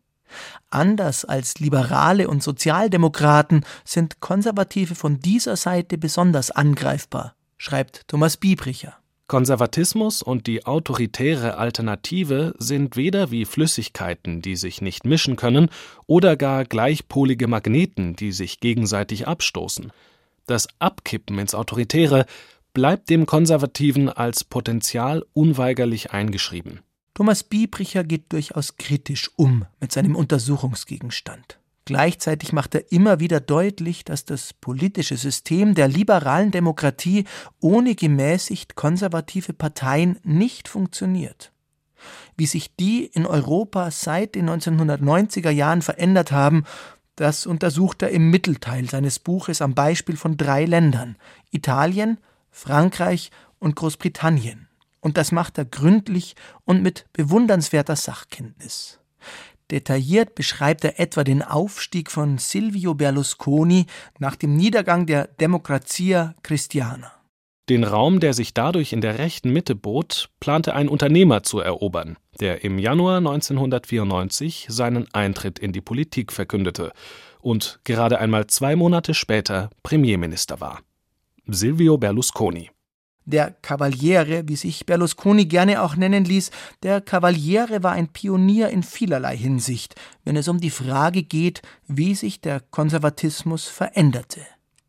Anders 0.71 1.25
als 1.25 1.59
Liberale 1.61 2.29
und 2.29 2.43
Sozialdemokraten 2.43 3.65
sind 3.85 4.21
Konservative 4.21 4.95
von 4.95 5.21
dieser 5.21 5.57
Seite 5.57 5.99
besonders 5.99 6.51
angreifbar, 6.51 7.35
schreibt 7.57 8.09
Thomas 8.09 8.37
Biebricher. 8.37 8.95
Konservatismus 9.29 10.23
und 10.23 10.47
die 10.47 10.67
autoritäre 10.67 11.57
Alternative 11.57 12.55
sind 12.59 12.95
weder 12.97 13.33
wie 13.33 13.45
Flüssigkeiten, 13.45 14.41
die 14.41 14.55
sich 14.55 14.83
nicht 14.83 15.05
mischen 15.05 15.35
können, 15.35 15.69
oder 16.07 16.37
gar 16.37 16.65
gleichpolige 16.65 17.49
Magneten, 17.49 18.15
die 18.15 18.31
sich 18.31 18.61
gegenseitig 18.61 19.27
abstoßen. 19.27 19.93
Das 20.47 20.69
Abkippen 20.79 21.41
ins 21.41 21.57
Autoritäre 21.57 22.27
bleibt 22.73 23.11
dem 23.11 23.27
Konservativen 23.27 24.09
als 24.09 24.45
Potenzial 24.45 25.25
unweigerlich 25.33 26.13
eingeschrieben. 26.13 26.81
Thomas 27.15 27.43
Biebricher 27.43 28.05
geht 28.05 28.33
durchaus 28.33 28.77
kritisch 28.77 29.31
um 29.37 29.65
mit 29.81 29.91
seinem 29.91 30.15
Untersuchungsgegenstand. 30.15 31.59
Gleichzeitig 31.87 32.53
macht 32.53 32.75
er 32.75 32.91
immer 32.91 33.21
wieder 33.21 33.39
deutlich, 33.39 34.05
dass 34.05 34.25
das 34.25 34.53
politische 34.53 35.17
System 35.17 35.77
der 35.77 35.87
liberalen 35.87 36.51
Demokratie 36.51 37.25
ohne 37.61 37.95
gemäßigt 37.95 38.75
konservative 38.75 39.53
Parteien 39.53 40.19
nicht 40.25 40.69
funktioniert. 40.69 41.53
Wie 42.37 42.47
sich 42.47 42.75
die 42.75 43.07
in 43.07 43.25
Europa 43.25 43.93
seit 43.93 44.35
den 44.35 44.51
1990er 44.51 45.51
Jahren 45.51 45.81
verändert 45.81 46.33
haben, 46.33 46.65
das 47.15 47.47
untersucht 47.47 48.03
er 48.03 48.11
im 48.11 48.31
Mittelteil 48.31 48.91
seines 48.91 49.21
Buches 49.21 49.63
am 49.63 49.75
Beispiel 49.75 50.17
von 50.17 50.37
drei 50.37 50.65
Ländern 50.65 51.17
Italien, 51.53 52.19
Frankreich 52.51 53.31
und 53.61 53.77
Großbritannien. 53.77 54.69
Und 55.01 55.17
das 55.17 55.31
macht 55.31 55.57
er 55.57 55.65
gründlich 55.65 56.35
und 56.65 56.83
mit 56.83 57.07
bewundernswerter 57.13 57.95
Sachkenntnis. 57.95 58.99
Detailliert 59.71 60.35
beschreibt 60.35 60.85
er 60.85 61.01
etwa 61.01 61.25
den 61.25 61.43
Aufstieg 61.43 62.11
von 62.11 62.39
Silvio 62.39 62.95
Berlusconi 62.95 63.87
nach 64.19 64.37
dem 64.37 64.57
Niedergang 64.57 65.07
der 65.07 65.27
Democrazia 65.27 66.35
Cristiana. 66.43 67.13
Den 67.69 67.83
Raum, 67.83 68.21
der 68.21 68.33
sich 68.33 68.55
dadurch 68.55 68.93
in 68.93 69.01
der 69.01 69.19
rechten 69.19 69.53
Mitte 69.53 69.75
bot, 69.75 70.31
plante 70.39 70.75
ein 70.75 70.89
Unternehmer 70.89 71.43
zu 71.43 71.59
erobern, 71.59 72.17
der 72.39 72.63
im 72.63 72.79
Januar 72.79 73.17
1994 73.19 74.67
seinen 74.71 75.13
Eintritt 75.13 75.59
in 75.59 75.73
die 75.73 75.81
Politik 75.81 76.33
verkündete 76.33 76.93
und 77.41 77.81
gerade 77.83 78.21
einmal 78.21 78.47
zwei 78.47 78.77
Monate 78.77 79.15
später 79.15 79.71
Premierminister 79.83 80.61
war. 80.61 80.81
Silvio 81.49 81.99
Berlusconi. 81.99 82.71
Der 83.29 83.51
Cavaliere, 83.51 84.45
wie 84.47 84.55
sich 84.55 84.87
Berlusconi 84.87 85.47
gerne 85.47 85.83
auch 85.83 85.97
nennen 85.97 86.25
ließ, 86.25 86.53
der 86.85 87.01
Cavaliere 87.01 87.83
war 87.83 87.91
ein 87.91 88.07
Pionier 88.07 88.69
in 88.69 88.85
vielerlei 88.85 89.37
Hinsicht, 89.37 89.97
wenn 90.25 90.37
es 90.37 90.47
um 90.47 90.61
die 90.61 90.71
Frage 90.71 91.25
geht, 91.25 91.61
wie 91.89 92.15
sich 92.15 92.41
der 92.41 92.61
Konservatismus 92.61 93.67
veränderte. 93.67 94.43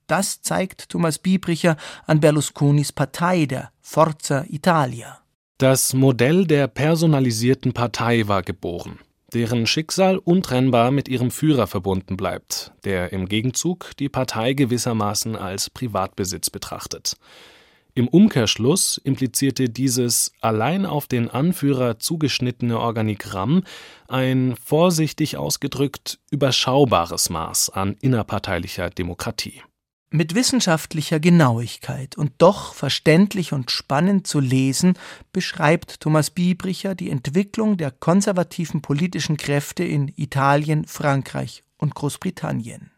Das 0.06 0.44
zeigt 0.44 0.90
Thomas 0.90 1.18
Biebricher 1.18 1.78
an 2.06 2.20
Berlusconis 2.20 2.92
Partei, 2.92 3.48
der 3.48 3.72
Forza 3.82 4.46
Italia. 4.48 5.18
Das 5.58 5.94
Modell 5.94 6.46
der 6.46 6.68
personalisierten 6.68 7.74
Partei 7.74 8.28
war 8.28 8.44
geboren, 8.44 9.00
deren 9.34 9.66
Schicksal 9.66 10.20
untrennbar 10.20 10.92
mit 10.92 11.10
ihrem 11.10 11.32
Führer 11.32 11.66
verbunden 11.66 12.16
bleibt, 12.18 12.72
der 12.84 13.12
im 13.12 13.28
Gegenzug 13.28 13.98
die 13.98 14.10
Partei 14.10 14.54
gewissermaßen 14.54 15.36
als 15.36 15.72
Privatbesitz 15.72 16.52
betrachtet. 16.52 17.16
Im 17.98 18.08
Umkehrschluss 18.08 19.02
implizierte 19.04 19.70
dieses 19.70 20.32
allein 20.40 20.86
auf 20.86 21.08
den 21.08 21.32
Anführer 21.32 21.98
zugeschnittene 21.98 22.80
Organigramm 22.80 23.64
ein 24.08 24.56
vorsichtig 24.64 25.36
ausgedrückt 25.36 26.20
überschaubares 26.30 27.32
Maß 27.32 27.72
an 27.72 27.98
innerparteilicher 28.00 28.92
Demokratie. 28.92 29.64
Mit 30.12 30.36
wissenschaftlicher 30.36 31.20
Genauigkeit 31.20 32.16
und 32.16 32.34
doch 32.38 32.76
verständlich 32.76 33.52
und 33.52 33.72
spannend 33.72 34.28
zu 34.28 34.42
lesen, 34.42 34.94
beschreibt 35.34 36.00
Thomas 36.00 36.30
Biebricher 36.30 36.94
die 36.94 37.10
Entwicklung 37.10 37.78
der 37.78 37.90
konservativen 37.90 38.84
politischen 38.84 39.38
Kräfte 39.38 39.84
in 39.84 40.14
Italien, 40.18 40.86
Frankreich 40.86 41.64
und 41.80 41.96
Großbritannien. 41.96 42.92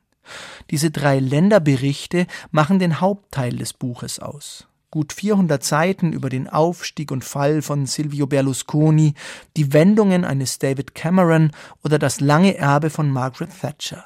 Diese 0.71 0.91
drei 0.91 1.19
Länderberichte 1.19 2.27
machen 2.51 2.79
den 2.79 2.99
Hauptteil 2.99 3.55
des 3.55 3.71
Buches 3.71 4.19
aus 4.19 4.68
gut 4.91 5.13
400 5.13 5.63
Seiten 5.63 6.13
über 6.13 6.29
den 6.29 6.47
Aufstieg 6.47 7.11
und 7.11 7.23
Fall 7.23 7.61
von 7.61 7.85
Silvio 7.85 8.27
Berlusconi, 8.27 9.13
die 9.55 9.73
Wendungen 9.73 10.25
eines 10.25 10.59
David 10.59 10.95
Cameron 10.95 11.51
oder 11.83 11.99
das 11.99 12.19
lange 12.19 12.57
Erbe 12.57 12.89
von 12.89 13.11
Margaret 13.11 13.51
Thatcher. 13.61 14.05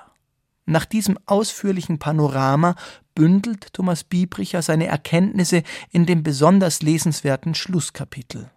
Nach 0.66 0.86
diesem 0.86 1.20
ausführlichen 1.26 2.00
Panorama 2.00 2.76
bündelt 3.16 3.74
Thomas 3.74 4.04
Biebricher 4.04 4.62
seine 4.62 4.88
Erkenntnisse 4.88 5.64
in 5.92 6.06
dem 6.06 6.24
besonders 6.24 6.82
lesenswerten 6.82 7.54
Schlusskapitel. 7.54 8.50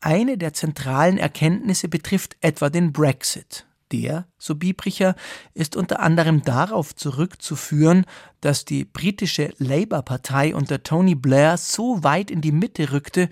Eine 0.00 0.38
der 0.38 0.54
zentralen 0.54 1.18
Erkenntnisse 1.18 1.88
betrifft 1.88 2.36
etwa 2.40 2.70
den 2.70 2.92
Brexit. 2.92 3.66
Der, 3.92 4.26
so 4.38 4.54
Biebricher, 4.54 5.14
ist 5.54 5.76
unter 5.76 6.00
anderem 6.00 6.42
darauf 6.42 6.94
zurückzuführen, 6.94 8.04
dass 8.40 8.64
die 8.64 8.84
britische 8.84 9.52
Labour-Partei 9.58 10.54
unter 10.54 10.82
Tony 10.82 11.14
Blair 11.14 11.56
so 11.56 12.02
weit 12.04 12.30
in 12.30 12.40
die 12.40 12.52
Mitte 12.52 12.92
rückte, 12.92 13.28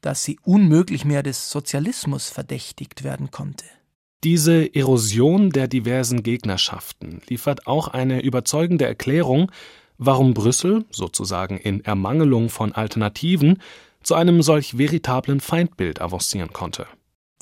dass 0.00 0.24
sie 0.24 0.38
unmöglich 0.42 1.04
mehr 1.04 1.22
des 1.22 1.50
Sozialismus 1.50 2.28
verdächtigt 2.28 3.04
werden 3.04 3.30
konnte. 3.30 3.64
Diese 4.24 4.72
Erosion 4.74 5.50
der 5.50 5.66
diversen 5.66 6.22
Gegnerschaften 6.22 7.22
liefert 7.28 7.66
auch 7.66 7.88
eine 7.88 8.22
überzeugende 8.22 8.86
Erklärung, 8.86 9.50
warum 9.98 10.34
Brüssel, 10.34 10.84
sozusagen 10.90 11.56
in 11.56 11.84
Ermangelung 11.84 12.48
von 12.48 12.72
Alternativen, 12.72 13.60
zu 14.02 14.14
einem 14.14 14.42
solch 14.42 14.78
veritablen 14.78 15.40
Feindbild 15.40 16.00
avancieren 16.00 16.52
konnte. 16.52 16.86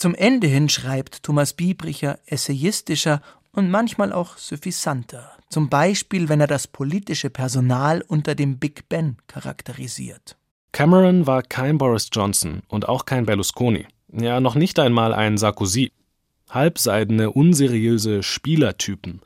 Zum 0.01 0.15
Ende 0.15 0.47
hin 0.47 0.71
schreibt 0.71 1.25
Thomas 1.25 1.53
Biebricher 1.53 2.19
essayistischer 2.25 3.21
und 3.53 3.71
manchmal 3.71 4.15
auch 4.15 4.39
suffisanter, 4.39 5.31
zum 5.51 5.69
Beispiel 5.69 6.31
wenn 6.31 6.41
er 6.41 6.47
das 6.47 6.67
politische 6.67 7.29
Personal 7.29 8.03
unter 8.09 8.35
dem 8.35 8.59
Big 8.59 8.89
Ben 8.89 9.19
charakterisiert. 9.27 10.39
Cameron 10.73 11.27
war 11.27 11.43
kein 11.43 11.77
Boris 11.77 12.09
Johnson 12.11 12.63
und 12.69 12.89
auch 12.89 13.05
kein 13.05 13.27
Berlusconi, 13.27 13.89
ja 14.11 14.41
noch 14.41 14.55
nicht 14.55 14.79
einmal 14.79 15.13
ein 15.13 15.37
Sarkozy. 15.37 15.93
Halbseidene, 16.49 17.31
unseriöse 17.31 18.23
Spielertypen, 18.23 19.21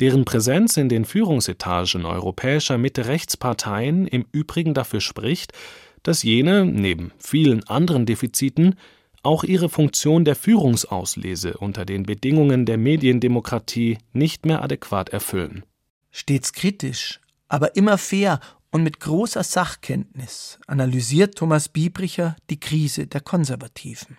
deren 0.00 0.26
Präsenz 0.26 0.76
in 0.76 0.90
den 0.90 1.06
Führungsetagen 1.06 2.04
europäischer 2.04 2.76
Mitte-Rechts-Parteien 2.76 4.06
im 4.06 4.26
Übrigen 4.32 4.74
dafür 4.74 5.00
spricht, 5.00 5.54
dass 6.02 6.22
jene, 6.22 6.66
neben 6.66 7.10
vielen 7.18 7.66
anderen 7.68 8.04
Defiziten, 8.04 8.74
auch 9.22 9.44
ihre 9.44 9.68
Funktion 9.68 10.24
der 10.24 10.36
Führungsauslese 10.36 11.58
unter 11.58 11.84
den 11.84 12.04
Bedingungen 12.04 12.66
der 12.66 12.78
Mediendemokratie 12.78 13.98
nicht 14.12 14.46
mehr 14.46 14.62
adäquat 14.62 15.10
erfüllen. 15.10 15.64
Stets 16.10 16.52
kritisch, 16.52 17.20
aber 17.48 17.76
immer 17.76 17.98
fair 17.98 18.40
und 18.70 18.82
mit 18.82 19.00
großer 19.00 19.42
Sachkenntnis 19.42 20.58
analysiert 20.66 21.36
Thomas 21.36 21.68
Biebricher 21.68 22.36
die 22.48 22.60
Krise 22.60 23.06
der 23.06 23.20
Konservativen. 23.20 24.16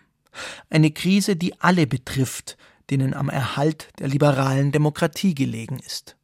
Eine 0.70 0.91
Krise, 0.91 1.36
die 1.36 1.60
alle 1.60 1.88
betrifft, 1.88 2.58
denen 2.89 3.14
am 3.14 3.30
Erhalt 3.30 3.89
der 3.99 4.08
liberalen 4.08 4.72
Demokratie 4.72 5.36
gelegen 5.36 5.80
ist. 5.80 6.18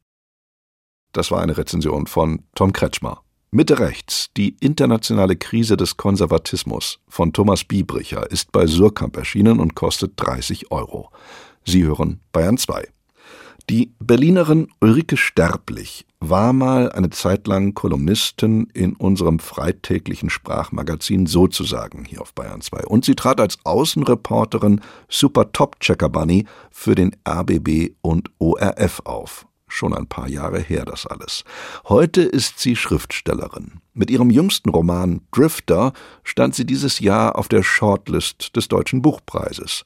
Das 1.12 1.30
war 1.30 1.42
eine 1.42 1.56
Rezension 1.56 2.06
von 2.06 2.44
Tom 2.54 2.72
Kretschmer. 2.72 3.22
Mitte 3.50 3.78
rechts, 3.78 4.28
die 4.36 4.56
internationale 4.60 5.34
Krise 5.34 5.78
des 5.78 5.96
Konservatismus 5.96 6.98
von 7.08 7.32
Thomas 7.32 7.64
Biebricher 7.64 8.30
ist 8.30 8.52
bei 8.52 8.66
Surkamp 8.66 9.16
erschienen 9.16 9.58
und 9.58 9.74
kostet 9.74 10.12
30 10.16 10.70
Euro. 10.70 11.10
Sie 11.64 11.82
hören 11.82 12.20
Bayern 12.32 12.58
2. 12.58 12.86
Die 13.70 13.94
Berlinerin 14.00 14.68
Ulrike 14.82 15.16
Sterblich 15.16 16.06
war 16.20 16.52
mal 16.52 16.92
eine 16.92 17.08
Zeit 17.08 17.46
lang 17.46 17.72
Kolumnistin 17.72 18.68
in 18.74 18.94
unserem 18.94 19.38
freitäglichen 19.38 20.28
Sprachmagazin 20.28 21.24
sozusagen 21.24 22.04
hier 22.04 22.20
auf 22.20 22.34
Bayern 22.34 22.60
2. 22.60 22.84
Und 22.84 23.06
sie 23.06 23.14
trat 23.14 23.40
als 23.40 23.58
Außenreporterin 23.64 24.82
Super 25.08 25.52
Top 25.52 25.80
Checker 25.80 26.10
Bunny 26.10 26.44
für 26.70 26.94
den 26.94 27.16
RBB 27.26 27.94
und 28.02 28.30
ORF 28.38 29.00
auf. 29.04 29.47
Schon 29.68 29.94
ein 29.94 30.06
paar 30.06 30.28
Jahre 30.28 30.60
her 30.60 30.84
das 30.84 31.06
alles. 31.06 31.44
Heute 31.88 32.22
ist 32.22 32.58
sie 32.58 32.74
Schriftstellerin. 32.74 33.80
Mit 33.94 34.10
ihrem 34.10 34.30
jüngsten 34.30 34.70
Roman 34.70 35.20
Drifter 35.30 35.92
stand 36.24 36.54
sie 36.54 36.64
dieses 36.64 37.00
Jahr 37.00 37.36
auf 37.36 37.48
der 37.48 37.62
Shortlist 37.62 38.56
des 38.56 38.68
Deutschen 38.68 39.02
Buchpreises. 39.02 39.84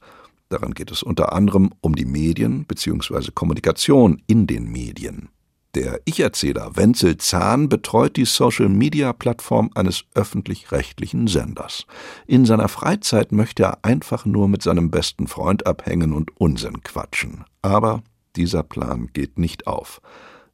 Daran 0.49 0.73
geht 0.73 0.91
es 0.91 1.03
unter 1.03 1.33
anderem 1.33 1.71
um 1.81 1.95
die 1.95 2.05
Medien 2.05 2.65
bzw. 2.65 3.31
Kommunikation 3.33 4.21
in 4.27 4.47
den 4.47 4.71
Medien. 4.71 5.29
Der 5.75 5.99
Ich-Erzähler 6.05 6.75
Wenzel 6.75 7.17
Zahn 7.17 7.67
betreut 7.67 8.15
die 8.15 8.25
Social-Media-Plattform 8.25 9.71
eines 9.73 10.03
öffentlich-rechtlichen 10.13 11.25
Senders. 11.25 11.87
In 12.27 12.45
seiner 12.45 12.67
Freizeit 12.67 13.31
möchte 13.31 13.63
er 13.63 13.79
einfach 13.81 14.25
nur 14.25 14.47
mit 14.47 14.61
seinem 14.61 14.91
besten 14.91 15.25
Freund 15.25 15.65
abhängen 15.65 16.13
und 16.13 16.29
Unsinn 16.39 16.83
quatschen. 16.83 17.45
Aber 17.63 18.03
dieser 18.35 18.63
Plan 18.63 19.09
geht 19.13 19.37
nicht 19.37 19.67
auf. 19.67 20.01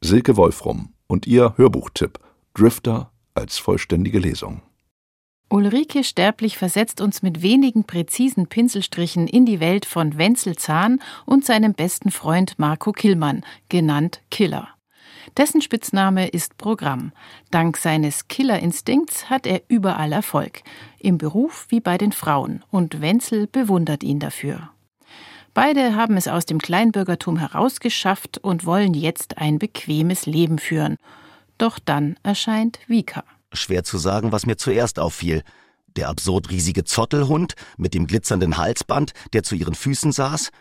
Silke 0.01 0.37
Wolfrum 0.37 0.93
und 1.07 1.27
ihr 1.27 1.57
Hörbuchtipp 1.57 2.19
Drifter 2.53 3.11
als 3.33 3.57
vollständige 3.57 4.19
Lesung. 4.19 4.61
Ulrike 5.51 6.03
Sterblich 6.03 6.57
versetzt 6.57 7.01
uns 7.01 7.23
mit 7.23 7.41
wenigen 7.41 7.83
präzisen 7.83 8.47
Pinselstrichen 8.47 9.27
in 9.27 9.45
die 9.45 9.59
Welt 9.59 9.85
von 9.85 10.17
Wenzel 10.17 10.55
Zahn 10.55 11.01
und 11.25 11.43
seinem 11.43 11.73
besten 11.73 12.11
Freund 12.11 12.59
Marco 12.59 12.91
Killmann, 12.91 13.43
genannt 13.67 14.21
Killer. 14.29 14.67
Dessen 15.37 15.61
Spitzname 15.61 16.27
ist 16.27 16.57
Programm. 16.57 17.13
Dank 17.49 17.77
seines 17.77 18.27
Killerinstinkts 18.27 19.29
hat 19.29 19.47
er 19.47 19.61
überall 19.69 20.11
Erfolg, 20.11 20.61
im 20.99 21.17
Beruf 21.17 21.65
wie 21.69 21.79
bei 21.79 21.97
den 21.97 22.11
Frauen, 22.11 22.63
und 22.69 23.01
Wenzel 23.01 23.47
bewundert 23.47 24.03
ihn 24.03 24.19
dafür. 24.19 24.69
Beide 25.61 25.93
haben 25.93 26.15
es 26.15 26.29
aus 26.29 26.45
dem 26.45 26.59
Kleinbürgertum 26.59 27.35
herausgeschafft 27.35 28.37
und 28.37 28.65
wollen 28.65 28.93
jetzt 28.93 29.39
ein 29.39 29.59
bequemes 29.59 30.25
Leben 30.25 30.57
führen. 30.57 30.95
Doch 31.57 31.79
dann 31.79 32.15
erscheint 32.23 32.79
Vika. 32.87 33.25
Schwer 33.51 33.83
zu 33.83 33.97
sagen, 33.97 34.31
was 34.31 34.45
mir 34.45 34.55
zuerst 34.55 34.99
auffiel. 34.99 35.43
Der 35.97 36.07
absurd 36.07 36.49
riesige 36.49 36.85
Zottelhund 36.85 37.55
mit 37.75 37.93
dem 37.93 38.07
glitzernden 38.07 38.55
Halsband, 38.55 39.11
der 39.33 39.43
zu 39.43 39.53
ihren 39.53 39.75
Füßen 39.75 40.13
saß, 40.13 40.51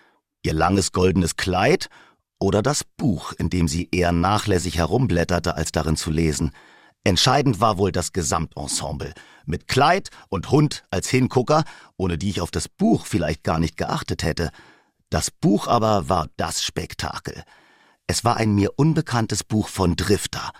ihr 0.42 0.52
langes 0.52 0.90
goldenes 0.90 1.36
Kleid 1.36 1.86
oder 2.40 2.60
das 2.60 2.82
Buch, 2.82 3.32
in 3.34 3.50
dem 3.50 3.68
sie 3.68 3.88
eher 3.92 4.10
nachlässig 4.10 4.78
herumblätterte, 4.78 5.54
als 5.54 5.70
darin 5.70 5.94
zu 5.94 6.10
lesen. 6.10 6.50
Entscheidend 7.04 7.60
war 7.60 7.78
wohl 7.78 7.92
das 7.92 8.12
Gesamtensemble, 8.12 9.14
mit 9.46 9.68
Kleid 9.68 10.08
und 10.28 10.50
Hund 10.50 10.82
als 10.90 11.08
Hingucker, 11.08 11.62
ohne 11.96 12.18
die 12.18 12.30
ich 12.30 12.40
auf 12.40 12.50
das 12.50 12.68
Buch 12.68 13.06
vielleicht 13.06 13.44
gar 13.44 13.60
nicht 13.60 13.76
geachtet 13.76 14.24
hätte. 14.24 14.50
Das 15.10 15.30
Buch 15.30 15.68
aber 15.68 16.08
war 16.08 16.28
das 16.36 16.62
Spektakel. 16.62 17.42
Es 18.06 18.24
war 18.24 18.36
ein 18.36 18.54
mir 18.54 18.72
unbekanntes 18.76 19.42
Buch 19.44 19.68
von 19.68 19.96
Drifter. 19.96 20.50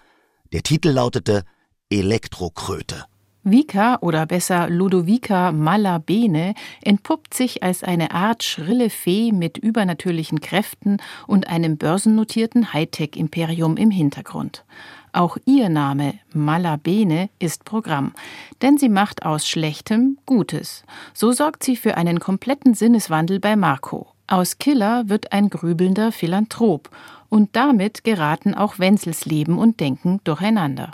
Der 0.53 0.63
Titel 0.63 0.91
lautete 0.91 1.45
Elektrokröte. 1.91 3.05
Vika 3.45 3.99
oder 4.01 4.27
besser 4.27 4.69
Ludovica 4.69 5.53
Malabene 5.53 6.55
entpuppt 6.83 7.33
sich 7.33 7.63
als 7.63 7.83
eine 7.83 8.11
Art 8.11 8.43
schrille 8.43 8.91
Fee 8.91 9.33
mit 9.33 9.57
übernatürlichen 9.57 10.41
Kräften 10.41 10.99
und 11.27 11.49
einem 11.49 11.79
börsennotierten 11.79 12.73
Hightech-Imperium 12.73 13.77
im 13.77 13.91
Hintergrund. 13.91 14.65
Auch 15.13 15.39
ihr 15.47 15.69
Name 15.69 16.15
Malabene 16.35 17.31
ist 17.39 17.65
Programm, 17.65 18.13
denn 18.61 18.77
sie 18.77 18.91
macht 18.91 19.25
aus 19.25 19.49
Schlechtem 19.49 20.19
Gutes. 20.27 20.85
So 21.15 21.33
sorgt 21.33 21.63
sie 21.63 21.77
für 21.77 21.97
einen 21.97 22.21
kompletten 22.21 22.75
Sinneswandel 22.75 23.41
bei 23.41 23.57
Marco. 23.57 24.09
Aus 24.31 24.59
Killer 24.59 25.09
wird 25.09 25.33
ein 25.33 25.49
grübelnder 25.49 26.13
Philanthrop 26.13 26.91
und 27.31 27.57
damit 27.57 28.05
geraten 28.05 28.55
auch 28.55 28.79
Wenzels 28.79 29.25
Leben 29.25 29.59
und 29.59 29.81
Denken 29.81 30.21
durcheinander. 30.25 30.91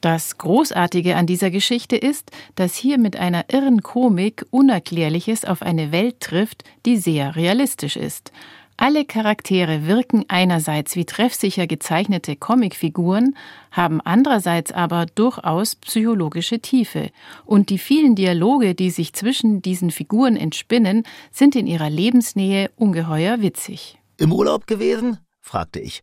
Das 0.00 0.38
Großartige 0.38 1.16
an 1.16 1.26
dieser 1.26 1.50
Geschichte 1.50 1.96
ist, 1.96 2.30
dass 2.54 2.76
hier 2.76 2.96
mit 2.96 3.16
einer 3.16 3.46
irren 3.52 3.82
Komik 3.82 4.46
Unerklärliches 4.50 5.44
auf 5.44 5.62
eine 5.62 5.90
Welt 5.90 6.20
trifft, 6.20 6.62
die 6.86 6.96
sehr 6.96 7.34
realistisch 7.34 7.96
ist. 7.96 8.30
Alle 8.82 9.04
Charaktere 9.04 9.86
wirken 9.86 10.24
einerseits 10.28 10.96
wie 10.96 11.04
treffsicher 11.04 11.66
gezeichnete 11.66 12.34
Comicfiguren, 12.34 13.36
haben 13.70 14.00
andererseits 14.00 14.72
aber 14.72 15.04
durchaus 15.04 15.76
psychologische 15.76 16.60
Tiefe, 16.60 17.10
und 17.44 17.68
die 17.68 17.76
vielen 17.76 18.14
Dialoge, 18.14 18.74
die 18.74 18.88
sich 18.88 19.12
zwischen 19.12 19.60
diesen 19.60 19.90
Figuren 19.90 20.34
entspinnen, 20.34 21.02
sind 21.30 21.56
in 21.56 21.66
ihrer 21.66 21.90
Lebensnähe 21.90 22.70
ungeheuer 22.76 23.42
witzig. 23.42 23.98
Im 24.16 24.32
Urlaub 24.32 24.66
gewesen? 24.66 25.18
fragte 25.42 25.78
ich. 25.78 26.02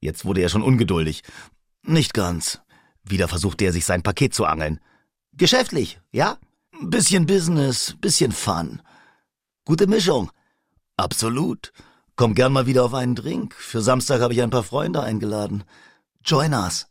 Jetzt 0.00 0.24
wurde 0.24 0.40
er 0.40 0.48
schon 0.48 0.64
ungeduldig. 0.64 1.22
Nicht 1.84 2.14
ganz. 2.14 2.60
Wieder 3.04 3.28
versuchte 3.28 3.64
er 3.64 3.72
sich 3.72 3.84
sein 3.84 4.02
Paket 4.02 4.34
zu 4.34 4.44
angeln. 4.44 4.80
Geschäftlich, 5.34 6.00
ja? 6.10 6.36
Bisschen 6.80 7.26
Business, 7.26 7.96
bisschen 8.00 8.32
Fun. 8.32 8.82
Gute 9.64 9.86
Mischung. 9.86 10.32
Absolut. 10.96 11.72
Komm 12.18 12.34
gern 12.34 12.52
mal 12.52 12.66
wieder 12.66 12.84
auf 12.84 12.94
einen 12.94 13.14
Drink. 13.14 13.54
Für 13.54 13.80
Samstag 13.80 14.20
habe 14.20 14.32
ich 14.32 14.42
ein 14.42 14.50
paar 14.50 14.64
Freunde 14.64 15.00
eingeladen. 15.00 15.62
Join 16.24 16.52
us. 16.52 16.88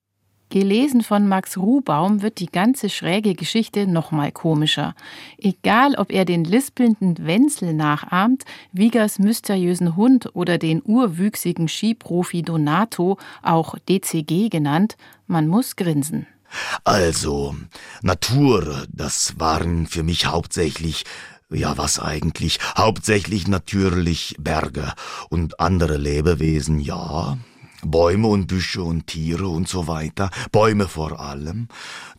Gelesen 0.47 1.03
von 1.03 1.27
Max 1.27 1.57
Ruhbaum 1.57 2.21
wird 2.21 2.39
die 2.39 2.45
ganze 2.45 2.89
schräge 2.89 3.35
Geschichte 3.35 3.87
nochmal 3.87 4.31
komischer. 4.31 4.95
Egal, 5.37 5.95
ob 5.95 6.13
er 6.13 6.23
den 6.23 6.45
lispelnden 6.45 7.17
Wenzel 7.25 7.73
nachahmt, 7.73 8.45
Wiegers 8.71 9.19
mysteriösen 9.19 9.97
Hund 9.97 10.29
oder 10.33 10.57
den 10.57 10.81
urwüchsigen 10.81 11.67
Skiprofi 11.67 12.41
Donato, 12.41 13.17
auch 13.43 13.75
DCG 13.79 14.47
genannt, 14.47 14.95
man 15.25 15.49
muss 15.49 15.75
grinsen. 15.75 16.25
Also, 16.85 17.53
Natur, 18.01 18.85
das 18.93 19.37
waren 19.37 19.87
für 19.87 20.03
mich 20.03 20.27
hauptsächlich 20.27 21.03
ja, 21.49 21.77
was 21.77 21.99
eigentlich? 21.99 22.59
Hauptsächlich 22.77 23.47
natürlich 23.47 24.35
Berge 24.39 24.93
und 25.29 25.59
andere 25.59 25.97
Lebewesen, 25.97 26.79
ja, 26.79 27.37
Bäume 27.83 28.27
und 28.27 28.47
Büsche 28.47 28.81
und 28.81 29.07
Tiere 29.07 29.47
und 29.47 29.67
so 29.67 29.87
weiter, 29.87 30.29
Bäume 30.51 30.87
vor 30.87 31.19
allem. 31.19 31.67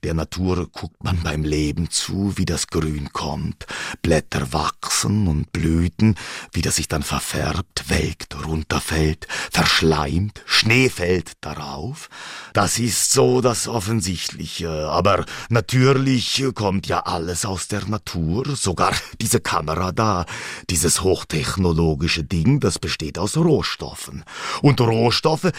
Der 0.05 0.15
Natur 0.15 0.69
guckt 0.71 1.03
man 1.03 1.21
beim 1.23 1.43
Leben 1.43 1.91
zu, 1.91 2.35
wie 2.37 2.45
das 2.45 2.69
Grün 2.69 3.13
kommt, 3.13 3.67
Blätter 4.03 4.53
wachsen 4.53 5.27
und 5.27 5.53
Blüten, 5.53 6.15
wie 6.53 6.63
das 6.63 6.77
sich 6.77 6.87
dann 6.87 7.03
verfärbt, 7.03 7.89
welkt, 7.89 8.37
runterfällt, 8.47 9.27
verschleimt, 9.51 10.43
Schnee 10.47 10.89
fällt 10.89 11.33
darauf. 11.41 12.09
Das 12.53 12.79
ist 12.79 13.11
so 13.13 13.41
das 13.41 13.67
Offensichtliche, 13.67 14.89
aber 14.89 15.25
natürlich 15.49 16.45
kommt 16.55 16.87
ja 16.87 17.01
alles 17.01 17.45
aus 17.45 17.67
der 17.67 17.85
Natur, 17.87 18.45
sogar 18.55 18.93
diese 19.21 19.41
Kamera 19.41 19.91
da, 19.91 20.27
dieses 20.71 21.03
hochtechnologische 21.03 22.23
Ding, 22.23 22.61
das 22.61 22.79
besteht 22.79 23.19
aus 23.19 23.37
Rohstoffen. 23.37 24.25
Und 24.63 24.81
Rohstoffe 24.81 25.51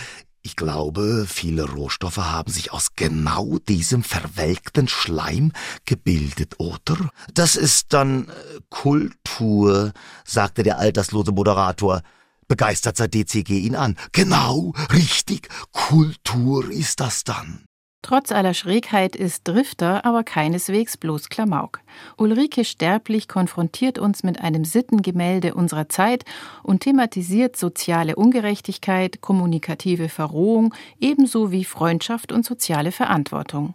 ich 0.41 0.55
glaube, 0.55 1.25
viele 1.27 1.69
Rohstoffe 1.69 2.17
haben 2.17 2.51
sich 2.51 2.71
aus 2.71 2.95
genau 2.95 3.57
diesem 3.67 4.03
verwelkten 4.03 4.87
Schleim 4.87 5.51
gebildet, 5.85 6.55
oder? 6.59 7.09
Das 7.33 7.55
ist 7.55 7.93
dann 7.93 8.29
äh, 8.29 8.31
Kultur, 8.69 9.91
sagte 10.23 10.63
der 10.63 10.79
alterslose 10.79 11.31
Moderator. 11.31 12.01
Begeistert 12.47 12.97
sah 12.97 13.07
DCG 13.07 13.59
ihn 13.59 13.75
an. 13.75 13.95
Genau, 14.11 14.73
richtig, 14.91 15.49
Kultur 15.71 16.71
ist 16.71 16.99
das 16.99 17.23
dann. 17.23 17.68
Trotz 18.01 18.31
aller 18.31 18.53
Schrägheit 18.53 19.15
ist 19.15 19.47
Drifter 19.47 20.05
aber 20.05 20.23
keineswegs 20.23 20.95
bloß 20.95 21.29
Klamauk. 21.29 21.81
Ulrike 22.17 22.63
Sterblich 22.63 23.27
konfrontiert 23.27 23.99
uns 23.99 24.23
mit 24.23 24.39
einem 24.41 24.63
Sittengemälde 24.63 25.53
unserer 25.53 25.89
Zeit 25.89 26.23
und 26.63 26.79
thematisiert 26.81 27.57
soziale 27.57 28.15
Ungerechtigkeit, 28.15 29.19
kommunikative 29.19 30.07
Verrohung 30.07 30.73
ebenso 30.99 31.51
wie 31.51 31.65
Freundschaft 31.65 32.31
und 32.31 32.45
soziale 32.45 32.93
Verantwortung. 32.93 33.73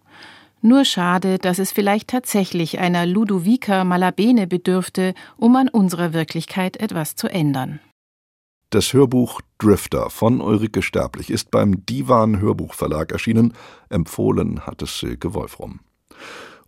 Nur 0.62 0.86
schade, 0.86 1.36
dass 1.36 1.58
es 1.58 1.72
vielleicht 1.72 2.08
tatsächlich 2.08 2.78
einer 2.78 3.04
Ludovica 3.04 3.84
Malabene 3.84 4.46
bedürfte, 4.46 5.12
um 5.36 5.54
an 5.56 5.68
unserer 5.68 6.14
Wirklichkeit 6.14 6.78
etwas 6.78 7.16
zu 7.16 7.28
ändern. 7.28 7.80
Das 8.74 8.92
Hörbuch 8.92 9.40
Drifter 9.58 10.10
von 10.10 10.40
Ulrike 10.40 10.82
Sterblich 10.82 11.30
ist 11.30 11.52
beim 11.52 11.86
Divan 11.86 12.40
Hörbuchverlag 12.40 13.12
erschienen. 13.12 13.52
Empfohlen 13.88 14.66
hat 14.66 14.82
es 14.82 14.98
Silke 14.98 15.32
Wolfram. 15.32 15.78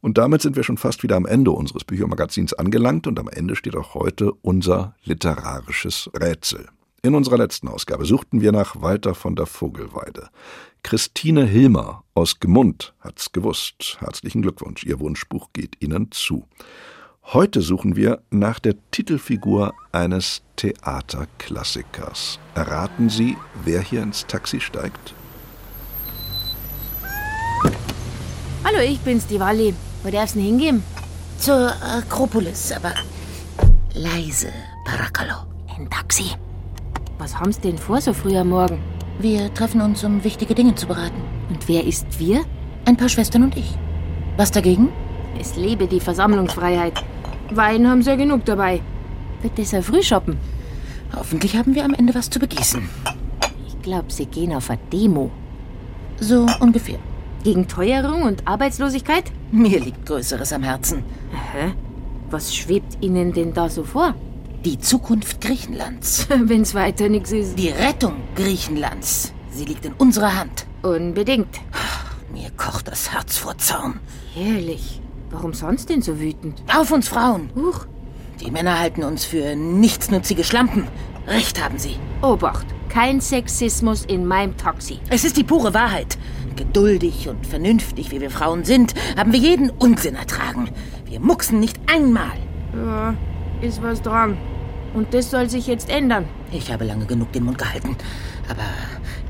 Und 0.03 0.17
damit 0.17 0.41
sind 0.41 0.55
wir 0.55 0.63
schon 0.63 0.77
fast 0.77 1.03
wieder 1.03 1.17
am 1.17 1.27
Ende 1.27 1.51
unseres 1.51 1.83
Büchermagazins 1.83 2.55
angelangt 2.55 3.09
und 3.09 3.19
am 3.19 3.27
Ende 3.27 3.57
steht 3.57 3.75
auch 3.75 3.95
heute 3.95 4.31
unser 4.43 4.95
literarisches 5.03 6.09
Rätsel. 6.15 6.69
In 7.03 7.17
unserer 7.17 7.39
letzten 7.39 7.67
Ausgabe 7.67 8.05
suchten 8.05 8.41
wir 8.41 8.53
nach 8.53 8.81
Walter 8.81 9.17
von 9.17 9.35
der 9.35 9.47
Vogelweide. 9.47 10.29
Christine 10.85 11.45
Hilmer 11.45 12.05
aus 12.15 12.39
Gemund 12.39 12.95
hat's 13.01 13.33
gewusst. 13.33 13.97
Herzlichen 13.99 14.43
Glückwunsch, 14.43 14.85
Ihr 14.85 15.01
Wunschbuch 15.01 15.49
geht 15.53 15.83
Ihnen 15.83 16.13
zu. 16.13 16.47
Heute 17.33 17.61
suchen 17.61 17.97
wir 17.97 18.21
nach 18.31 18.61
der 18.61 18.77
Titelfigur 18.93 19.75
eines 19.91 20.43
Theaterklassikers. 20.55 22.39
Erraten 22.55 23.09
Sie, 23.09 23.37
wer 23.65 23.81
hier 23.81 24.05
ins 24.05 24.29
Taxi 24.29 24.61
steigt? 24.61 25.13
Hallo, 28.65 28.79
ich 28.79 29.01
bin's, 29.01 29.27
die 29.27 29.41
Wally. 29.41 29.75
Wo 30.05 30.11
darf's 30.11 30.35
denn 30.35 30.43
hingehen? 30.43 30.85
Zur 31.39 31.73
Akropolis, 31.83 32.71
aber 32.71 32.95
leise, 33.93 34.53
Paracalo. 34.85 35.49
Ein 35.77 35.91
Taxi. 35.91 36.31
Was 37.19 37.37
haben's 37.41 37.59
denn 37.59 37.77
vor 37.77 38.01
so 38.01 38.13
früh 38.13 38.37
am 38.37 38.51
Morgen? 38.51 38.79
Wir 39.19 39.53
treffen 39.53 39.81
uns, 39.81 40.05
um 40.05 40.23
wichtige 40.23 40.55
Dinge 40.55 40.77
zu 40.77 40.87
beraten. 40.87 41.21
Und 41.49 41.67
wer 41.67 41.83
ist 41.83 42.21
wir? 42.21 42.45
Ein 42.85 42.97
paar 42.97 43.09
Schwestern 43.09 43.43
und 43.43 43.57
ich. 43.57 43.77
Was 44.37 44.53
dagegen? 44.53 44.93
Es 45.41 45.57
lebe 45.57 45.89
die 45.89 46.01
Versammlungsfreiheit. 46.01 47.03
Wein 47.51 47.89
haben 47.89 48.03
sie 48.03 48.11
ja 48.11 48.17
genug 48.17 48.45
dabei. 48.45 48.81
Wird 49.43 49.59
ja 49.59 49.83
früh 49.83 50.03
shoppen? 50.03 50.39
Hoffentlich 51.15 51.57
haben 51.57 51.75
wir 51.75 51.85
am 51.85 51.95
Ende 51.95 52.15
was 52.15 52.31
zu 52.31 52.39
begießen. 52.39 52.89
Ich 53.67 53.83
glaube, 53.83 54.13
sie 54.13 54.27
gehen 54.27 54.53
auf 54.53 54.71
eine 54.71 54.81
Demo. 54.93 55.31
So 56.19 56.47
ungefähr. 56.61 56.99
Gegen 57.45 57.69
Teuerung 57.69 58.23
und 58.23 58.47
Arbeitslosigkeit? 58.47 59.25
Mir 59.53 59.79
liegt 59.79 60.05
Größeres 60.07 60.53
am 60.53 60.63
Herzen. 60.65 61.05
Hä? 61.53 61.75
Was 62.31 62.55
schwebt 62.55 62.99
Ihnen 63.01 63.33
denn 63.33 63.55
da 63.55 63.69
so 63.69 63.85
vor? 63.85 64.15
Die 64.65 64.79
Zukunft 64.79 65.41
Griechenlands. 65.41 66.27
Wenn's 66.29 66.75
weiter 66.75 67.09
nichts 67.09 67.31
ist. 67.31 67.57
Die 67.57 67.69
Rettung 67.69 68.15
Griechenlands. 68.35 69.33
Sie 69.53 69.65
liegt 69.65 69.85
in 69.85 69.93
unserer 69.93 70.37
Hand. 70.37 70.67
Unbedingt. 70.83 71.61
Mir 72.33 72.51
kocht 72.57 72.89
das 72.89 73.13
Herz 73.13 73.39
vor 73.39 73.57
Zorn. 73.59 74.01
Herrlich. 74.35 74.96
Warum 75.31 75.53
sonst 75.53 75.89
denn 75.91 76.03
so 76.03 76.21
wütend? 76.21 76.63
Auf 76.75 76.93
uns 76.93 77.09
Frauen. 77.09 77.51
Huch. 77.57 77.87
Die 78.41 78.51
Männer 78.51 78.79
halten 78.79 79.03
uns 79.03 79.25
für 79.25 79.57
nichtsnutzige 79.57 80.45
Schlampen. 80.45 80.87
Recht 81.27 81.63
haben 81.63 81.79
sie. 81.79 81.97
Obacht. 82.23 82.67
Kein 82.89 83.21
Sexismus 83.21 84.05
in 84.05 84.27
meinem 84.27 84.57
Taxi. 84.57 85.01
Es 85.11 85.25
ist 85.25 85.37
die 85.37 85.45
pure 85.45 85.75
Wahrheit. 85.75 86.17
Geduldig 86.55 87.29
und 87.29 87.47
vernünftig, 87.47 88.11
wie 88.11 88.21
wir 88.21 88.31
Frauen 88.31 88.65
sind, 88.65 88.95
haben 89.17 89.33
wir 89.33 89.39
jeden 89.39 89.71
Unsinn 89.71 90.15
ertragen. 90.15 90.71
Wir 91.05 91.21
mucksen 91.21 91.61
nicht 91.61 91.79
einmal. 91.93 92.37
Ja, 92.75 93.15
ist 93.61 93.83
was 93.83 94.01
dran. 94.01 94.39
Und 94.95 95.13
das 95.13 95.31
soll 95.31 95.51
sich 95.51 95.67
jetzt 95.67 95.91
ändern. 95.91 96.27
Ich 96.53 96.73
habe 96.73 96.85
lange 96.85 97.05
genug 97.05 97.33
den 97.33 97.45
Mund 97.45 97.59
gehalten. 97.59 97.97
Aber 98.49 98.63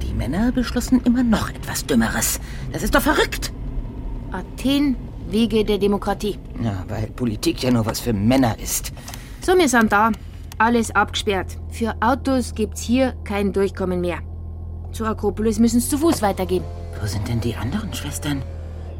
die 0.02 0.14
Männer 0.14 0.52
beschlossen 0.52 1.00
immer 1.04 1.24
noch 1.24 1.50
etwas 1.50 1.86
Dümmeres. 1.86 2.38
Das 2.72 2.82
ist 2.82 2.94
doch 2.94 3.02
verrückt. 3.02 3.52
Athen, 4.30 4.96
Wege 5.30 5.64
der 5.64 5.78
Demokratie. 5.78 6.38
Ja, 6.62 6.84
weil 6.88 7.06
Politik 7.08 7.62
ja 7.62 7.70
nur 7.70 7.86
was 7.86 8.00
für 8.00 8.12
Männer 8.12 8.58
ist. 8.58 8.92
So, 9.42 9.56
wir 9.56 9.68
sind 9.68 9.92
da. 9.92 10.12
Alles 10.58 10.90
abgesperrt. 10.94 11.58
Für 11.70 11.94
Autos 12.00 12.54
gibt's 12.54 12.80
hier 12.80 13.14
kein 13.24 13.52
Durchkommen 13.52 14.00
mehr. 14.00 14.18
Zur 14.92 15.08
Akropolis 15.08 15.58
müssen 15.58 15.78
es 15.78 15.90
zu 15.90 15.98
Fuß 15.98 16.22
weitergehen. 16.22 16.64
Wo 17.00 17.06
sind 17.06 17.28
denn 17.28 17.40
die 17.40 17.54
anderen 17.54 17.92
Schwestern? 17.92 18.42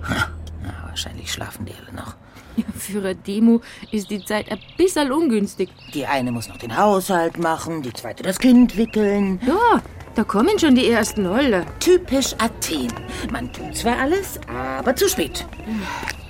Ha, 0.02 0.28
na, 0.62 0.74
wahrscheinlich 0.86 1.32
schlafen 1.32 1.64
die 1.64 1.72
alle 1.72 1.96
noch. 1.96 2.14
Ja, 2.56 2.64
für 2.74 3.00
eine 3.00 3.14
Demo 3.14 3.60
ist 3.92 4.08
die 4.08 4.24
Zeit 4.24 4.50
ein 4.50 4.58
bisschen 4.78 5.12
ungünstig. 5.12 5.68
Die 5.92 6.06
eine 6.06 6.32
muss 6.32 6.48
noch 6.48 6.56
den 6.56 6.74
Haushalt 6.74 7.36
machen, 7.38 7.82
die 7.82 7.92
zweite 7.92 8.22
das 8.22 8.38
Kind 8.38 8.78
wickeln. 8.78 9.38
Ja, 9.46 9.82
da 10.16 10.24
kommen 10.24 10.58
schon 10.58 10.74
die 10.74 10.88
ersten 10.88 11.28
Holle. 11.28 11.66
Typisch 11.78 12.34
Athen. 12.38 12.92
Man 13.30 13.52
tut 13.52 13.76
zwar 13.76 13.98
alles, 13.98 14.40
aber 14.48 14.96
zu 14.96 15.08
spät. 15.08 15.46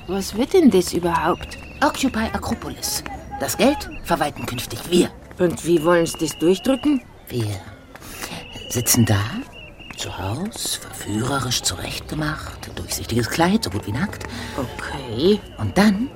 Was 0.08 0.36
wird 0.36 0.52
denn 0.52 0.70
das 0.70 0.92
überhaupt? 0.92 1.56
Occupy 1.82 2.26
Akropolis. 2.32 3.04
Das 3.40 3.56
Geld 3.56 3.88
verwalten 4.04 4.44
künftig 4.44 4.80
wir. 4.90 5.10
Und 5.38 5.64
wie 5.66 5.82
wollen 5.84 6.06
Sie 6.06 6.18
das 6.18 6.36
durchdrücken? 6.38 7.02
Wir 7.28 7.46
sitzen 8.70 9.04
da, 9.04 9.20
zu 9.96 10.16
Haus, 10.18 10.76
verführerisch 10.76 11.62
zurechtgemacht, 11.62 12.70
durchsichtiges 12.74 13.30
Kleid, 13.30 13.64
so 13.64 13.70
gut 13.70 13.86
wie 13.86 13.92
nackt. 13.92 14.24
Okay. 14.56 15.40
Und 15.58 15.78
dann 15.78 16.10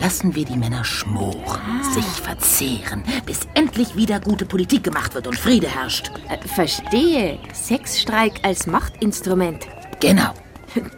lassen 0.00 0.34
wir 0.34 0.44
die 0.44 0.56
Männer 0.56 0.84
schmoren, 0.84 1.82
sich 1.92 2.04
verzehren, 2.04 3.02
bis 3.24 3.40
endlich 3.54 3.96
wieder 3.96 4.20
gute 4.20 4.46
Politik 4.46 4.84
gemacht 4.84 5.14
wird 5.14 5.26
und 5.26 5.38
Friede 5.38 5.68
herrscht. 5.68 6.10
Äh, 6.28 6.46
verstehe. 6.46 7.38
Sexstreik 7.52 8.40
als 8.42 8.66
Machtinstrument. 8.66 9.66
Genau. 10.00 10.32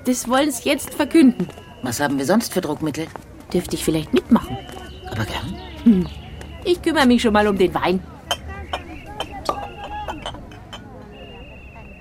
Das 0.07 0.29
wollen 0.29 0.51
Sie 0.51 0.69
jetzt 0.69 0.95
verkünden. 0.95 1.49
Was 1.83 2.01
haben 2.01 2.19
wir 2.19 2.25
sonst 2.25 2.53
für 2.53 2.61
Druckmittel? 2.61 3.07
Dürfte 3.53 3.77
ich 3.77 3.85
vielleicht 3.85 4.13
mitmachen? 4.13 4.57
Aber 5.11 5.25
gern. 5.25 5.55
Hm. 5.85 6.07
Ich 6.65 6.83
kümmere 6.83 7.07
mich 7.07 7.23
schon 7.23 7.33
mal 7.33 7.47
um 7.47 7.57
den 7.57 7.73
Wein. 7.75 8.01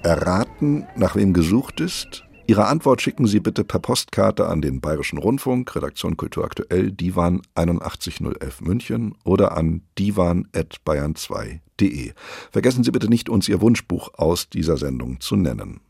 Erraten, 0.03 0.87
nach 0.95 1.15
wem 1.15 1.33
gesucht 1.33 1.79
ist? 1.79 2.26
Ihre 2.49 2.67
Antwort 2.67 3.01
schicken 3.01 3.27
Sie 3.27 3.41
bitte 3.41 3.65
per 3.65 3.81
Postkarte 3.81 4.47
an 4.47 4.61
den 4.61 4.79
Bayerischen 4.79 5.17
Rundfunk, 5.17 5.75
Redaktion 5.75 6.15
Kultur 6.15 6.45
Aktuell, 6.45 6.93
Divan 6.93 7.41
81011 7.55 8.61
München 8.61 9.15
oder 9.25 9.57
an 9.57 9.81
divan.bayern2.de. 9.99 12.13
Vergessen 12.49 12.85
Sie 12.85 12.91
bitte 12.91 13.09
nicht, 13.09 13.27
uns 13.27 13.49
Ihr 13.49 13.59
Wunschbuch 13.59 14.13
aus 14.13 14.47
dieser 14.47 14.77
Sendung 14.77 15.19
zu 15.19 15.35
nennen. 15.35 15.81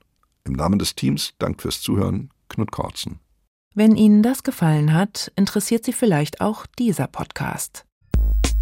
Im 0.46 0.54
Namen 0.54 0.80
des 0.80 0.96
Teams, 0.96 1.36
Dank 1.38 1.62
fürs 1.62 1.80
Zuhören, 1.80 2.32
Knut 2.50 2.72
Kortzen. 2.72 3.20
Wenn 3.76 3.96
Ihnen 3.96 4.24
das 4.24 4.42
gefallen 4.42 4.94
hat, 4.94 5.32
interessiert 5.36 5.86
Sie 5.86 5.94
vielleicht 5.94 6.42
auch 6.42 6.66
dieser 6.80 7.06
Podcast. 7.06 7.86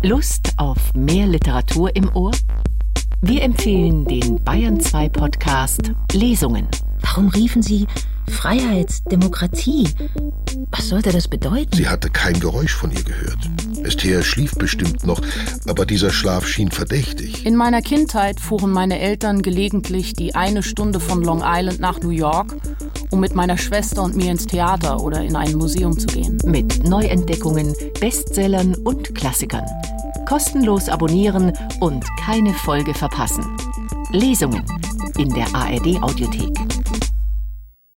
Lust 0.03 0.51
auf 0.57 0.93
mehr 0.95 1.27
Literatur 1.27 1.95
im 1.95 2.13
Ohr? 2.13 2.33
Wir 3.21 3.43
empfehlen 3.43 4.03
den 4.03 4.43
Bayern 4.43 4.81
2 4.81 5.07
Podcast 5.07 5.93
Lesungen. 6.11 6.67
Warum 7.05 7.29
riefen 7.29 7.61
Sie 7.61 7.85
Freiheit, 8.27 8.89
Demokratie? 9.11 9.87
Was 10.71 10.89
sollte 10.89 11.11
das 11.11 11.27
bedeuten? 11.27 11.69
Sie 11.75 11.87
hatte 11.87 12.09
kein 12.09 12.39
Geräusch 12.39 12.73
von 12.73 12.91
ihr 12.91 13.03
gehört. 13.03 13.37
Esthea 13.83 14.23
schlief 14.23 14.53
bestimmt 14.55 15.05
noch, 15.05 15.21
aber 15.67 15.85
dieser 15.85 16.09
Schlaf 16.09 16.47
schien 16.47 16.71
verdächtig. 16.71 17.45
In 17.45 17.55
meiner 17.55 17.83
Kindheit 17.83 18.39
fuhren 18.39 18.71
meine 18.71 18.99
Eltern 18.99 19.43
gelegentlich 19.43 20.13
die 20.13 20.33
eine 20.33 20.63
Stunde 20.63 20.99
von 20.99 21.23
Long 21.23 21.43
Island 21.45 21.79
nach 21.79 22.01
New 22.01 22.09
York, 22.09 22.55
um 23.11 23.19
mit 23.19 23.35
meiner 23.35 23.59
Schwester 23.59 24.01
und 24.01 24.15
mir 24.15 24.31
ins 24.31 24.47
Theater 24.47 24.99
oder 24.99 25.21
in 25.21 25.35
ein 25.35 25.55
Museum 25.55 25.97
zu 25.97 26.07
gehen. 26.07 26.39
Mit 26.43 26.83
Neuentdeckungen, 26.83 27.75
Bestsellern 27.99 28.73
und 28.73 29.13
Klassikern. 29.13 29.65
Kostenlos 30.27 30.89
abonnieren 30.89 31.53
und 31.81 32.03
keine 32.25 32.53
Folge 32.53 32.95
verpassen. 32.95 33.45
Lesungen 34.11 34.63
in 35.17 35.29
der 35.29 35.53
ARD 35.53 36.01
Audiothek. 36.01 36.51